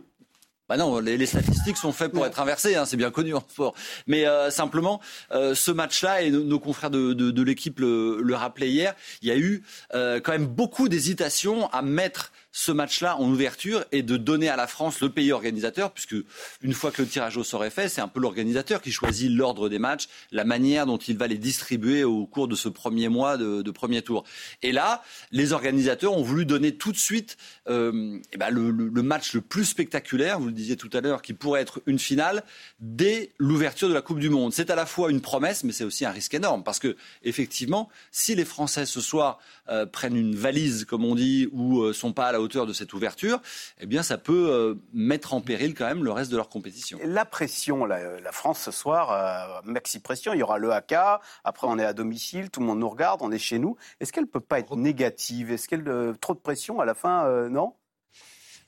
Bah 0.68 0.78
non, 0.78 1.00
les, 1.00 1.18
les 1.18 1.26
statistiques 1.26 1.78
sont 1.78 1.92
faites 1.92 2.12
pour 2.12 2.28
être 2.28 2.40
inversées, 2.40 2.76
hein, 2.76 2.86
c'est 2.86 2.96
bien 2.96 3.10
connu 3.10 3.34
en 3.34 3.40
sport. 3.40 3.74
Mais 4.06 4.28
euh, 4.28 4.52
simplement, 4.52 5.02
euh, 5.32 5.56
ce 5.56 5.72
match-là, 5.72 6.22
et 6.22 6.30
nos, 6.30 6.44
nos 6.44 6.60
confrères 6.60 6.92
de, 6.92 7.14
de, 7.14 7.32
de 7.32 7.42
l'équipe 7.42 7.80
le, 7.80 8.22
le 8.22 8.36
rappelaient 8.36 8.70
hier, 8.70 8.94
il 9.24 9.30
y 9.30 9.32
a 9.32 9.36
eu 9.36 9.64
euh, 9.96 10.20
quand 10.20 10.32
même 10.32 10.46
beaucoup 10.46 10.88
d'hésitation 10.88 11.68
à 11.72 11.82
mettre 11.82 12.32
ce 12.52 12.72
match-là 12.72 13.18
en 13.18 13.30
ouverture 13.30 13.86
et 13.92 14.04
de 14.04 14.18
donner 14.18 14.50
à 14.50 14.56
la 14.56 14.68
France 14.68 15.02
le 15.02 15.10
pays 15.10 15.32
organisateur, 15.32 15.92
puisque 15.92 16.16
une 16.62 16.74
fois 16.74 16.92
que 16.92 17.02
le 17.02 17.08
tirage 17.08 17.38
au 17.38 17.44
sort 17.44 17.64
est 17.66 17.70
fait, 17.70 17.90
c'est 17.90 18.02
un 18.02 18.08
peu 18.08 18.20
l'organisateur 18.20 18.82
qui 18.82 18.92
choisit 18.92 19.32
l'ordre 19.32 19.70
des 19.70 19.80
matchs, 19.80 20.08
la 20.32 20.44
manière 20.44 20.86
dont 20.86 20.98
il 20.98 21.18
va 21.18 21.28
les 21.28 21.38
distribuer 21.38 22.04
au 22.04 22.26
cours 22.26 22.48
de 22.48 22.56
ce 22.56 22.70
premier 22.70 23.10
mois 23.10 23.38
de, 23.38 23.70
premier 23.72 24.02
tour. 24.02 24.24
Et 24.64 24.72
là, 24.72 25.04
les 25.32 25.54
organisateurs 25.54 26.14
ont 26.14 26.24
voulu 26.24 26.46
donner 26.46 26.76
tout 26.76 26.92
de 26.92 26.98
suite 26.98 27.38
euh, 27.70 28.20
eh 28.34 28.38
ben, 28.38 28.50
le 28.50 29.04
match 29.04 29.34
le 29.34 29.42
plus 29.42 29.66
spectaculaire, 29.66 30.40
vous 30.40 30.48
le 30.48 30.52
disiez 30.52 30.76
tout 30.76 30.90
à 30.94 31.02
l'heure, 31.02 31.22
qui 31.22 31.34
pourrait 31.34 31.62
être 31.62 31.82
une 31.86 32.00
finale 32.00 32.44
dès 32.80 33.32
l'ouverture 33.38 33.90
de 33.90 33.94
la 33.94 34.02
Coupe 34.02 34.20
du 34.20 34.30
Monde. 34.30 34.54
C'est 34.54 34.70
à 34.70 34.76
la 34.76 34.86
fois 34.86 35.12
une 35.12 35.22
promesse, 35.22 35.64
mais 35.64 35.72
c'est 35.72 35.84
aussi 35.84 36.06
un 36.06 36.12
risque 36.12 36.34
énorme, 36.34 36.64
parce 36.64 36.80
que 36.80 36.96
effectivement, 37.24 37.90
si 38.12 38.36
les 38.36 38.46
Français 38.46 38.86
ce 38.86 39.02
soir 39.02 39.40
euh, 39.70 39.86
prennent 39.86 40.16
une 40.16 40.36
valise, 40.36 40.86
comme 40.86 41.06
on 41.06 41.16
dit, 41.16 41.48
ou 41.52 41.82
euh, 41.82 41.94
sont 41.94 42.14
pas 42.14 42.28
à 42.28 42.32
la 42.32 42.39
hauteur 42.42 42.66
de 42.66 42.74
cette 42.74 42.94
ouverture, 42.94 43.42
eh 43.80 43.86
bien, 43.86 44.04
ça 44.04 44.18
peut 44.18 44.50
euh, 44.50 44.76
mettre 44.94 45.34
en 45.34 45.42
péril 45.42 45.74
quand 45.74 45.86
même 45.86 46.04
le 46.04 46.12
reste 46.12 46.32
de 46.32 46.38
leur 46.38 46.50
compétition. 46.50 47.00
La 47.04 47.26
pression, 47.26 47.86
la, 47.86 48.20
la 48.20 48.32
France 48.32 48.60
ce 48.60 48.72
soir, 48.72 49.12
euh, 49.12 49.62
maxi 49.64 50.00
pression, 50.00 50.34
il 50.34 50.40
y 50.40 50.44
aura 50.44 50.58
le 50.58 50.72
haka, 50.72 51.22
après 51.44 51.68
on 51.68 51.78
est 51.80 51.86
à 51.86 51.94
domicile, 51.94 52.50
tout 52.50 52.60
le 52.60 52.66
monde 52.66 52.80
nous 52.80 52.90
regarde, 52.90 53.22
on 53.22 53.32
est 53.32 53.40
chez 53.40 53.60
nous. 53.60 53.76
Est-ce 54.00 54.12
qu'elle 54.14 54.28
peut 54.28 54.40
pas 54.40 54.60
être 54.60 54.76
négative? 54.76 55.52
Est-ce 55.52 55.68
qu'elle 55.68 55.88
euh, 55.88 56.14
trop 56.20 56.34
de 56.34 56.40
pression 56.40 56.80
à 56.80 56.86
la 56.86 56.94
fin 56.94 57.26
euh, 57.26 57.50
Non? 57.50 57.74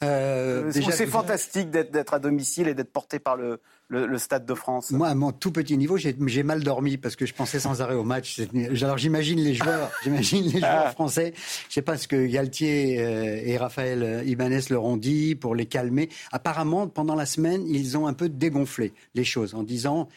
Euh, 0.04 0.72
c'est 0.72 1.06
fantastique 1.06 1.70
d'être 1.70 2.14
à 2.14 2.20
domicile 2.20 2.68
et 2.68 2.74
d'être 2.74 2.92
porté 2.92 3.20
par 3.20 3.36
le, 3.36 3.60
le, 3.90 4.18
Stade 4.18 4.46
de 4.46 4.54
France 4.54 4.92
Moi, 4.92 5.08
à 5.08 5.16
mon 5.16 5.32
tout 5.32 5.52
petit 5.52 5.78
niveau, 5.78 5.98
j'ai 5.98 6.44
mal 6.44 6.64
dormi 6.64 6.98
parce 6.98 7.16
que 7.16 7.26
je 7.26 7.34
pensais 7.34 7.60
sans 7.60 7.82
arrêt 7.82 7.96
au 7.96 8.04
match. 8.04 8.42
Alors 8.82 8.98
j'imagine 8.98 9.40
les 9.40 9.54
joueurs, 9.54 9.92
j'imagine 10.04 10.46
les 10.46 10.60
joueurs 10.60 10.86
ah. 10.88 10.92
français. 10.92 11.34
Je 11.70 11.74
sais 11.74 11.82
pas 11.82 11.98
ce 11.98 12.08
que 12.08 12.26
Galtier 12.26 13.00
euh, 13.00 13.42
et 13.44 13.58
Raphaël 13.58 14.24
Ibanez 14.26 14.62
leur 14.70 14.86
ont 14.86 14.98
dit 14.98 15.36
pour 15.36 15.56
les 15.56 15.66
calmer. 15.66 16.10
Apparemment, 16.32 16.88
pendant 16.88 17.16
la 17.16 17.26
semaine, 17.26 17.66
ils 17.68 17.98
ont 17.98 18.08
un 18.08 18.14
peu 18.14 18.30
dégonflé 18.30 18.94
les 19.14 19.24
choses 19.24 19.54
en 19.54 19.64
disant 19.64 20.10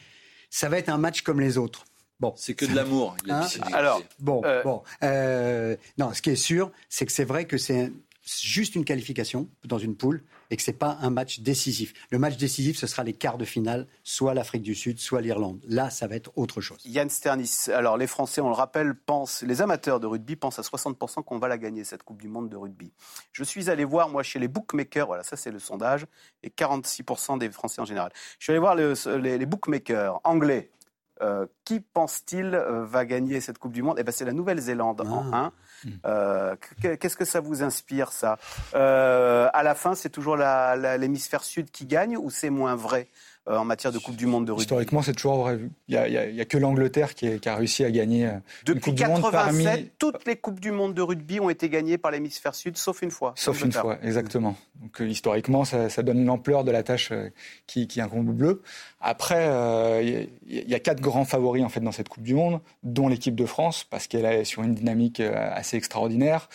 ça 0.51 0.69
va 0.69 0.79
être 0.79 0.89
un 0.89 0.99
match 0.99 1.23
comme 1.23 1.41
les 1.41 1.59
autres. 1.59 1.85
Bon, 2.21 2.33
c'est 2.37 2.55
que 2.55 2.65
de 2.65 2.75
l'amour. 2.75 3.17
Hein 3.29 3.47
Alors, 3.73 4.01
bon, 4.21 4.41
euh, 4.45 4.63
bon. 4.63 4.83
Euh, 5.03 5.77
non, 5.99 6.15
ce 6.15 6.23
qui 6.23 6.31
est 6.31 6.37
sûr, 6.37 6.71
c'est 6.89 7.07
que 7.07 7.13
c'est 7.13 7.25
vrai 7.25 7.45
que 7.45 7.59
c'est 7.59 7.93
juste 8.25 8.75
une 8.75 8.85
qualification 8.85 9.49
dans 9.65 9.79
une 9.79 9.97
poule 9.97 10.25
et 10.51 10.57
que 10.57 10.63
ce 10.63 10.71
n'est 10.71 10.77
pas 10.77 10.99
un 11.01 11.11
match 11.11 11.41
décisif. 11.41 11.93
Le 12.11 12.19
match 12.19 12.37
décisif, 12.37 12.79
ce 12.79 12.87
sera 12.87 13.05
les 13.05 13.13
quarts 13.13 13.39
de 13.39 13.45
finale, 13.45 13.87
soit 14.03 14.35
l'Afrique 14.35 14.63
du 14.63 14.75
Sud, 14.75 14.99
soit 14.99 15.21
l'Irlande. 15.21 15.61
Là, 15.69 15.91
ça 15.91 16.07
va 16.07 16.17
être 16.17 16.31
autre 16.37 16.61
chose. 16.61 16.79
Yann 16.85 17.11
Sternis, 17.11 17.67
alors 17.73 17.97
les 17.97 18.07
Français, 18.07 18.41
on 18.41 18.49
le 18.49 18.55
rappelle, 18.55 18.95
pensent, 18.95 19.43
les 19.43 19.63
amateurs 19.63 20.01
de 20.01 20.07
rugby 20.07 20.37
pensent 20.37 20.59
à 20.59 20.63
60% 20.63 21.23
qu'on 21.25 21.39
va 21.39 21.49
la 21.49 21.59
gagner, 21.59 21.85
cette 21.85 22.03
Coupe 22.03 22.21
du 22.21 22.29
Monde 22.29 22.49
de 22.49 22.57
rugby. 22.57 22.93
Je 23.33 23.45
suis 23.45 23.71
allé 23.71 23.85
voir, 23.85 24.09
moi, 24.09 24.23
chez 24.23 24.39
les 24.39 24.49
bookmakers, 24.49 25.07
voilà, 25.07 25.23
ça 25.23 25.37
c'est 25.37 25.51
le 25.51 25.59
sondage, 25.59 26.07
et 26.43 26.49
46% 26.49 27.39
des 27.39 27.51
Français 27.51 27.81
en 27.81 27.85
général. 27.85 28.11
Je 28.39 28.45
suis 28.45 28.53
allé 28.53 28.61
voir 28.61 28.75
les, 28.75 29.47
bookmakers 29.47 30.21
anglais. 30.25 30.71
Euh, 31.23 31.47
qui 31.65 31.79
pense-t-il 31.79 32.57
euh, 32.57 32.85
va 32.85 33.05
gagner 33.05 33.41
cette 33.41 33.59
Coupe 33.59 33.73
du 33.73 33.83
Monde? 33.83 33.99
Eh 34.01 34.03
ben, 34.03 34.11
c'est 34.11 34.25
la 34.25 34.33
Nouvelle-Zélande 34.33 35.01
en 35.03 35.33
1. 35.33 35.53
Euh, 36.07 36.57
qu'est-ce 36.81 37.17
que 37.17 37.25
ça 37.25 37.41
vous 37.41 37.63
inspire, 37.63 38.13
ça? 38.13 38.39
Euh, 38.75 39.49
À 39.53 39.63
la 39.63 39.75
fin, 39.75 39.95
c'est 39.95 40.11
toujours 40.11 40.37
l'hémisphère 40.37 41.45
sud 41.45 41.71
qui 41.71 41.87
gagne 41.87 42.17
ou 42.17 42.31
c'est 42.31 42.51
moins 42.51 42.75
vrai? 42.77 43.09
En 43.47 43.65
matière 43.65 43.93
de 43.93 43.99
Coupe 43.99 44.17
du 44.17 44.27
Monde 44.27 44.47
de 44.47 44.53
rugby 44.53 44.63
Historiquement, 44.63 45.03
c'est 45.03 45.13
toujours 45.13 45.37
vrai. 45.37 45.59
Il 45.89 45.99
n'y 45.99 46.41
a, 46.41 46.45
que 46.45 46.59
l'Angleterre 46.59 47.15
qui, 47.15 47.29
a 47.47 47.57
réussi 47.57 47.85
à 47.85 47.91
gagner 47.91 48.31
Depuis 48.65 48.91
une 48.91 48.97
Coupe 48.97 48.99
87, 48.99 49.07
du 49.07 49.23
Monde 49.23 49.33
parmi... 49.33 49.91
toutes 49.99 50.27
les 50.27 50.37
Coupes 50.37 50.61
du 50.61 50.71
Monde 50.73 50.95
de 50.95 51.03
rugby 51.03 51.41
ont 51.41 51.51
été 51.51 51.69
gagnées 51.69 51.99
par 51.99 52.11
l'hémisphère 52.11 52.55
sud, 52.55 52.77
sauf 52.77 53.03
une 53.03 53.11
fois. 53.11 53.35
Sauf 53.37 53.63
une 53.63 53.73
fois, 53.73 53.99
exactement. 54.03 54.57
Donc, 54.81 55.01
historiquement, 55.01 55.65
ça, 55.65 56.03
donne 56.03 56.25
l'ampleur 56.25 56.65
de 56.65 56.71
la 56.71 56.83
tâche 56.83 57.13
qui, 57.67 57.87
qui 57.87 58.01
incombe 58.01 58.35
bleu. 58.35 58.63
Après, 59.01 59.45
il 60.03 60.29
y, 60.49 60.75
a 60.75 60.81
quatre 60.81 61.01
grands 61.01 61.25
favoris 61.25 61.63
en 61.63 61.69
fait 61.69 61.81
dans 61.81 61.93
cette 61.93 62.09
Coupe 62.09 62.23
du 62.23 62.35
Monde, 62.35 62.61
dont 62.83 63.09
l'équipe 63.09 63.35
de 63.35 63.47
France, 63.47 63.85
parce 63.85 64.07
qu'elle 64.07 64.25
est 64.25 64.45
sur 64.45 64.63
une 64.63 64.75
dynamique 64.75 65.21
assez 65.21 65.77
extraordinaire, 65.77 66.49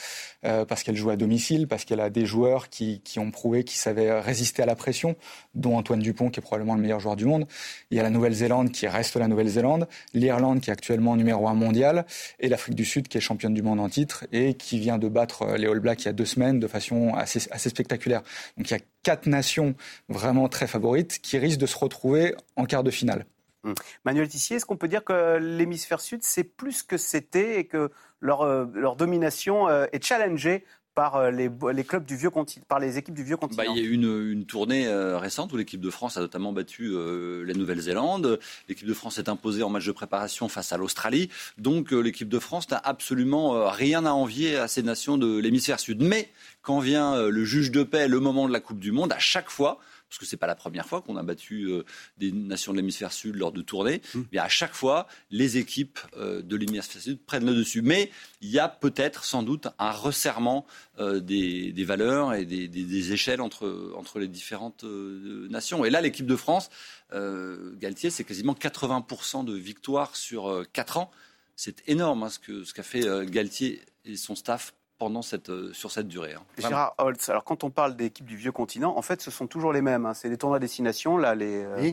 euh, 0.45 0.65
parce 0.65 0.83
qu'elle 0.83 0.95
joue 0.95 1.09
à 1.09 1.15
domicile, 1.15 1.67
parce 1.67 1.85
qu'elle 1.85 1.99
a 1.99 2.09
des 2.09 2.25
joueurs 2.25 2.69
qui, 2.69 3.01
qui 3.01 3.19
ont 3.19 3.31
prouvé 3.31 3.63
qu'ils 3.63 3.79
savaient 3.79 4.19
résister 4.19 4.61
à 4.61 4.65
la 4.65 4.75
pression, 4.75 5.15
dont 5.55 5.77
Antoine 5.77 5.99
Dupont, 5.99 6.29
qui 6.29 6.39
est 6.39 6.41
probablement 6.41 6.75
le 6.75 6.81
meilleur 6.81 6.99
joueur 6.99 7.15
du 7.15 7.25
monde. 7.25 7.45
Il 7.91 7.97
y 7.97 7.99
a 7.99 8.03
la 8.03 8.09
Nouvelle-Zélande 8.09 8.71
qui 8.71 8.87
reste 8.87 9.15
la 9.15 9.27
Nouvelle-Zélande, 9.27 9.87
l'Irlande 10.13 10.61
qui 10.61 10.69
est 10.69 10.73
actuellement 10.73 11.15
numéro 11.15 11.47
un 11.47 11.53
mondial, 11.53 12.05
et 12.39 12.49
l'Afrique 12.49 12.75
du 12.75 12.85
Sud 12.85 13.07
qui 13.07 13.17
est 13.17 13.21
championne 13.21 13.53
du 13.53 13.61
monde 13.61 13.79
en 13.79 13.89
titre 13.89 14.25
et 14.31 14.53
qui 14.53 14.79
vient 14.79 14.97
de 14.97 15.07
battre 15.07 15.55
les 15.57 15.67
All 15.67 15.79
Blacks 15.79 16.03
il 16.03 16.05
y 16.05 16.09
a 16.09 16.13
deux 16.13 16.25
semaines 16.25 16.59
de 16.59 16.67
façon 16.67 17.13
assez, 17.15 17.47
assez 17.51 17.69
spectaculaire. 17.69 18.21
Donc 18.57 18.69
il 18.69 18.73
y 18.73 18.77
a 18.77 18.81
quatre 19.03 19.27
nations 19.27 19.75
vraiment 20.07 20.47
très 20.49 20.67
favorites 20.67 21.19
qui 21.21 21.37
risquent 21.37 21.59
de 21.59 21.65
se 21.65 21.77
retrouver 21.77 22.35
en 22.55 22.65
quart 22.65 22.83
de 22.83 22.91
finale. 22.91 23.25
Hum. 23.63 23.73
Manuel 24.05 24.27
Tissier, 24.29 24.55
est-ce 24.55 24.65
qu'on 24.65 24.77
peut 24.77 24.87
dire 24.87 25.03
que 25.03 25.37
l'hémisphère 25.37 25.99
sud, 25.99 26.23
c'est 26.23 26.45
plus 26.45 26.81
que 26.83 26.97
c'était 26.97 27.59
et 27.59 27.65
que 27.65 27.91
leur, 28.21 28.41
euh, 28.41 28.65
leur 28.73 28.95
domination 28.95 29.67
euh, 29.67 29.85
est 29.91 30.03
challengée 30.03 30.63
par 30.95 31.17
euh, 31.17 31.29
les, 31.29 31.49
les, 31.73 31.83
clubs 31.83 32.05
du 32.05 32.15
vieux 32.15 32.29
continent, 32.29 32.65
par 32.69 32.79
les 32.79 32.97
équipes 32.97 33.15
du 33.15 33.23
vieux 33.23 33.35
continent? 33.35 33.63
Bah, 33.63 33.69
il 33.69 33.77
y 33.77 33.85
a 33.85 33.87
eu 33.87 33.91
une, 33.91 34.31
une 34.31 34.45
tournée 34.45 34.87
récente 35.15 35.51
où 35.51 35.57
l'équipe 35.57 35.81
de 35.81 35.89
France 35.89 36.15
a 36.15 36.21
notamment 36.21 36.53
battu 36.53 36.93
la 36.93 37.53
Nouvelle-Zélande. 37.53 38.39
L'équipe 38.69 38.87
de 38.87 38.93
France 38.93 39.17
est 39.17 39.27
imposée 39.27 39.63
en 39.63 39.69
match 39.69 39.85
de 39.85 39.91
préparation 39.91 40.47
face 40.47 40.71
à 40.71 40.77
l'Australie. 40.77 41.29
Donc 41.57 41.91
l'équipe 41.91 42.29
de 42.29 42.39
France 42.39 42.69
n'a 42.69 42.81
absolument 42.83 43.69
rien 43.69 44.05
à 44.05 44.11
envier 44.11 44.57
à 44.57 44.67
ces 44.67 44.83
nations 44.83 45.17
de 45.17 45.37
l'hémisphère 45.37 45.79
sud. 45.79 46.01
Mais 46.01 46.29
quand 46.61 46.79
vient 46.79 47.29
le 47.29 47.45
juge 47.45 47.71
de 47.71 47.83
paix, 47.83 48.07
le 48.07 48.19
moment 48.19 48.47
de 48.47 48.53
la 48.53 48.59
Coupe 48.59 48.79
du 48.79 48.91
Monde, 48.91 49.13
à 49.13 49.19
chaque 49.19 49.49
fois, 49.49 49.79
parce 50.09 50.17
que 50.17 50.25
c'est 50.25 50.37
pas 50.37 50.47
la 50.47 50.55
première 50.55 50.87
fois 50.87 51.01
qu'on 51.01 51.17
a 51.17 51.23
battu 51.23 51.65
euh, 51.65 51.83
des 52.17 52.31
nations 52.31 52.71
de 52.71 52.77
l'hémisphère 52.77 53.13
sud 53.13 53.35
lors 53.35 53.51
de 53.51 53.61
tournées. 53.61 54.01
Mmh. 54.13 54.21
Mais 54.31 54.39
à 54.39 54.49
chaque 54.49 54.73
fois, 54.73 55.07
les 55.29 55.57
équipes 55.57 55.99
euh, 56.17 56.41
de 56.41 56.55
l'hémisphère 56.55 57.01
sud 57.01 57.23
prennent 57.23 57.45
le 57.45 57.53
dessus. 57.53 57.83
Mais 57.83 58.09
il 58.41 58.49
y 58.49 58.57
a 58.57 58.67
peut-être, 58.67 59.23
sans 59.23 59.43
doute, 59.43 59.67
un 59.77 59.91
resserrement 59.91 60.65
euh, 60.99 61.19
des, 61.19 61.71
valeurs 61.83 62.33
et 62.33 62.45
des, 62.45 63.11
échelles 63.13 63.41
entre, 63.41 63.93
entre 63.95 64.19
les 64.19 64.27
différentes 64.27 64.83
nations. 64.83 65.85
Et 65.85 65.89
là, 65.89 66.01
l'équipe 66.01 66.25
de 66.25 66.35
France, 66.35 66.69
Galtier, 67.11 68.09
c'est 68.09 68.23
quasiment 68.23 68.53
80% 68.53 69.45
de 69.45 69.53
victoires 69.53 70.15
sur 70.15 70.65
4 70.73 70.97
ans. 70.97 71.11
C'est 71.55 71.83
énorme 71.87 72.23
hein, 72.23 72.29
ce 72.29 72.39
qu'a 72.39 72.65
ce 72.65 72.73
qu'a 72.73 72.83
fait 72.83 73.05
Galtier 73.29 73.81
et 74.05 74.15
son 74.15 74.35
staff 74.35 74.73
pendant 74.99 75.21
cette, 75.21 75.49
euh, 75.49 75.73
sur 75.73 75.91
cette 75.91 76.07
durée. 76.07 76.33
Hein. 76.33 76.43
Gérard 76.57 76.93
Holtz, 76.97 77.29
alors 77.29 77.43
quand 77.43 77.63
on 77.63 77.71
parle 77.71 77.95
d'équipes 77.95 78.25
du 78.25 78.35
vieux 78.35 78.51
continent, 78.51 78.95
en 78.95 79.01
fait, 79.01 79.21
ce 79.21 79.31
sont 79.31 79.47
toujours 79.47 79.73
les 79.73 79.81
mêmes. 79.81 80.05
Hein. 80.05 80.13
C'est 80.13 80.29
les 80.29 80.37
tournois 80.37 80.57
à 80.57 80.59
destination, 80.59 81.17
là, 81.17 81.33
les, 81.33 81.63
euh, 81.63 81.91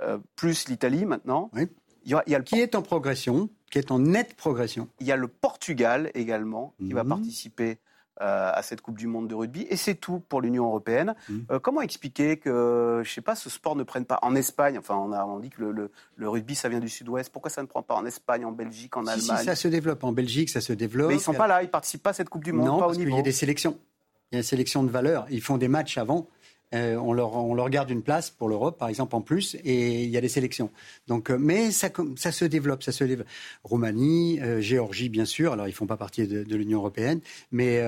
euh, 0.00 0.18
plus 0.36 0.68
l'Italie 0.68 1.06
maintenant. 1.06 1.50
Oui. 1.54 1.68
Il 2.04 2.10
y 2.10 2.14
a, 2.14 2.38
le... 2.38 2.44
Qui 2.44 2.60
est 2.60 2.74
en 2.74 2.82
progression, 2.82 3.50
qui 3.70 3.78
est 3.78 3.90
en 3.90 3.98
nette 3.98 4.34
progression. 4.34 4.88
Il 5.00 5.06
y 5.06 5.12
a 5.12 5.16
le 5.16 5.28
Portugal 5.28 6.10
également, 6.14 6.74
qui 6.78 6.92
va 6.92 7.04
mhm. 7.04 7.10
participer 7.10 7.72
euh, 7.72 7.89
à 8.20 8.62
cette 8.62 8.80
Coupe 8.80 8.98
du 8.98 9.06
Monde 9.06 9.28
de 9.28 9.34
rugby. 9.34 9.66
Et 9.70 9.76
c'est 9.76 9.94
tout 9.94 10.22
pour 10.28 10.40
l'Union 10.40 10.66
européenne. 10.66 11.14
Mmh. 11.28 11.38
Euh, 11.50 11.58
comment 11.58 11.80
expliquer 11.80 12.36
que, 12.36 13.02
je 13.04 13.10
sais 13.10 13.20
pas, 13.20 13.34
ce 13.34 13.50
sport 13.50 13.76
ne 13.76 13.82
prenne 13.82 14.04
pas 14.04 14.18
en 14.22 14.34
Espagne 14.34 14.78
Enfin, 14.78 14.96
on, 14.96 15.12
a, 15.12 15.24
on 15.24 15.38
dit 15.38 15.50
que 15.50 15.62
le, 15.62 15.90
le, 16.16 16.28
rugby, 16.28 16.54
ça 16.54 16.68
vient 16.68 16.80
du 16.80 16.88
sud-ouest. 16.88 17.32
Pourquoi 17.32 17.50
ça 17.50 17.62
ne 17.62 17.66
prend 17.66 17.82
pas 17.82 17.94
en 17.94 18.04
Espagne, 18.04 18.44
en 18.44 18.52
Belgique, 18.52 18.96
en 18.96 19.06
Allemagne 19.06 19.38
si, 19.38 19.44
ça 19.44 19.54
se 19.54 19.68
développe. 19.68 20.04
En 20.04 20.12
Belgique, 20.12 20.50
ça 20.50 20.60
se 20.60 20.72
développe. 20.72 21.08
Mais 21.08 21.16
ils 21.16 21.20
sont 21.20 21.34
pas 21.34 21.46
là, 21.46 21.62
ils 21.62 21.70
participent 21.70 22.02
pas 22.02 22.10
à 22.10 22.14
cette 22.14 22.28
Coupe 22.28 22.44
du 22.44 22.52
Monde. 22.52 22.66
Non, 22.66 22.78
pas 22.78 22.86
parce 22.86 22.98
qu'il 22.98 23.08
y 23.08 23.18
a 23.18 23.22
des 23.22 23.32
sélections. 23.32 23.78
Il 24.30 24.36
y 24.36 24.36
a 24.36 24.40
une 24.40 24.44
sélection 24.44 24.84
de 24.84 24.90
valeurs. 24.90 25.26
Ils 25.30 25.42
font 25.42 25.58
des 25.58 25.68
matchs 25.68 25.98
avant. 25.98 26.28
Euh, 26.72 26.94
on, 26.96 27.12
leur, 27.12 27.34
on 27.36 27.54
leur 27.54 27.68
garde 27.68 27.90
une 27.90 28.02
place 28.02 28.30
pour 28.30 28.48
l'Europe, 28.48 28.78
par 28.78 28.88
exemple, 28.88 29.16
en 29.16 29.20
plus, 29.20 29.56
et 29.64 30.04
il 30.04 30.10
y 30.10 30.16
a 30.16 30.20
des 30.20 30.28
sélections. 30.28 30.70
Donc, 31.08 31.30
euh, 31.30 31.36
mais 31.38 31.72
ça, 31.72 31.88
ça 32.16 32.30
se 32.30 32.44
développe, 32.44 32.82
ça 32.82 32.92
se 32.92 33.02
développe. 33.02 33.26
Roumanie, 33.64 34.40
euh, 34.40 34.60
Géorgie, 34.60 35.08
bien 35.08 35.24
sûr. 35.24 35.52
Alors, 35.52 35.66
ils 35.66 35.72
font 35.72 35.86
pas 35.86 35.96
partie 35.96 36.28
de, 36.28 36.44
de 36.44 36.56
l'Union 36.56 36.78
européenne, 36.78 37.20
mais 37.50 37.80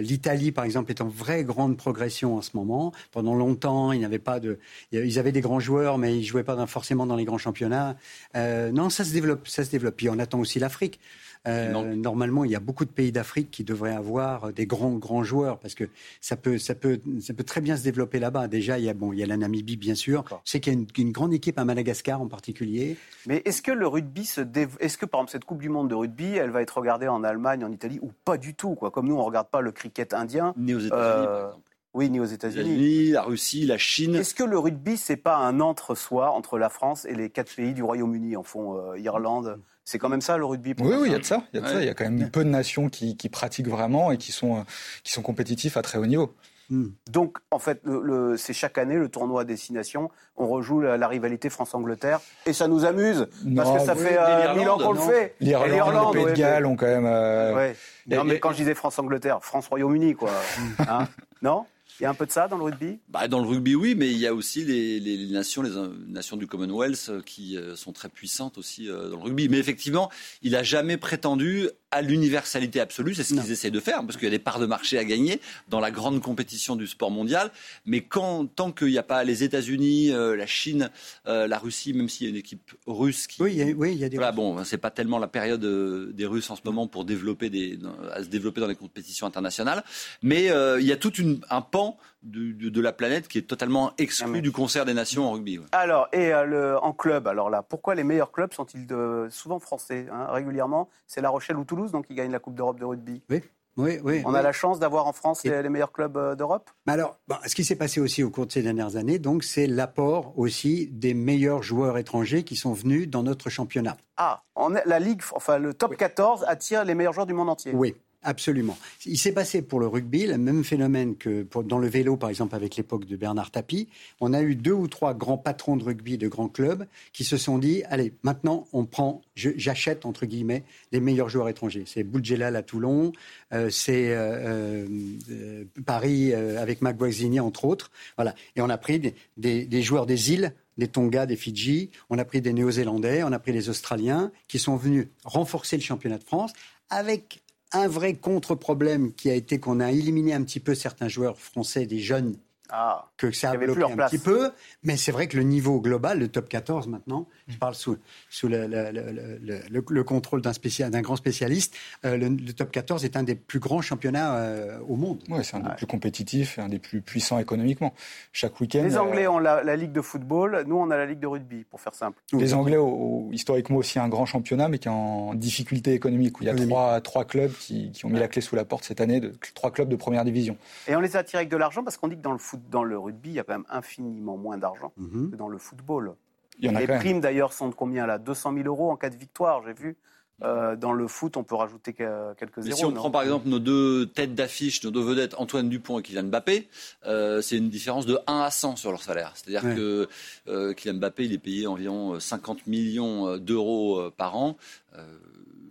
l'Italie, 0.00 0.52
par 0.52 0.64
exemple, 0.64 0.90
est 0.90 1.00
en 1.00 1.08
vraie 1.08 1.44
grande 1.44 1.76
progression 1.76 2.36
en 2.36 2.42
ce 2.42 2.50
moment. 2.54 2.92
Pendant 3.12 3.34
longtemps, 3.34 3.92
ils 3.92 4.00
n'avaient 4.00 4.18
pas 4.18 4.40
de, 4.40 4.58
ils 4.92 5.18
avaient 5.18 5.32
des 5.32 5.40
grands 5.40 5.60
joueurs, 5.60 5.98
mais 5.98 6.16
ils 6.16 6.24
jouaient 6.24 6.44
pas 6.44 6.66
forcément 6.66 7.06
dans 7.06 7.16
les 7.16 7.24
grands 7.24 7.38
championnats. 7.38 7.96
non, 8.34 8.90
ça 8.90 9.04
se 9.04 9.12
développe, 9.12 9.48
ça 9.48 9.64
se 9.64 9.70
développe. 9.70 9.96
Puis 9.96 10.08
on 10.08 10.18
attend 10.18 10.40
aussi 10.40 10.58
l'Afrique. 10.58 11.00
Euh, 11.48 11.94
normalement, 11.94 12.44
il 12.44 12.50
y 12.50 12.56
a 12.56 12.60
beaucoup 12.60 12.84
de 12.84 12.90
pays 12.90 13.12
d'Afrique 13.12 13.50
qui 13.50 13.64
devraient 13.64 13.94
avoir 13.94 14.52
des 14.52 14.66
grands 14.66 14.96
grands 14.96 15.24
joueurs 15.24 15.58
parce 15.58 15.74
que 15.74 15.84
ça 16.20 16.36
peut 16.36 16.58
ça 16.58 16.74
peut 16.74 17.00
ça 17.20 17.32
peut 17.32 17.44
très 17.44 17.62
bien 17.62 17.76
se 17.76 17.82
développer 17.82 18.18
là-bas. 18.18 18.46
Déjà, 18.46 18.78
il 18.78 18.84
y 18.84 18.90
a 18.90 18.94
bon, 18.94 19.12
il 19.12 19.20
y 19.20 19.22
a 19.22 19.26
la 19.26 19.38
Namibie 19.38 19.76
bien 19.76 19.94
sûr. 19.94 20.24
C'est 20.44 20.60
qu'il 20.60 20.74
y 20.74 20.76
a 20.76 20.78
une, 20.98 21.12
grande 21.12 21.32
équipe 21.32 21.58
à 21.58 21.64
Madagascar 21.64 22.20
en 22.20 22.28
particulier. 22.28 22.96
Mais 23.26 23.42
est-ce 23.46 23.62
que 23.62 23.72
le 23.72 23.86
rugby 23.86 24.26
se 24.26 24.42
est-ce 24.80 24.98
que 24.98 25.06
par 25.06 25.20
exemple 25.20 25.32
cette 25.32 25.44
Coupe 25.44 25.62
du 25.62 25.70
Monde 25.70 25.88
de 25.88 25.94
rugby, 25.94 26.36
elle 26.36 26.50
va 26.50 26.60
être 26.60 26.76
regardée 26.76 27.08
en 27.08 27.24
Allemagne, 27.24 27.64
en 27.64 27.72
Italie 27.72 27.98
ou 28.02 28.10
pas 28.24 28.36
du 28.36 28.54
tout 28.54 28.74
quoi? 28.74 28.90
Comme 28.90 29.08
nous, 29.08 29.16
on 29.16 29.24
regarde 29.24 29.48
pas 29.48 29.62
le 29.62 29.72
cricket 29.72 30.12
indien. 30.12 30.52
Ni 30.58 30.74
aux 30.74 30.78
États-Unis, 30.78 30.90
par 30.90 30.98
euh, 30.98 31.46
exemple. 31.46 31.70
Oui, 31.92 32.08
ni 32.08 32.20
aux 32.20 32.24
États-Unis. 32.24 33.10
la 33.10 33.22
Russie, 33.22 33.66
la 33.66 33.78
Chine. 33.78 34.14
Est-ce 34.14 34.34
que 34.34 34.44
le 34.44 34.58
rugby, 34.58 34.96
c'est 34.96 35.16
pas 35.16 35.36
un 35.36 35.58
entre-soi 35.58 36.30
entre 36.30 36.56
la 36.56 36.68
France 36.68 37.04
et 37.04 37.14
les 37.14 37.30
quatre 37.30 37.54
pays 37.54 37.74
du 37.74 37.82
Royaume-Uni, 37.82 38.36
en 38.36 38.44
fond, 38.44 38.76
euh, 38.76 38.98
Irlande, 38.98 39.58
c'est 39.84 39.98
quand 39.98 40.08
même 40.08 40.20
ça 40.20 40.36
le 40.36 40.44
rugby 40.44 40.74
Oui, 40.78 40.94
oui, 40.98 41.08
il 41.08 41.12
y 41.12 41.14
a 41.14 41.18
de 41.18 41.24
ça. 41.24 41.42
Il 41.52 41.60
y, 41.60 41.64
a 41.64 41.66
ça. 41.66 41.80
il 41.80 41.86
y 41.86 41.88
a 41.88 41.94
quand 41.94 42.04
même 42.04 42.30
peu 42.30 42.44
de 42.44 42.50
nations 42.50 42.88
qui, 42.88 43.16
pratiquent 43.30 43.68
vraiment 43.68 44.12
et 44.12 44.18
qui 44.18 44.32
sont, 44.32 44.58
euh, 44.58 44.62
qui 45.02 45.12
sont 45.12 45.22
compétitifs 45.22 45.76
à 45.76 45.82
très 45.82 45.98
haut 45.98 46.06
niveau. 46.06 46.34
Hmm. 46.70 46.90
Donc, 47.10 47.38
en 47.50 47.58
fait, 47.58 47.80
le, 47.84 48.36
c'est 48.36 48.52
chaque 48.52 48.78
année 48.78 48.94
le 48.94 49.08
tournoi 49.08 49.42
à 49.42 49.44
destination. 49.44 50.08
On 50.36 50.46
rejoue 50.46 50.80
la, 50.80 51.08
rivalité 51.08 51.50
France-Angleterre 51.50 52.20
et 52.46 52.52
ça 52.52 52.68
nous 52.68 52.84
amuse 52.84 53.26
parce 53.56 53.76
que 53.76 53.84
ça 53.84 53.96
fait 53.96 54.16
euh, 54.16 54.54
mille 54.54 54.68
ans 54.68 54.78
qu'on 54.78 54.92
le 54.92 55.00
fait. 55.00 55.34
L'Irlande, 55.40 56.14
le 56.14 56.24
Pays 56.24 56.32
de 56.32 56.38
Galles 56.38 56.66
ont 56.66 56.76
quand 56.76 56.86
même. 56.86 57.06
Euh, 57.06 57.72
non, 58.06 58.22
mais 58.24 58.38
quand 58.38 58.52
je 58.52 58.58
disais 58.58 58.74
France-Angleterre, 58.74 59.40
France-Royaume-Uni, 59.42 60.14
quoi. 60.14 60.30
Hein? 60.78 61.08
Non? 61.42 61.66
Il 62.00 62.04
y 62.04 62.06
a 62.06 62.10
un 62.10 62.14
peu 62.14 62.24
de 62.24 62.32
ça 62.32 62.48
dans 62.48 62.56
le 62.56 62.64
rugby? 62.64 62.98
Bah, 63.08 63.28
Dans 63.28 63.40
le 63.40 63.46
rugby, 63.46 63.74
oui, 63.74 63.94
mais 63.94 64.10
il 64.10 64.16
y 64.16 64.26
a 64.26 64.34
aussi 64.34 64.64
les, 64.64 65.26
nations, 65.26 65.60
les 65.60 65.70
nations 66.08 66.38
du 66.38 66.46
Commonwealth 66.46 67.08
euh, 67.10 67.20
qui 67.20 67.58
euh, 67.58 67.76
sont 67.76 67.92
très 67.92 68.08
puissantes 68.08 68.56
aussi 68.56 68.88
euh, 68.88 69.10
dans 69.10 69.18
le 69.18 69.24
rugby. 69.24 69.50
Mais 69.50 69.58
effectivement, 69.58 70.10
il 70.40 70.52
n'a 70.52 70.62
jamais 70.62 70.96
prétendu 70.96 71.68
à 71.90 72.02
l'universalité 72.02 72.80
absolue, 72.80 73.14
c'est 73.14 73.24
ce 73.24 73.34
qu'ils 73.34 73.50
essaient 73.50 73.70
de 73.70 73.80
faire, 73.80 74.04
parce 74.04 74.16
qu'il 74.16 74.24
y 74.24 74.28
a 74.28 74.30
des 74.30 74.38
parts 74.38 74.60
de 74.60 74.66
marché 74.66 74.96
à 74.98 75.04
gagner 75.04 75.40
dans 75.68 75.80
la 75.80 75.90
grande 75.90 76.20
compétition 76.20 76.76
du 76.76 76.86
sport 76.86 77.10
mondial. 77.10 77.50
Mais 77.84 78.02
quand, 78.02 78.46
tant 78.46 78.70
qu'il 78.70 78.88
n'y 78.88 78.98
a 78.98 79.02
pas 79.02 79.24
les 79.24 79.42
États-Unis, 79.42 80.12
euh, 80.12 80.36
la 80.36 80.46
Chine, 80.46 80.90
euh, 81.26 81.48
la 81.48 81.58
Russie, 81.58 81.92
même 81.92 82.08
s'il 82.08 82.26
y 82.26 82.30
a 82.30 82.30
une 82.30 82.38
équipe 82.38 82.72
russe 82.86 83.26
qui. 83.26 83.42
Oui, 83.42 83.52
il 83.54 83.58
y 83.58 83.62
a, 83.62 83.74
oui, 83.74 83.92
il 83.92 83.98
y 83.98 84.04
a 84.04 84.08
des. 84.08 84.16
Voilà, 84.16 84.32
bon, 84.32 84.62
c'est 84.64 84.78
pas 84.78 84.90
tellement 84.90 85.18
la 85.18 85.26
période 85.26 85.64
euh, 85.64 86.12
des 86.12 86.26
Russes 86.26 86.50
en 86.50 86.56
ce 86.56 86.62
moment 86.64 86.86
pour 86.86 87.04
développer 87.04 87.50
des, 87.50 87.78
à 88.12 88.22
se 88.22 88.28
développer 88.28 88.60
dans 88.60 88.68
les 88.68 88.76
compétitions 88.76 89.26
internationales. 89.26 89.82
Mais 90.22 90.50
il 90.78 90.86
y 90.86 90.92
a 90.92 90.96
tout 90.96 91.14
une, 91.14 91.40
un 91.50 91.60
pan 91.60 91.96
de, 92.22 92.52
de, 92.52 92.68
de, 92.68 92.80
la 92.80 92.92
planète 92.92 93.28
qui 93.28 93.38
est 93.38 93.42
totalement 93.42 93.92
exclu 93.98 94.42
du 94.42 94.52
concert 94.52 94.84
des 94.84 94.94
nations 94.94 95.26
en 95.26 95.32
rugby. 95.32 95.58
Ouais. 95.58 95.64
Alors, 95.72 96.08
et 96.12 96.30
le, 96.30 96.76
en 96.82 96.92
club, 96.92 97.26
alors 97.26 97.50
là, 97.50 97.62
pourquoi 97.62 97.94
les 97.94 98.04
meilleurs 98.04 98.30
clubs 98.30 98.52
sont-ils 98.52 98.86
souvent 99.30 99.58
français 99.58 100.06
hein, 100.12 100.26
Régulièrement, 100.30 100.88
c'est 101.06 101.20
La 101.20 101.30
Rochelle 101.30 101.56
ou 101.56 101.64
Toulouse? 101.64 101.79
Donc, 101.88 102.06
qui 102.06 102.14
gagnent 102.14 102.32
la 102.32 102.38
Coupe 102.38 102.54
d'Europe 102.54 102.78
de 102.78 102.84
rugby. 102.84 103.22
Oui. 103.30 103.42
Oui, 103.76 103.98
oui, 104.02 104.22
On 104.26 104.34
a 104.34 104.42
la 104.42 104.52
chance 104.52 104.80
d'avoir 104.80 105.06
en 105.06 105.12
France 105.12 105.44
les, 105.44 105.62
les, 105.62 105.68
meilleurs 105.68 105.92
clubs 105.92 106.16
euh, 106.16 106.34
d'Europe 106.34 106.70
Alors, 106.88 107.18
bon, 107.28 107.36
ce 107.46 107.54
qui 107.54 107.64
s'est 107.64 107.76
passé 107.76 108.00
aussi 108.00 108.22
au 108.22 108.28
cours 108.28 108.46
de 108.46 108.52
ces 108.52 108.62
dernières 108.62 108.96
années, 108.96 109.18
donc, 109.18 109.44
c'est 109.44 109.68
l'apport 109.68 110.36
aussi 110.36 110.88
des 110.88 111.14
meilleurs 111.14 111.62
joueurs 111.62 111.96
étrangers 111.96 112.42
qui 112.42 112.56
sont 112.56 112.72
venus 112.72 113.08
dans 113.08 113.22
notre 113.22 113.48
championnat. 113.48 113.96
Ah, 114.16 114.42
on 114.56 114.74
est, 114.74 114.82
la 114.86 114.98
Ligue, 114.98 115.22
enfin 115.34 115.58
le 115.58 115.72
top 115.72 115.92
oui. 115.92 115.96
14 115.96 116.44
attire 116.48 116.84
les 116.84 116.94
meilleurs 116.94 117.12
joueurs 117.12 117.26
du 117.26 117.32
monde 117.32 117.48
entier. 117.48 117.72
Oui, 117.72 117.94
Absolument. 118.22 118.76
Il 119.06 119.16
s'est 119.16 119.32
passé 119.32 119.62
pour 119.62 119.80
le 119.80 119.86
rugby 119.86 120.26
le 120.26 120.36
même 120.36 120.62
phénomène 120.62 121.16
que 121.16 121.46
dans 121.62 121.78
le 121.78 121.88
vélo, 121.88 122.18
par 122.18 122.28
exemple, 122.28 122.54
avec 122.54 122.76
l'époque 122.76 123.06
de 123.06 123.16
Bernard 123.16 123.50
Tapie. 123.50 123.88
On 124.20 124.34
a 124.34 124.42
eu 124.42 124.56
deux 124.56 124.74
ou 124.74 124.88
trois 124.88 125.14
grands 125.14 125.38
patrons 125.38 125.76
de 125.78 125.84
rugby 125.84 126.18
de 126.18 126.28
grands 126.28 126.48
clubs 126.48 126.86
qui 127.14 127.24
se 127.24 127.38
sont 127.38 127.56
dit 127.56 127.82
allez, 127.84 128.12
maintenant, 128.22 128.66
on 128.74 128.84
prend, 128.84 129.22
j'achète, 129.34 130.04
entre 130.04 130.26
guillemets, 130.26 130.64
les 130.92 131.00
meilleurs 131.00 131.30
joueurs 131.30 131.48
étrangers. 131.48 131.84
C'est 131.86 132.02
Boudjelal 132.02 132.56
à 132.56 132.62
Toulon, 132.62 133.12
euh, 133.54 133.70
c'est 133.70 134.10
euh, 134.10 134.86
euh, 135.30 135.64
Paris 135.86 136.34
avec 136.34 136.82
Maguazini, 136.82 137.40
entre 137.40 137.64
autres. 137.64 137.90
Voilà. 138.16 138.34
Et 138.54 138.60
on 138.60 138.68
a 138.68 138.76
pris 138.76 138.98
des, 138.98 139.14
des, 139.38 139.64
des 139.64 139.82
joueurs 139.82 140.04
des 140.04 140.32
îles 140.32 140.52
des 140.78 140.88
Tonga, 140.88 141.26
des 141.26 141.36
Fidji, 141.36 141.90
on 142.08 142.18
a 142.18 142.24
pris 142.24 142.40
des 142.40 142.54
Néo-Zélandais, 142.54 143.22
on 143.22 143.32
a 143.32 143.38
pris 143.38 143.52
les 143.52 143.68
Australiens, 143.68 144.32
qui 144.48 144.58
sont 144.58 144.76
venus 144.76 145.08
renforcer 145.24 145.76
le 145.76 145.82
championnat 145.82 146.16
de 146.16 146.24
France 146.24 146.54
avec 146.88 147.42
un 147.72 147.88
vrai 147.88 148.14
contre-problème 148.14 149.12
qui 149.12 149.30
a 149.30 149.34
été 149.34 149.60
qu'on 149.60 149.80
a 149.80 149.92
éliminé 149.92 150.32
un 150.34 150.42
petit 150.42 150.60
peu 150.60 150.74
certains 150.74 151.08
joueurs 151.08 151.38
français, 151.38 151.86
des 151.86 152.00
jeunes, 152.00 152.36
ah, 152.70 153.08
que 153.16 153.30
ça 153.30 153.50
a 153.50 153.56
bloqué 153.56 153.82
un 153.82 153.96
place. 153.96 154.10
petit 154.10 154.22
peu. 154.22 154.50
Mais 154.82 154.96
c'est 154.96 155.12
vrai 155.12 155.26
que 155.26 155.36
le 155.36 155.42
niveau 155.42 155.80
global, 155.80 156.18
le 156.18 156.28
top 156.28 156.48
14 156.48 156.88
maintenant, 156.88 157.26
je 157.48 157.56
parle 157.56 157.74
sous, 157.74 157.98
sous 158.28 158.48
le, 158.48 158.66
le, 158.66 158.90
le, 158.90 159.84
le 159.88 160.04
contrôle 160.04 160.42
d'un 160.42 160.52
spécial, 160.52 160.90
grand 161.02 161.16
spécialiste, 161.16 161.76
euh, 162.04 162.16
le, 162.16 162.52
top 162.52 162.70
14 162.70 163.04
est 163.04 163.16
un 163.16 163.22
des 163.22 163.34
plus 163.34 163.58
grands 163.58 163.80
championnats 163.82 164.36
euh, 164.36 164.78
au 164.88 164.96
monde. 164.96 165.22
Oui, 165.28 165.44
c'est 165.44 165.56
un 165.56 165.60
des 165.60 165.74
plus 165.76 165.86
compétitifs 165.86 166.20
un 166.58 166.68
des 166.68 166.78
plus 166.78 167.00
puissants 167.00 167.38
économiquement. 167.38 167.94
Chaque 168.32 168.60
week-end. 168.60 168.82
Les 168.82 168.98
Anglais 168.98 169.26
euh... 169.26 169.32
ont 169.32 169.38
la, 169.38 169.62
la, 169.62 169.76
Ligue 169.76 169.92
de 169.92 170.00
football, 170.00 170.64
nous 170.66 170.76
on 170.76 170.90
a 170.90 170.96
la 170.96 171.06
Ligue 171.06 171.20
de 171.20 171.26
rugby, 171.26 171.64
pour 171.64 171.80
faire 171.80 171.94
simple. 171.94 172.20
Les 172.32 172.54
Anglais 172.54 172.76
ont 172.76 173.30
historiquement 173.32 173.78
aussi 173.78 173.98
un 173.98 174.08
grand 174.08 174.26
championnat, 174.26 174.68
mais 174.68 174.78
qui 174.78 174.88
est 174.88 174.90
en 174.90 175.34
difficulté 175.34 175.94
économique, 175.94 176.38
où 176.40 176.42
il 176.42 176.46
y 176.46 176.50
a 176.50 176.54
trois, 176.54 177.00
trois 177.00 177.24
clubs 177.24 177.52
qui, 177.52 177.90
qui 177.92 178.04
ont 178.04 178.08
mis 178.08 178.14
ouais. 178.14 178.20
la 178.20 178.28
clé 178.28 178.42
sous 178.42 178.56
la 178.56 178.64
porte 178.64 178.84
cette 178.84 179.00
année, 179.00 179.20
de, 179.20 179.32
trois 179.54 179.70
clubs 179.70 179.88
de 179.88 179.96
première 179.96 180.24
division. 180.24 180.56
Et 180.86 180.96
on 180.96 181.00
les 181.00 181.16
a 181.16 181.20
attirés 181.20 181.38
avec 181.38 181.50
de 181.50 181.56
l'argent 181.56 181.82
parce 181.82 181.96
qu'on 181.96 182.08
dit 182.08 182.16
que 182.16 182.22
dans 182.22 182.32
le 182.32 182.38
foot 182.60 182.70
dans 182.70 182.84
le 182.84 182.98
rugby, 182.98 183.30
il 183.30 183.34
y 183.34 183.40
a 183.40 183.44
quand 183.44 183.54
même 183.54 183.66
infiniment 183.70 184.36
moins 184.36 184.58
d'argent 184.58 184.92
Mhm. 184.96 185.06
mm 185.06 185.10
-hmm. 185.26 185.30
que 185.30 185.36
dans 185.36 185.48
le 185.48 185.58
football. 185.58 186.14
Il 186.58 186.66
y 186.66 186.68
en 186.68 186.74
a 186.74 186.80
Les 186.80 186.86
primes 186.86 187.20
d'ailleurs 187.20 187.52
sont 187.52 187.68
de 187.68 187.74
combien 187.74 188.06
là? 188.06 188.18
200 188.18 188.52
000 188.52 188.66
euros 188.66 188.90
en 188.90 188.96
cas 188.96 189.08
de 189.10 189.16
victoire, 189.16 189.62
j'ai 189.66 189.72
vu. 189.72 189.96
Euh, 190.42 190.74
dans 190.74 190.92
le 190.94 191.06
foot, 191.06 191.36
on 191.36 191.44
peut 191.44 191.54
rajouter 191.54 191.92
quelques 191.92 192.56
Mais 192.58 192.62
zéros. 192.62 192.76
si 192.78 192.84
on 192.86 192.90
non? 192.90 192.96
prend 192.96 193.10
par 193.10 193.22
exemple 193.22 193.46
nos 193.48 193.58
deux 193.58 194.06
têtes 194.06 194.34
d'affiche, 194.34 194.82
nos 194.84 194.90
deux 194.90 195.02
vedettes, 195.02 195.34
Antoine 195.38 195.68
Dupont 195.68 195.98
et 195.98 196.02
Kylian 196.02 196.24
Mbappé, 196.32 196.68
euh, 197.06 197.42
c'est 197.42 197.58
une 197.58 197.68
différence 197.68 198.06
de 198.06 198.16
1 198.26 198.40
à 198.40 198.50
100 198.50 198.76
sur 198.76 198.90
leur 198.90 199.02
salaire. 199.02 199.32
C'est-à-dire 199.34 199.64
ouais. 199.68 199.74
que 199.76 200.08
euh, 200.48 200.72
Kylian 200.72 200.94
Mbappé, 200.98 201.24
il 201.26 201.32
est 201.34 201.38
payé 201.38 201.66
environ 201.66 202.18
50 202.18 202.66
millions 202.66 203.36
d'euros 203.36 204.10
par 204.16 204.34
an. 204.44 204.56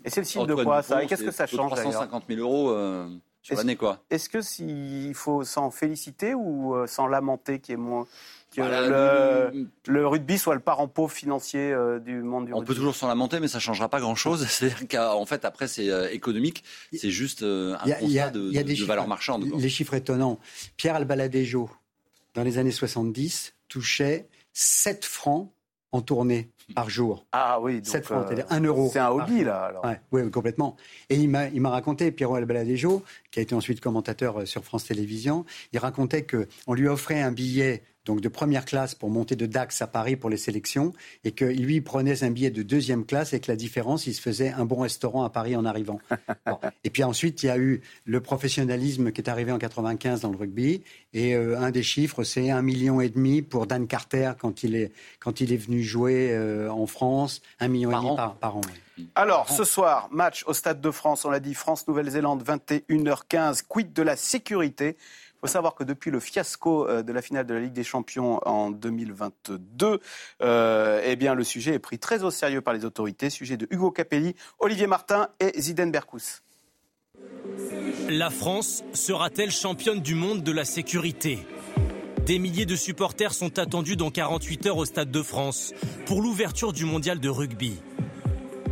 et 0.06 0.10
c'est 0.12 0.22
le 0.22 0.26
signe 0.26 0.46
de 0.46 0.54
quoi 0.56 0.82
ça? 0.84 1.04
Et 1.04 1.08
qu'est-ce 1.08 1.24
que 1.24 1.32
ça 1.32 1.48
change 1.48 1.72
350 1.72 2.24
000 2.30 2.40
euros 2.42 2.70
sur 3.42 3.56
l'année, 3.56 3.76
quoi. 3.76 4.04
Est-ce 4.10 4.30
que 4.30 4.42
s'il 4.42 5.14
faut 5.16 5.44
s'en 5.44 5.72
féliciter 5.72 6.34
ou 6.34 6.76
euh, 6.76 6.88
s'en 6.88 7.08
lamenter 7.08 7.60
qu'il 7.60 7.74
y 7.74 7.74
ait 7.74 7.78
moins 7.82 8.06
que 8.56 8.62
Voilà, 8.62 8.82
le, 9.52 9.58
le- 9.60 9.68
le 9.94 10.08
rugby 10.08 10.38
soit 10.38 10.56
le 10.56 10.60
parent 10.60 10.88
pauvre 10.88 11.12
financier 11.14 11.72
euh, 11.72 12.00
du 12.00 12.22
monde 12.22 12.48
du 12.48 12.54
On 12.54 12.58
rugby? 12.58 12.68
peut 12.70 12.76
toujours 12.76 12.96
s'en 12.96 13.08
lamenter, 13.08 13.40
mais 13.40 13.48
ça 13.48 13.60
changera 13.60 13.90
pas 13.90 14.00
grand-chose. 14.00 14.46
C'est-à-dire 14.50 14.88
qu'en 14.88 15.26
fait, 15.26 15.46
après, 15.46 15.68
c'est 15.68 15.90
euh, 15.90 16.10
économique. 16.12 16.64
C'est 16.94 17.12
juste 17.12 17.44
euh, 17.44 17.76
un 17.82 17.90
a- 17.92 17.96
constat 17.96 18.00
de, 18.00 18.08
il 18.08 18.12
y 18.12 18.20
a 18.20 18.30
de- 18.30 18.52
des 18.52 18.64
de 18.64 18.70
chiffres- 18.76 18.88
valeur 18.88 19.08
marchande. 19.08 19.50
quoi. 19.50 19.60
Les 19.60 19.70
chiffres 19.70 19.94
étonnants. 19.94 20.40
Pierre 20.78 20.96
Albaladejo, 20.96 21.70
dans 22.34 22.44
les 22.44 22.58
années 22.58 22.72
70, 22.72 23.54
touchait 23.68 24.28
7 24.54 25.06
francs 25.06 25.52
en 25.92 26.02
tournée 26.02 26.50
par 26.76 26.90
jour. 26.90 27.26
Ah 27.32 27.60
oui, 27.62 27.76
donc, 27.76 27.88
7 27.88 28.06
francs, 28.06 28.24
euh, 28.24 28.28
c'est-à-dire 28.28 28.46
1 28.50 28.62
euro. 28.62 28.90
C'est 28.92 29.00
un 29.00 29.10
hobby 29.10 29.44
là. 29.44 29.66
Alors. 29.66 29.86
Ouais, 29.86 30.00
oui, 30.12 30.22
oui, 30.22 30.32
complètement. 30.32 30.76
Et 31.10 31.16
il 31.16 31.30
m'a, 31.30 31.48
il 31.48 31.62
m'a 31.62 31.70
raconté, 31.70 32.12
Pierrot 32.12 32.36
Albaladejo, 32.36 33.04
qui 33.32 33.40
a 33.40 33.42
été 33.42 33.56
ensuite 33.56 33.82
commentateur 33.82 34.42
euh, 34.42 34.46
sur 34.46 34.64
France 34.64 34.86
Télévisions, 34.86 35.46
il 35.74 35.80
racontait 35.80 36.26
qu'on 36.26 36.74
lui 36.74 36.88
offrait 36.88 37.22
un 37.22 37.32
billet 37.32 37.84
donc 38.10 38.22
de 38.22 38.28
première 38.28 38.66
classe 38.66 38.96
pour 38.96 39.12
monter 39.12 39.36
de 39.36 39.46
Dax 39.46 39.84
à 39.84 39.88
Paris 39.88 40.16
pour 40.16 40.32
les 40.32 40.38
sélections, 40.38 40.94
et 41.24 41.32
que 41.32 41.46
lui 41.46 41.76
il 41.76 41.84
prenait 41.84 42.24
un 42.24 42.32
billet 42.32 42.50
de 42.50 42.64
deuxième 42.64 43.06
classe 43.06 43.34
et 43.34 43.40
que 43.40 43.52
la 43.52 43.56
différence, 43.56 44.08
il 44.08 44.16
se 44.16 44.22
faisait 44.22 44.50
un 44.50 44.66
bon 44.66 44.80
restaurant 44.80 45.24
à 45.24 45.30
Paris 45.30 45.56
en 45.56 45.64
arrivant. 45.64 46.00
Bon. 46.46 46.58
Et 46.84 46.90
puis 46.90 47.04
ensuite, 47.04 47.44
il 47.44 47.48
y 47.48 47.50
a 47.50 47.58
eu 47.58 47.82
le 48.06 48.22
professionnalisme 48.22 49.12
qui 49.12 49.22
est 49.22 49.30
arrivé 49.30 49.52
en 49.52 49.60
95 49.60 50.22
dans 50.22 50.32
le 50.32 50.38
rugby, 50.38 50.82
et 51.14 51.36
euh, 51.36 51.60
un 51.60 51.70
des 51.70 51.84
chiffres, 51.84 52.24
c'est 52.24 52.50
un 52.50 52.64
million 52.64 53.00
et 53.02 53.10
demi 53.10 53.44
pour 53.44 53.68
Dan 53.68 53.86
Carter 53.86 54.32
quand 54.40 54.64
il 54.64 54.76
est, 54.76 54.92
quand 55.20 55.42
il 55.42 55.54
est 55.54 55.58
venu 55.58 55.84
jouer 55.84 56.32
euh, 56.32 56.72
en 56.72 56.88
France, 56.88 57.42
un 57.60 57.68
million 57.68 57.92
Par 57.92 58.00
et 58.00 58.04
demi 58.04 58.14
an. 58.14 58.16
par, 58.16 58.36
par 58.38 58.58
an. 58.58 58.62
Alors, 59.16 59.50
ce 59.50 59.64
soir, 59.64 60.08
match 60.12 60.44
au 60.48 60.54
Stade 60.54 60.82
de 60.82 60.92
France, 60.92 61.26
on 61.26 61.30
l'a 61.30 61.40
dit, 61.40 61.54
France-Nouvelle-Zélande, 61.54 62.44
21h15. 62.44 63.64
Quid 63.68 63.94
de 63.94 64.02
la 64.02 64.16
sécurité? 64.16 64.98
Il 64.98 65.48
faut 65.48 65.54
savoir 65.54 65.74
que 65.74 65.86
depuis 65.86 66.12
le 66.12 66.20
fiasco 66.20 66.88
euh, 66.88 67.02
de 67.02 67.14
la 67.14 67.22
finale 67.22 67.46
de 67.46 67.54
la 67.54 67.62
Ligue 67.62 67.74
des 67.74 67.86
Champions 67.86 68.42
en 68.46 68.72
2022, 68.72 70.02
euh, 70.42 71.02
eh 71.06 71.16
bien, 71.16 71.34
le 71.34 71.46
sujet 71.46 71.76
est 71.76 71.80
pris 71.80 71.98
très 71.98 72.24
au 72.24 72.32
sérieux 72.32 72.62
par 72.62 72.74
les 72.74 72.84
autorités. 72.84 73.30
Sujet 73.30 73.56
de 73.56 73.66
Hugo 73.70 73.90
Capelli, 73.90 74.36
Olivier 74.60 74.86
Martin 74.86 75.30
et 75.40 75.60
Zidane 75.60 75.92
Berkous. 75.92 76.42
La 78.10 78.30
France 78.30 78.84
sera-t-elle 78.94 79.52
championne 79.52 80.02
du 80.02 80.16
monde 80.16 80.44
de 80.44 80.52
la 80.52 80.66
sécurité? 80.66 81.40
Des 82.26 82.38
milliers 82.38 82.66
de 82.66 82.76
supporters 82.76 83.34
sont 83.34 83.60
attendus 83.60 83.96
dans 83.96 84.12
48 84.12 84.66
heures 84.68 84.78
au 84.78 84.86
Stade 84.86 85.10
de 85.10 85.22
France 85.24 85.74
pour 86.06 86.22
l'ouverture 86.22 86.74
du 86.74 86.86
mondial 86.86 87.20
de 87.20 87.30
rugby. 87.30 87.80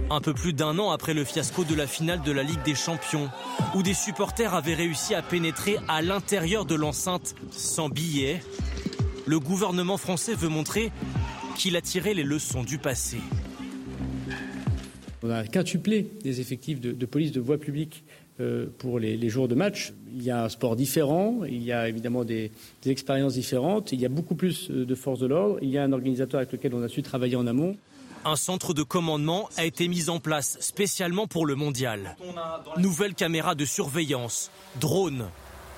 Un 0.09 0.21
peu 0.21 0.33
plus 0.33 0.53
d'un 0.53 0.79
an 0.79 0.91
après 0.91 1.13
le 1.13 1.25
fiasco 1.25 1.65
de 1.65 1.75
la 1.75 1.85
finale 1.85 2.21
de 2.21 2.31
la 2.31 2.41
Ligue 2.41 2.63
des 2.63 2.75
Champions, 2.75 3.29
où 3.75 3.83
des 3.83 3.93
supporters 3.93 4.53
avaient 4.53 4.73
réussi 4.73 5.13
à 5.13 5.21
pénétrer 5.21 5.77
à 5.89 6.01
l'intérieur 6.01 6.63
de 6.63 6.75
l'enceinte 6.75 7.35
sans 7.51 7.89
billets, 7.89 8.39
le 9.25 9.39
gouvernement 9.41 9.97
français 9.97 10.33
veut 10.33 10.47
montrer 10.47 10.91
qu'il 11.57 11.75
a 11.75 11.81
tiré 11.81 12.13
les 12.13 12.23
leçons 12.23 12.63
du 12.63 12.77
passé. 12.77 13.17
On 15.23 15.29
a 15.29 15.43
quintuplé 15.43 16.09
les 16.23 16.39
effectifs 16.39 16.79
de, 16.79 17.05
police 17.05 17.33
de 17.33 17.41
voie 17.41 17.57
publique 17.57 18.05
euh, 18.39 18.67
pour 18.77 18.99
les, 18.99 19.29
jours 19.29 19.49
de 19.49 19.55
match. 19.55 19.91
Il 20.15 20.23
y 20.23 20.31
a 20.31 20.45
un 20.45 20.49
sport 20.49 20.77
différent, 20.77 21.41
il 21.43 21.63
y 21.63 21.73
a 21.73 21.89
évidemment 21.89 22.23
des, 22.23 22.51
des 22.81 22.91
expériences 22.91 23.33
différentes, 23.33 23.91
il 23.91 23.99
y 23.99 24.05
a 24.05 24.09
beaucoup 24.09 24.35
plus 24.35 24.71
euh, 24.71 24.85
de 24.85 24.95
forces 24.95 25.19
de 25.19 25.27
l'ordre, 25.27 25.57
il 25.61 25.69
y 25.69 25.77
a 25.77 25.83
un 25.83 25.91
organisateur 25.91 26.37
avec 26.39 26.53
lequel 26.53 26.73
on 26.73 26.81
a 26.81 26.87
su 26.87 27.03
travailler 27.03 27.35
en 27.35 27.45
amont. 27.45 27.75
Un 28.27 28.35
centre 28.35 28.73
de 28.73 28.83
commandement 28.83 29.47
a 29.55 29.63
été 29.63 29.87
mis 29.87 30.09
en 30.09 30.19
place 30.19 30.57
spécialement 30.59 31.27
pour 31.27 31.45
le 31.45 31.55
mondial. 31.55 32.17
Nouvelles 32.75 33.13
caméras 33.15 33.55
de 33.55 33.63
surveillance, 33.63 34.51
drones, 34.81 35.29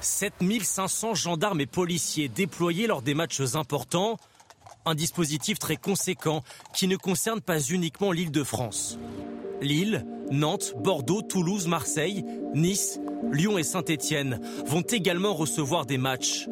7500 0.01 1.13
gendarmes 1.13 1.61
et 1.61 1.67
policiers 1.67 2.27
déployés 2.27 2.87
lors 2.87 3.03
des 3.03 3.13
matchs 3.13 3.53
importants. 3.53 4.17
Un 4.87 4.95
dispositif 4.95 5.59
très 5.59 5.75
conséquent 5.75 6.41
qui 6.73 6.87
ne 6.87 6.95
concerne 6.95 7.39
pas 7.39 7.61
uniquement 7.61 8.11
l'île 8.11 8.31
de 8.31 8.43
France. 8.43 8.97
Lille, 9.61 10.03
Nantes, 10.31 10.73
Bordeaux, 10.75 11.21
Toulouse, 11.21 11.67
Marseille, 11.67 12.25
Nice, 12.55 12.99
Lyon 13.31 13.59
et 13.59 13.63
Saint-Étienne 13.63 14.41
vont 14.65 14.81
également 14.81 15.35
recevoir 15.35 15.85
des 15.85 15.99
matchs. 15.99 16.47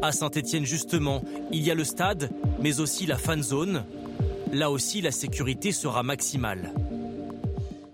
À 0.00 0.12
Saint-Étienne 0.12 0.64
justement, 0.64 1.22
il 1.52 1.62
y 1.62 1.70
a 1.70 1.74
le 1.74 1.84
stade, 1.84 2.30
mais 2.58 2.80
aussi 2.80 3.04
la 3.04 3.18
fan 3.18 3.42
zone. 3.42 3.84
Là 4.52 4.70
aussi, 4.70 5.00
la 5.02 5.10
sécurité 5.10 5.72
sera 5.72 6.02
maximale. 6.02 6.72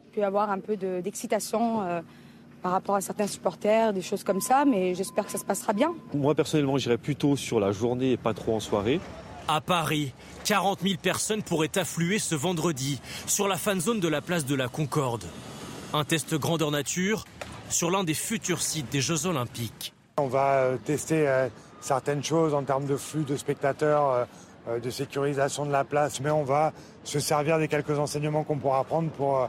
Il 0.07 0.15
peut 0.15 0.21
y 0.21 0.25
avoir 0.25 0.51
un 0.51 0.59
peu 0.61 0.77
de- 0.77 1.01
d'excitation 1.01 1.83
euh, 1.83 2.01
par 2.63 2.73
rapport 2.73 2.95
à 2.97 3.01
certains 3.01 3.27
supporters, 3.27 3.93
des 3.93 4.03
choses 4.03 4.23
comme 4.23 4.41
ça, 4.41 4.65
mais 4.65 4.95
j'espère 4.95 5.25
que 5.27 5.33
ça 5.33 5.39
se 5.39 5.45
passera 5.45 5.73
bien. 5.73 5.95
Moi 6.15 6.35
personnellement, 6.35 6.77
j'irais 6.79 6.99
plutôt 6.99 7.37
sur 7.37 7.59
la 7.59 7.73
journée 7.73 8.13
et 8.13 8.17
pas 8.17 8.35
trop 8.35 8.55
en 8.55 8.61
soirée. 8.61 9.01
À 9.49 9.61
Paris, 9.61 10.13
40 10.45 10.81
000 10.83 10.95
personnes 11.03 11.43
pourraient 11.43 11.77
affluer 11.77 12.19
ce 12.19 12.35
vendredi 12.35 13.01
sur 13.27 13.49
la 13.49 13.57
fan 13.57 13.81
zone 13.81 13.99
de 13.99 14.07
la 14.09 14.21
place 14.21 14.45
de 14.47 14.55
la 14.55 14.69
Concorde. 14.69 15.25
Un 15.95 16.05
test 16.05 16.35
grandeur 16.37 16.71
nature 16.71 17.25
sur 17.69 17.91
l'un 17.91 18.05
des 18.05 18.15
futurs 18.15 18.63
sites 18.63 18.91
des 18.93 19.01
Jeux 19.01 19.27
Olympiques. 19.27 19.93
On 20.19 20.29
va 20.29 20.73
tester 20.85 21.27
euh, 21.27 21.49
certaines 21.81 22.23
choses 22.23 22.55
en 22.55 22.63
termes 22.63 22.87
de 22.87 22.97
flux 22.97 23.25
de 23.25 23.37
spectateurs, 23.37 24.11
euh, 24.11 24.25
de 24.83 24.91
sécurisation 24.91 25.67
de 25.67 25.73
la 25.73 25.85
place, 25.85 26.21
mais 26.21 26.31
on 26.31 26.45
va 26.45 26.73
se 27.05 27.21
servir 27.21 27.59
des 27.59 27.69
quelques 27.69 27.99
enseignements 27.99 28.45
qu'on 28.45 28.59
pourra 28.59 28.85
prendre 28.85 29.11
pour, 29.11 29.49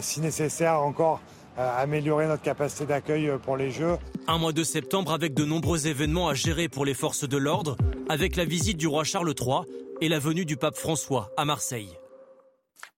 si 0.00 0.20
nécessaire, 0.20 0.80
encore 0.80 1.20
améliorer 1.56 2.26
notre 2.26 2.42
capacité 2.42 2.86
d'accueil 2.86 3.30
pour 3.44 3.56
les 3.56 3.70
Jeux. 3.70 3.96
Un 4.26 4.38
mois 4.38 4.52
de 4.52 4.64
septembre 4.64 5.12
avec 5.12 5.34
de 5.34 5.44
nombreux 5.44 5.86
événements 5.86 6.28
à 6.28 6.34
gérer 6.34 6.68
pour 6.68 6.84
les 6.84 6.94
forces 6.94 7.28
de 7.28 7.36
l'ordre, 7.36 7.76
avec 8.08 8.36
la 8.36 8.44
visite 8.44 8.78
du 8.78 8.86
roi 8.86 9.04
Charles 9.04 9.34
III 9.38 9.60
et 10.00 10.08
la 10.08 10.18
venue 10.18 10.44
du 10.44 10.56
pape 10.56 10.76
François 10.76 11.30
à 11.36 11.44
Marseille. 11.44 11.98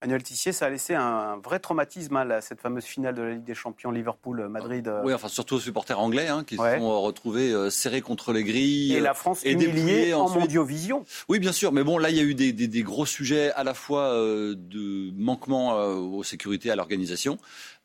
Manuel 0.05 0.23
Tissier, 0.23 0.53
ça 0.53 0.67
a 0.67 0.69
laissé 0.69 0.95
un 0.95 1.39
vrai 1.43 1.59
traumatisme, 1.61 2.15
à 2.17 2.21
hein, 2.21 2.41
cette 2.43 2.61
fameuse 2.61 2.85
finale 2.85 3.15
de 3.15 3.23
la 3.23 3.31
Ligue 3.31 3.45
des 3.45 3.55
Champions 3.55 3.91
Liverpool-Madrid. 3.91 4.87
Euh. 4.87 5.01
Oui, 5.03 5.15
enfin 5.15 5.29
surtout 5.29 5.55
aux 5.55 5.61
supporters 5.61 5.99
anglais 5.99 6.29
hein, 6.29 6.45
qui 6.45 6.57
se 6.57 6.63
sont 6.63 6.91
euh, 6.91 6.99
retrouvés 6.99 7.51
euh, 7.53 7.71
serrés 7.71 8.03
contre 8.03 8.35
les 8.35 8.45
grilles. 8.45 8.95
Et 8.95 9.01
la 9.01 9.15
France 9.15 9.43
humiliée 9.47 10.13
en 10.13 10.29
mondiovision. 10.29 11.07
Oui, 11.31 11.39
bien 11.39 11.53
sûr, 11.53 11.73
mais 11.73 11.83
bon, 11.85 11.97
là, 11.97 12.11
il 12.11 12.17
y 12.17 12.21
a 12.21 12.23
eu 12.23 12.35
des, 12.35 12.53
des 12.53 12.83
gros 12.83 13.07
sujets 13.07 13.51
à 13.53 13.65
la 13.65 13.73
fois 13.73 14.13
de 14.13 15.11
manquement 15.17 15.79
aux 15.79 16.23
sécurités, 16.23 16.71
à 16.71 16.77
l'organisation, 16.77 17.39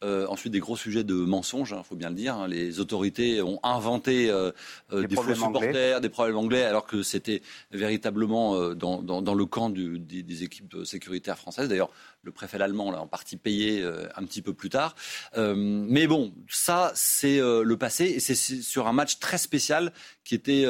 euh, 0.04 0.28
ensuite, 0.28 0.54
des 0.54 0.60
gros 0.60 0.78
sujets 0.78 1.04
de 1.04 1.14
mensonges, 1.14 1.72
il 1.72 1.80
hein, 1.80 1.84
faut 1.84 1.96
bien 1.96 2.10
le 2.10 2.16
dire. 2.16 2.36
Hein. 2.36 2.48
Les 2.48 2.80
autorités 2.80 3.42
ont 3.42 3.60
inventé 3.64 4.30
euh, 4.30 4.52
euh, 4.94 5.06
des, 5.06 5.16
faux 5.16 5.36
supporters, 5.36 6.00
des 6.00 6.10
problèmes 6.10 6.38
anglais, 6.38 6.64
alors 6.64 6.86
que 6.86 7.04
c'était 7.04 7.42
véritablement 7.72 8.74
dans, 8.76 9.02
dans, 9.02 9.22
dans, 9.22 9.34
le 9.34 9.46
camp 9.46 9.70
du, 9.70 10.00
des, 10.00 10.24
des, 10.24 10.44
équipes 10.44 10.78
sécuritaires 10.86 11.38
françaises. 11.38 11.68
D'ailleurs, 11.68 11.92
le 12.24 12.32
préfet 12.32 12.62
allemand 12.62 12.92
l'a 12.92 13.02
en 13.02 13.08
partie 13.08 13.38
payé 13.38 13.84
un 14.16 14.24
petit 14.26 14.42
peu 14.42 14.54
plus 14.54 14.70
tard. 14.70 14.96
mais 15.36 16.08
bon, 16.08 16.34
ça, 16.50 16.92
c'est 16.96 17.40
le 17.40 17.78
passé, 17.78 18.06
et 18.06 18.20
c'est 18.20 18.36
sur 18.36 18.88
un 18.88 18.94
match 18.94 19.20
très 19.20 19.38
spécial 19.38 19.94
qui 20.24 20.36
était 20.36 20.66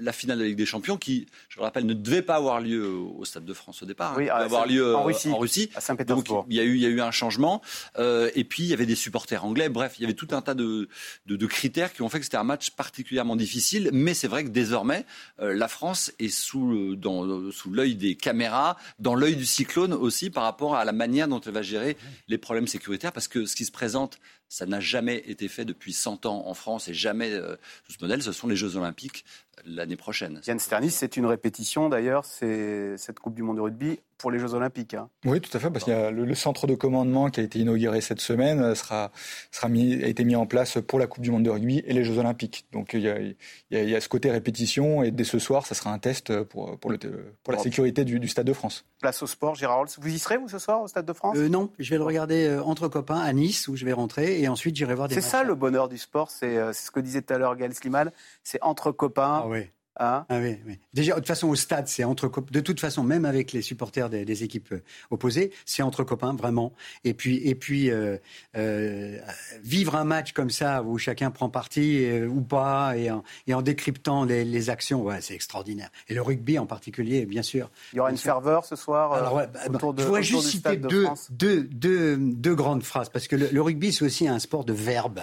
la 0.00 0.12
finale 0.12 0.38
de 0.38 0.42
la 0.42 0.48
Ligue 0.48 0.58
des 0.58 0.66
Champions, 0.66 0.96
qui, 0.96 1.26
je 1.48 1.58
le 1.58 1.64
rappelle, 1.64 1.86
ne 1.86 1.94
devait 1.94 2.22
pas 2.22 2.36
avoir 2.36 2.60
lieu 2.60 2.88
au 2.88 3.24
Stade 3.24 3.44
de 3.44 3.54
France 3.54 3.82
au 3.82 3.86
départ, 3.86 4.14
oui, 4.16 4.24
devait 4.24 4.30
avoir 4.30 4.66
lieu 4.66 4.94
en 4.96 5.04
Russie, 5.04 5.30
en 5.30 5.38
Russie. 5.38 5.70
à 5.74 5.80
Saint-Pétersbourg. 5.80 6.42
Donc, 6.42 6.46
il 6.48 6.56
y 6.56 6.60
a 6.60 6.64
eu, 6.64 6.74
il 6.74 6.82
y 6.82 6.86
a 6.86 6.90
eu 6.90 7.00
un 7.00 7.10
changement, 7.10 7.62
et 7.98 8.44
puis 8.44 8.64
il 8.64 8.68
y 8.68 8.72
avait 8.72 8.86
des 8.86 8.94
supporters 8.94 9.44
anglais. 9.44 9.68
Bref, 9.68 9.94
il 9.98 10.02
y 10.02 10.04
avait 10.04 10.14
tout 10.14 10.28
un 10.30 10.42
tas 10.42 10.54
de, 10.54 10.88
de, 11.26 11.46
critères 11.46 11.92
qui 11.92 12.02
ont 12.02 12.08
fait 12.08 12.18
que 12.18 12.24
c'était 12.24 12.36
un 12.36 12.44
match 12.44 12.70
particulièrement 12.70 13.36
difficile. 13.36 13.90
Mais 13.92 14.14
c'est 14.14 14.28
vrai 14.28 14.44
que 14.44 14.48
désormais, 14.48 15.06
euh, 15.40 15.54
la 15.54 15.68
France 15.68 16.12
est 16.18 16.28
sous, 16.28 16.96
dans, 16.96 17.50
sous 17.50 17.70
l'œil 17.70 17.94
des 17.94 18.16
caméras, 18.16 18.76
dans 18.98 19.14
l'œil 19.14 19.36
du 19.36 19.46
cyclone 19.46 19.92
aussi, 19.92 20.30
par 20.30 20.44
rapport 20.44 20.74
à 20.74 20.84
la 20.86 20.92
manière 20.92 21.28
dont 21.28 21.40
elle 21.40 21.52
va 21.52 21.62
gérer 21.62 21.96
les 22.28 22.38
problèmes 22.38 22.66
sécuritaires. 22.66 23.12
Parce 23.12 23.28
que 23.28 23.44
ce 23.44 23.54
qui 23.54 23.64
se 23.64 23.72
présente, 23.72 24.18
ça 24.48 24.66
n'a 24.66 24.80
jamais 24.80 25.22
été 25.26 25.48
fait 25.48 25.64
depuis 25.64 25.92
100 25.92 26.26
ans 26.26 26.44
en 26.46 26.54
France 26.54 26.88
et 26.88 26.94
jamais 26.94 27.32
euh, 27.32 27.56
sous 27.84 27.92
ce 27.92 27.98
modèle. 28.00 28.22
Ce 28.22 28.32
sont 28.32 28.46
les 28.46 28.56
Jeux 28.56 28.76
Olympiques 28.76 29.24
l'année 29.64 29.96
prochaine. 29.96 30.40
Yann 30.46 30.58
Sternis, 30.58 30.90
c'est 30.90 31.16
une 31.16 31.26
répétition 31.26 31.88
d'ailleurs, 31.88 32.24
c'est 32.24 32.96
cette 32.96 33.20
Coupe 33.20 33.34
du 33.34 33.42
Monde 33.42 33.56
de 33.56 33.62
rugby 33.62 34.00
pour 34.18 34.30
les 34.30 34.38
Jeux 34.38 34.54
Olympiques. 34.54 34.94
Hein. 34.94 35.08
Oui, 35.24 35.40
tout 35.40 35.54
à 35.56 35.60
fait, 35.60 35.70
parce 35.70 35.84
qu'il 35.84 35.92
y 35.92 35.96
a 35.96 36.10
le, 36.10 36.34
centre 36.34 36.66
de 36.66 36.74
commandement 36.74 37.30
qui 37.30 37.40
a 37.40 37.42
été 37.42 37.58
inauguré 37.58 38.00
cette 38.00 38.20
semaine 38.20 38.60
euh, 38.60 38.74
sera, 38.74 39.10
sera 39.50 39.68
mis, 39.68 40.02
a 40.02 40.06
été 40.06 40.24
mis 40.24 40.36
en 40.36 40.46
place 40.46 40.78
pour 40.86 40.98
la 40.98 41.06
Coupe 41.06 41.22
du 41.22 41.30
Monde 41.30 41.44
de 41.44 41.50
rugby 41.50 41.82
et 41.86 41.92
les 41.92 42.04
Jeux 42.04 42.18
Olympiques. 42.18 42.66
Donc 42.72 42.92
il 42.92 43.00
y 43.00 43.08
a, 43.08 43.18
il 43.20 43.36
y 43.70 43.94
a, 43.94 44.00
ce 44.00 44.08
côté 44.08 44.30
répétition 44.30 45.02
et 45.02 45.10
dès 45.10 45.24
ce 45.24 45.38
soir, 45.38 45.66
ça 45.66 45.74
sera 45.74 45.90
un 45.92 45.98
test 45.98 46.42
pour, 46.44 46.78
pour, 46.78 46.90
le, 46.90 46.98
pour 47.42 47.52
la 47.52 47.58
sécurité 47.58 48.04
du, 48.04 48.26
Stade 48.28 48.46
de 48.46 48.52
France. 48.52 48.84
Place 49.00 49.22
au 49.22 49.26
sport, 49.26 49.54
Gérard. 49.54 49.84
Vous 49.98 50.08
y 50.08 50.18
serez, 50.18 50.36
vous, 50.36 50.48
ce 50.48 50.58
soir, 50.58 50.82
au 50.82 50.88
Stade 50.88 51.06
de 51.06 51.12
France? 51.12 51.36
Euh, 51.38 51.48
Non, 51.48 51.70
je 51.78 51.90
vais 51.90 51.96
le 51.96 52.04
regarder 52.04 52.46
euh, 52.46 52.62
entre 52.62 52.88
copains 52.88 53.20
à 53.20 53.32
Nice, 53.32 53.68
où 53.68 53.76
je 53.76 53.84
vais 53.84 53.92
rentrer, 53.92 54.40
et 54.40 54.48
ensuite 54.48 54.74
j'irai 54.76 54.94
voir 54.94 55.08
des 55.08 55.14
C'est 55.14 55.20
ça 55.20 55.44
le 55.44 55.54
bonheur 55.54 55.88
du 55.88 55.98
sport, 55.98 56.30
c'est 56.30 56.72
ce 56.72 56.90
que 56.90 57.00
disait 57.00 57.22
tout 57.22 57.32
à 57.32 57.38
l'heure 57.38 57.56
Gaël 57.56 57.74
Slimal, 57.74 58.12
c'est 58.42 58.60
entre 58.62 58.90
copains. 58.92 59.42
Ah 59.44 59.48
oui. 59.48 59.70
Hein 59.98 60.26
ah 60.28 60.38
oui, 60.38 60.58
oui. 60.66 60.78
Déjà, 60.92 61.12
de 61.12 61.18
toute 61.18 61.26
façon, 61.26 61.48
au 61.48 61.54
stade, 61.54 61.88
c'est 61.88 62.04
entre 62.04 62.30
de 62.50 62.60
toute 62.60 62.80
façon, 62.80 63.02
même 63.02 63.24
avec 63.24 63.52
les 63.52 63.62
supporters 63.62 64.10
des, 64.10 64.44
équipes 64.44 64.72
euh, 64.72 64.82
opposées, 65.10 65.52
c'est 65.64 65.82
entre 65.82 66.04
copains 66.04 66.34
vraiment. 66.34 66.72
Et 67.04 67.14
puis, 67.14 67.36
et 67.48 67.54
puis, 67.54 67.90
euh, 67.90 68.18
euh, 68.56 69.18
vivre 69.62 69.96
un 69.96 70.04
match 70.04 70.32
comme 70.32 70.50
ça 70.50 70.82
où 70.82 70.98
chacun 70.98 71.30
prend 71.30 71.48
parti 71.48 72.06
ou 72.28 72.42
pas, 72.42 72.96
et 72.96 73.10
en, 73.10 73.22
et 73.46 73.54
en 73.54 73.62
décryptant 73.62 74.24
les, 74.24 74.70
actions, 74.70 75.02
ouais, 75.02 75.20
c'est 75.20 75.34
extraordinaire. 75.34 75.90
Et 76.08 76.14
le 76.14 76.22
rugby 76.22 76.58
en 76.58 76.66
particulier, 76.66 77.24
bien 77.24 77.42
sûr. 77.42 77.70
Il 77.92 77.96
y 77.96 78.00
aura 78.00 78.10
une 78.10 78.18
ferveur 78.18 78.64
ce 78.64 78.76
soir. 78.76 79.12
Alors, 79.12 79.34
ouais, 79.34 79.46
bah, 79.46 79.60
autour 79.68 79.94
de, 79.94 80.02
je 80.02 80.06
voudrais 80.06 80.22
juste 80.22 80.48
citer 80.48 80.76
deux, 80.76 81.06
deux, 81.30 81.62
deux, 81.62 82.16
deux, 82.16 82.54
grandes 82.54 82.82
phrases 82.82 83.08
parce 83.08 83.28
que 83.28 83.36
le 83.36 83.62
rugby, 83.62 83.92
c'est 83.92 84.04
aussi 84.04 84.28
un 84.28 84.38
sport 84.38 84.64
de 84.64 84.72
verbe. 84.72 85.20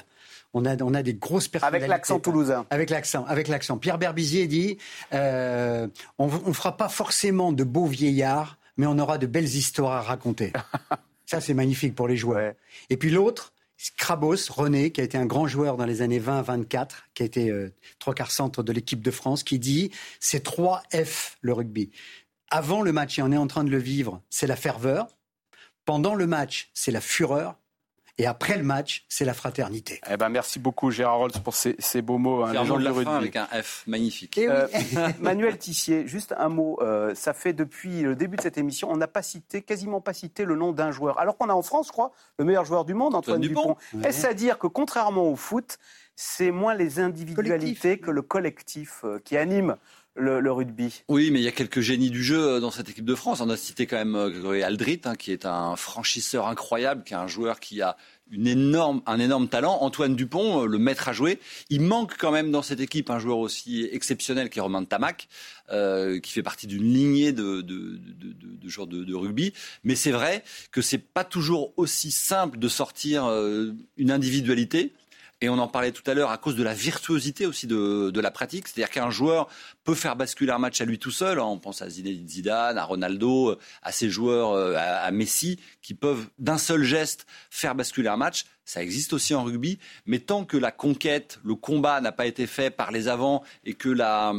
On 0.53 0.65
a, 0.65 0.81
on 0.83 0.93
a 0.93 1.01
des 1.01 1.15
grosses 1.15 1.47
personnalités. 1.47 1.85
Avec 1.85 1.89
l'accent 1.89 2.19
toulousain. 2.19 2.65
Avec 2.69 2.89
l'accent, 2.89 3.25
avec 3.25 3.47
l'accent. 3.47 3.77
Pierre 3.77 3.97
Berbizier 3.97 4.47
dit 4.47 4.77
euh, 5.13 5.87
on 6.19 6.27
ne 6.27 6.53
fera 6.53 6.77
pas 6.77 6.89
forcément 6.89 7.51
de 7.51 7.63
beaux 7.63 7.87
vieillards, 7.87 8.57
mais 8.77 8.85
on 8.85 8.99
aura 8.99 9.17
de 9.17 9.25
belles 9.25 9.45
histoires 9.45 9.93
à 9.93 10.01
raconter. 10.01 10.53
Ça, 11.25 11.41
c'est 11.41 11.53
magnifique 11.53 11.95
pour 11.95 12.07
les 12.07 12.17
joueurs. 12.17 12.53
Et 12.89 12.97
puis 12.97 13.09
l'autre, 13.09 13.53
Krabos, 13.97 14.49
René, 14.49 14.91
qui 14.91 15.01
a 15.01 15.03
été 15.03 15.17
un 15.17 15.25
grand 15.25 15.47
joueur 15.47 15.77
dans 15.77 15.85
les 15.85 16.01
années 16.01 16.19
20-24, 16.19 16.89
qui 17.13 17.23
a 17.23 17.25
été 17.25 17.49
euh, 17.49 17.73
trois 17.99 18.13
quarts 18.13 18.31
centre 18.31 18.63
de 18.63 18.71
l'équipe 18.71 19.01
de 19.01 19.11
France, 19.11 19.43
qui 19.43 19.59
dit 19.59 19.91
c'est 20.19 20.43
3 20.43 20.83
F 20.93 21.37
le 21.41 21.53
rugby. 21.53 21.91
Avant 22.49 22.81
le 22.81 22.91
match, 22.91 23.17
et 23.17 23.21
on 23.21 23.31
est 23.31 23.37
en 23.37 23.47
train 23.47 23.63
de 23.63 23.71
le 23.71 23.79
vivre, 23.79 24.21
c'est 24.29 24.47
la 24.47 24.55
ferveur. 24.55 25.07
Pendant 25.85 26.15
le 26.15 26.27
match, 26.27 26.69
c'est 26.73 26.91
la 26.91 27.01
fureur. 27.01 27.55
Et 28.19 28.27
après 28.27 28.57
le 28.57 28.63
match, 28.63 29.05
c'est 29.09 29.25
la 29.25 29.33
fraternité. 29.33 29.99
Eh 30.09 30.17
ben, 30.17 30.29
merci 30.29 30.59
beaucoup 30.59 30.91
Gérard 30.91 31.17
Rolls 31.17 31.31
pour 31.43 31.55
ces, 31.55 31.75
beaux 32.03 32.19
mots. 32.19 32.43
Hein, 32.43 32.51
de 32.51 32.83
la 32.83 32.93
fin 32.93 33.17
avec 33.17 33.35
un 33.35 33.47
F, 33.47 33.83
magnifique. 33.87 34.37
Euh, 34.37 34.67
Manuel 35.19 35.57
Tissier, 35.57 36.07
juste 36.07 36.33
un 36.37 36.49
mot. 36.49 36.77
Euh, 36.81 37.15
ça 37.15 37.33
fait 37.33 37.53
depuis 37.53 38.03
le 38.03 38.15
début 38.15 38.37
de 38.37 38.41
cette 38.41 38.59
émission, 38.59 38.91
on 38.91 38.97
n'a 38.97 39.07
pas 39.07 39.23
cité, 39.23 39.63
quasiment 39.63 39.99
pas 39.99 40.13
cité 40.13 40.45
le 40.45 40.55
nom 40.55 40.73
d'un 40.73 40.91
joueur. 40.91 41.19
Alors 41.19 41.37
qu'on 41.37 41.49
a 41.49 41.53
en 41.53 41.63
France, 41.63 41.87
je 41.87 41.91
crois, 41.91 42.11
le 42.37 42.45
meilleur 42.45 42.65
joueur 42.65 42.85
du 42.85 42.93
monde, 42.93 43.15
Antoine, 43.15 43.41
Dupont. 43.41 43.77
Est-ce 44.03 44.27
à 44.27 44.35
dire 44.35 44.59
que 44.59 44.67
contrairement 44.67 45.27
au 45.27 45.35
foot, 45.35 45.79
c'est 46.15 46.51
moins 46.51 46.75
les 46.75 46.99
individualités 46.99 47.97
que 47.97 48.11
le 48.11 48.21
collectif 48.21 49.01
euh, 49.03 49.19
qui 49.23 49.37
anime 49.37 49.75
le, 50.15 50.51
rugby. 50.51 51.03
Oui, 51.07 51.31
mais 51.31 51.39
il 51.39 51.43
y 51.43 51.47
a 51.47 51.51
quelques 51.51 51.81
génies 51.81 52.11
du 52.11 52.23
jeu 52.23 52.59
dans 52.59 52.71
cette 52.71 52.89
équipe 52.89 53.05
de 53.05 53.15
France. 53.15 53.41
On 53.41 53.49
a 53.49 53.57
cité 53.57 53.87
quand 53.87 53.97
même 53.97 54.29
Grégory 54.29 54.63
Aldrit, 54.63 55.01
hein, 55.05 55.15
qui 55.15 55.31
est 55.31 55.45
un 55.45 55.75
franchisseur 55.75 56.47
incroyable, 56.47 57.03
qui 57.03 57.13
est 57.13 57.17
un 57.17 57.27
joueur 57.27 57.59
qui 57.59 57.81
a 57.81 57.97
une 58.31 58.47
énorme, 58.47 59.01
un 59.05 59.19
énorme 59.19 59.47
talent. 59.47 59.77
Antoine 59.81 60.15
Dupont, 60.15 60.63
euh, 60.63 60.65
le 60.65 60.77
maître 60.77 61.07
à 61.07 61.13
jouer. 61.13 61.39
Il 61.69 61.81
manque 61.81 62.15
quand 62.17 62.31
même 62.31 62.51
dans 62.51 62.61
cette 62.61 62.79
équipe 62.79 63.09
un 63.09 63.19
joueur 63.19 63.37
aussi 63.37 63.87
exceptionnel 63.91 64.49
qui 64.49 64.59
est 64.59 64.61
Romain 64.61 64.81
de 64.81 64.87
Tamac, 64.87 65.27
euh, 65.71 66.19
qui 66.19 66.31
fait 66.31 66.43
partie 66.43 66.67
d'une 66.67 66.83
lignée 66.83 67.31
de, 67.31 67.61
de, 67.61 67.97
de, 67.97 68.33
de, 68.33 68.69
joueurs 68.69 68.87
de, 68.87 69.13
rugby. 69.13 69.53
Mais 69.83 69.95
c'est 69.95 70.11
vrai 70.11 70.43
que 70.71 70.81
c'est 70.81 70.97
pas 70.97 71.23
toujours 71.23 71.73
aussi 71.77 72.11
simple 72.11 72.57
de 72.57 72.67
sortir 72.67 73.25
euh, 73.25 73.71
une 73.97 74.11
individualité 74.11 74.93
et 75.43 75.49
on 75.49 75.57
en 75.57 75.67
parlait 75.67 75.91
tout 75.91 76.09
à 76.09 76.13
l'heure 76.13 76.31
à 76.31 76.37
cause 76.37 76.55
de 76.55 76.63
la 76.63 76.73
virtuosité 76.73 77.45
aussi 77.45 77.67
de, 77.67 78.17
la 78.17 78.31
pratique. 78.31 78.69
C'est-à-dire 78.69 78.89
qu'un 78.89 79.09
joueur 79.09 79.49
peut 79.83 79.93
faire 79.93 80.15
basculer 80.15 80.53
un 80.53 80.57
match 80.57 80.79
à 80.79 80.85
lui 80.85 80.99
tout 80.99 81.11
seul. 81.11 81.37
On 81.37 81.59
pense 81.59 81.81
à 81.81 81.89
Zidane, 81.89 82.77
à 82.77 82.83
Ronaldo, 82.85 83.57
à 83.81 83.91
ces 83.91 84.09
joueurs, 84.09 84.53
euh, 84.53 84.75
à, 84.77 85.11
Messi, 85.11 85.59
qui 85.81 85.95
peuvent 85.95 86.29
d'un 86.39 86.57
seul 86.57 86.83
geste 86.83 87.27
faire 87.49 87.75
basculer 87.75 88.07
un 88.07 88.15
match. 88.15 88.45
Ça 88.63 88.81
existe 88.81 89.11
aussi 89.11 89.35
en 89.35 89.43
rugby, 89.43 89.79
mais 90.05 90.19
tant 90.19 90.45
que 90.45 90.55
la 90.55 90.71
conquête, 90.71 91.41
le 91.43 91.55
combat 91.55 91.99
n'a 91.99 92.13
pas 92.13 92.25
été 92.25 92.47
fait 92.47 92.69
par 92.69 92.93
les 92.93 93.09
avants 93.09 93.43
et 93.65 93.73
que 93.73 93.89
la, 93.89 94.33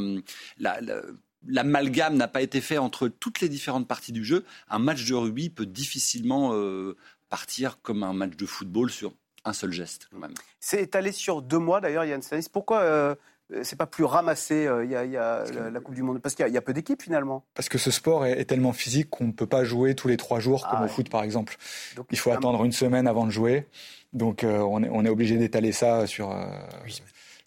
l'amalgame 1.47 2.15
n'a 2.15 2.27
pas 2.27 2.41
été 2.41 2.61
fait 2.61 2.79
entre 2.79 3.09
toutes 3.09 3.41
les 3.41 3.49
différentes 3.49 3.87
parties 3.87 4.11
du 4.11 4.25
jeu, 4.25 4.43
un 4.69 4.79
match 4.79 5.05
de 5.05 5.13
rugby 5.13 5.51
peut 5.51 5.67
difficilement 5.67 6.55
euh, 6.55 6.97
partir 7.29 7.79
comme 7.83 8.01
un 8.01 8.13
match 8.13 8.35
de 8.35 8.47
football 8.47 8.89
sur 8.89 9.13
un 9.45 9.53
seul 9.53 9.71
geste. 9.71 10.09
C'est 10.59 10.81
étalé 10.81 11.11
sur 11.11 11.41
deux 11.41 11.59
mois 11.59 11.81
d'ailleurs, 11.81 12.05
Yann 12.05 12.21
Stanis. 12.21 12.47
Pourquoi 12.51 12.79
euh, 12.81 13.15
c'est 13.63 13.77
pas 13.77 13.85
plus 13.85 14.03
ramassé 14.03 14.65
euh, 14.65 14.83
Il 14.83 14.91
y, 14.91 14.95
a, 14.95 15.43
la, 15.69 15.79
Coupe 15.79 15.95
du 15.95 16.03
Monde? 16.03 16.19
Parce 16.19 16.35
qu'il 16.35 16.47
y, 16.47 16.57
a 16.57 16.61
peu 16.61 16.73
d'équipes 16.73 17.01
finalement. 17.01 17.45
Parce 17.53 17.69
que 17.69 17.77
ce 17.77 17.91
sport 17.91 18.25
est, 18.25 18.45
tellement 18.45 18.73
physique 18.73 19.09
qu'on 19.09 19.27
ne 19.27 19.31
peut 19.31 19.47
pas 19.47 19.63
jouer 19.63 19.95
tous 19.95 20.07
les 20.07 20.17
trois 20.17 20.39
jours 20.39 20.67
comme 20.67 20.79
ah 20.81 20.85
au 20.85 20.87
foot 20.87 21.09
par 21.09 21.23
exemple. 21.23 21.57
Il 22.11 22.17
faut 22.17 22.31
attendre 22.31 22.63
une 22.65 22.71
semaine 22.71 23.07
avant 23.07 23.25
de 23.25 23.31
jouer. 23.31 23.67
Donc 24.13 24.43
euh, 24.43 24.59
on, 24.59 24.83
est, 24.83 24.89
on, 24.89 25.05
est, 25.05 25.09
obligé 25.09 25.37
d'étaler 25.37 25.71
ça 25.71 26.07
sur 26.07 26.35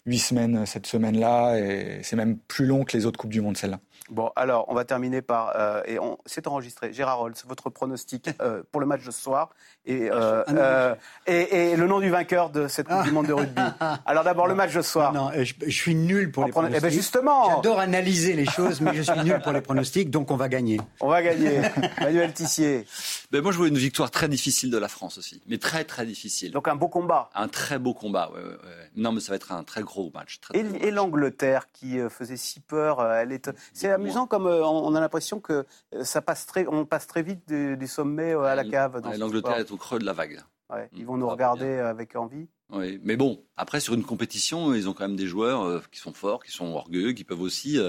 huit 0.09 0.19
semaines 0.19 0.65
cette 0.65 0.87
semaine-là, 0.87 1.57
et 1.57 1.99
c'est 2.03 2.15
même 2.15 2.37
plus 2.37 2.65
long 2.65 2.83
que 2.83 2.97
les 2.97 3.05
autres 3.05 3.19
Coupes 3.19 3.29
du 3.31 3.41
Monde, 3.41 3.57
celle-là. 3.57 3.79
Bon, 4.09 4.31
alors, 4.35 4.65
on 4.69 4.73
va 4.73 4.85
terminer 4.85 5.21
par, 5.21 5.53
euh, 5.55 5.83
et 5.85 5.99
on, 5.99 6.17
c'est 6.25 6.47
enregistré, 6.47 6.91
Gérard 6.93 7.19
Rolls, 7.19 7.35
votre 7.47 7.69
pronostic 7.69 8.27
euh, 8.41 8.63
pour 8.71 8.81
le 8.81 8.87
match 8.87 9.05
de 9.05 9.11
ce 9.11 9.21
soir 9.21 9.49
et, 9.85 10.09
euh, 10.09 10.43
Ah, 10.47 10.51
non, 10.51 10.61
euh, 10.61 10.95
et, 11.27 11.71
et 11.71 11.75
le 11.75 11.85
nom 11.85 11.99
du 11.99 12.09
vainqueur 12.09 12.49
de 12.49 12.67
cette 12.67 12.87
Coupe 12.87 13.03
du 13.03 13.11
Monde 13.11 13.27
de 13.27 13.33
rugby. 13.33 13.61
Alors 14.07 14.23
d'abord, 14.23 14.47
le 14.47 14.55
match 14.55 14.73
de 14.73 14.81
ce 14.81 14.89
soir. 14.89 15.13
Non, 15.13 15.29
je, 15.35 15.53
je 15.63 15.69
suis 15.69 15.93
nul 15.93 16.31
pour 16.31 16.41
En 16.41 16.45
les 16.47 16.51
pronostics. 16.51 16.77
Eh 16.79 16.81
ben, 16.81 16.91
justement. 16.91 17.57
J'adore 17.57 17.79
analyser 17.79 18.33
les 18.33 18.45
choses, 18.45 18.81
mais 18.81 18.95
je 18.95 19.03
suis 19.03 19.19
nul 19.23 19.39
pour 19.43 19.51
les 19.51 19.61
pronostics, 19.61 20.09
donc 20.09 20.31
on 20.31 20.37
va 20.37 20.49
gagner. 20.49 20.81
On 21.01 21.07
va 21.07 21.21
gagner. 21.21 21.61
Manuel 22.01 22.33
Tissier. 22.33 22.87
Ben 23.31 23.43
moi, 23.43 23.51
je 23.51 23.57
vois 23.57 23.67
une 23.67 23.77
victoire 23.77 24.09
très 24.09 24.27
difficile 24.27 24.71
de 24.71 24.77
la 24.79 24.87
France 24.87 25.19
aussi, 25.19 25.39
mais 25.47 25.59
très 25.59 25.83
très 25.83 26.07
difficile. 26.07 26.51
Donc 26.51 26.67
un 26.67 26.75
beau 26.75 26.87
combat. 26.87 27.29
Un 27.35 27.47
très 27.47 27.77
beau 27.77 27.93
combat. 27.93 28.31
ouais, 28.33 28.41
ouais, 28.41 28.49
ouais. 28.49 28.89
Non, 28.95 29.11
mais 29.11 29.19
ça 29.21 29.31
va 29.31 29.35
être 29.35 29.51
un 29.51 29.63
très 29.63 29.83
gros 29.83 29.98
match. 30.13 30.39
très, 30.39 30.57
Et, 30.57 30.87
et 30.87 30.91
l'Angleterre 30.91 31.71
qui 31.71 31.99
euh, 31.99 32.09
faisait 32.09 32.37
si 32.37 32.59
peur, 32.59 32.99
euh, 32.99 33.19
elle 33.21 33.31
est. 33.31 33.49
C'est 33.73 33.91
amusant 33.91 34.25
comme 34.27 34.47
euh, 34.47 34.63
on 34.65 34.95
a 34.95 34.99
l'impression 34.99 35.39
que 35.39 35.65
ça 36.03 36.21
passe 36.21 36.45
très, 36.45 36.65
on 36.67 36.85
passe 36.85 37.07
très 37.07 37.21
vite 37.23 37.47
du, 37.47 37.77
du 37.77 37.87
sommet 37.87 38.33
euh, 38.33 38.43
à 38.43 38.55
la 38.55 38.63
cave. 38.63 39.01
L'Angleterre 39.17 39.57
est 39.57 39.71
au 39.71 39.77
creux 39.77 39.99
de 39.99 40.05
la 40.05 40.13
vague. 40.13 40.41
Ouais, 40.69 40.89
ils 40.93 41.05
vont 41.05 41.17
nous 41.17 41.27
regarder 41.27 41.79
avec 41.79 42.15
envie. 42.15 42.47
Oui, 42.71 42.99
mais 43.03 43.17
bon, 43.17 43.43
après 43.57 43.79
sur 43.79 43.95
une 43.95 44.03
compétition, 44.03 44.73
ils 44.75 44.87
ont 44.87 44.93
quand 44.93 45.07
même 45.07 45.15
des 45.17 45.25
joueurs 45.27 45.89
qui 45.89 45.99
sont 45.99 46.13
forts, 46.13 46.43
qui 46.43 46.51
sont 46.51 46.67
orgueilleux, 46.67 47.13
qui 47.13 47.23
peuvent 47.23 47.41
aussi 47.41 47.79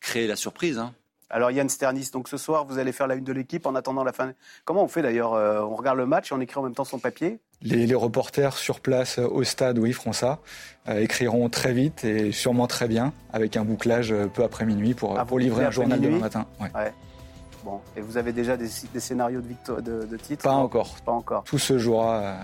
créer 0.00 0.26
la 0.26 0.36
surprise. 0.36 0.78
hein. 0.78 0.94
Alors 1.28 1.50
Yann 1.50 1.68
Sternis, 1.68 2.10
donc 2.12 2.28
ce 2.28 2.36
soir, 2.36 2.64
vous 2.66 2.78
allez 2.78 2.92
faire 2.92 3.06
la 3.08 3.16
une 3.16 3.24
de 3.24 3.32
l'équipe 3.32 3.66
en 3.66 3.74
attendant 3.74 4.04
la 4.04 4.12
fin. 4.12 4.32
Comment 4.64 4.84
on 4.84 4.88
fait 4.88 5.02
d'ailleurs 5.02 5.34
Euh, 5.34 5.60
On 5.62 5.74
regarde 5.74 5.98
le 5.98 6.06
match 6.06 6.30
et 6.30 6.34
on 6.34 6.40
écrit 6.40 6.58
en 6.60 6.62
même 6.62 6.74
temps 6.74 6.84
son 6.84 6.98
papier? 6.98 7.40
Les, 7.62 7.86
les 7.86 7.94
reporters 7.94 8.56
sur 8.56 8.80
place 8.80 9.18
euh, 9.18 9.26
au 9.26 9.42
stade, 9.42 9.78
oui, 9.78 9.92
feront 9.92 10.12
ça, 10.12 10.38
euh, 10.88 11.00
écriront 11.00 11.48
très 11.48 11.72
vite 11.72 12.04
et 12.04 12.30
sûrement 12.30 12.66
très 12.66 12.86
bien, 12.86 13.12
avec 13.32 13.56
un 13.56 13.64
bouclage 13.64 14.14
peu 14.34 14.44
après 14.44 14.64
minuit 14.66 14.94
pour, 14.94 15.18
Ah, 15.18 15.24
pour 15.24 15.38
livrer 15.38 15.64
un 15.64 15.70
journal 15.70 16.00
demain 16.00 16.18
matin. 16.18 16.46
Ouais. 16.60 16.70
Ouais. 16.74 16.92
Bon, 17.66 17.80
et 17.96 18.00
vous 18.00 18.16
avez 18.16 18.30
déjà 18.32 18.56
des, 18.56 18.68
des 18.94 19.00
scénarios 19.00 19.40
de, 19.40 19.48
victoire, 19.48 19.82
de, 19.82 20.04
de 20.04 20.16
titres 20.16 20.44
Pas 20.44 20.52
encore. 20.52 20.94
Pas 21.04 21.10
encore. 21.10 21.42
Tout 21.42 21.58
se 21.58 21.78
jouera 21.78 22.14
euh, 22.20 22.34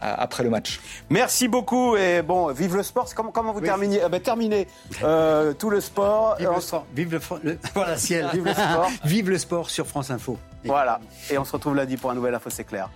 après 0.00 0.42
le 0.42 0.50
match. 0.50 0.80
Merci 1.08 1.46
beaucoup 1.46 1.94
et 1.96 2.20
bon, 2.20 2.48
vive 2.48 2.74
le 2.74 2.82
sport. 2.82 3.08
Comment, 3.14 3.30
comment 3.30 3.52
vous 3.52 3.60
terminez 3.60 4.02
ah 4.02 4.08
ben, 4.08 4.20
Terminez 4.20 4.66
euh, 5.04 5.52
tout 5.52 5.70
le 5.70 5.80
sport. 5.80 6.34
Vive 6.36 6.50
On 6.50 6.54
le 6.56 6.60
sport. 6.60 6.84
Vive 6.96 7.12
le, 7.12 7.18
fro- 7.20 7.38
le- 7.44 7.58
voilà, 7.74 7.96
ciel. 7.96 8.28
Vive 8.32 8.44
le 8.44 8.52
sport. 8.54 8.88
Vive 9.04 9.30
le 9.30 9.38
sport 9.38 9.70
sur 9.70 9.86
France 9.86 10.10
Info. 10.10 10.36
Voilà. 10.64 10.98
Et 11.30 11.38
on 11.38 11.44
se 11.44 11.52
retrouve 11.52 11.76
lundi 11.76 11.96
pour 11.96 12.10
un 12.10 12.14
nouvel 12.16 12.34
Info, 12.34 12.50
c'est 12.50 12.64
clair. 12.64 12.90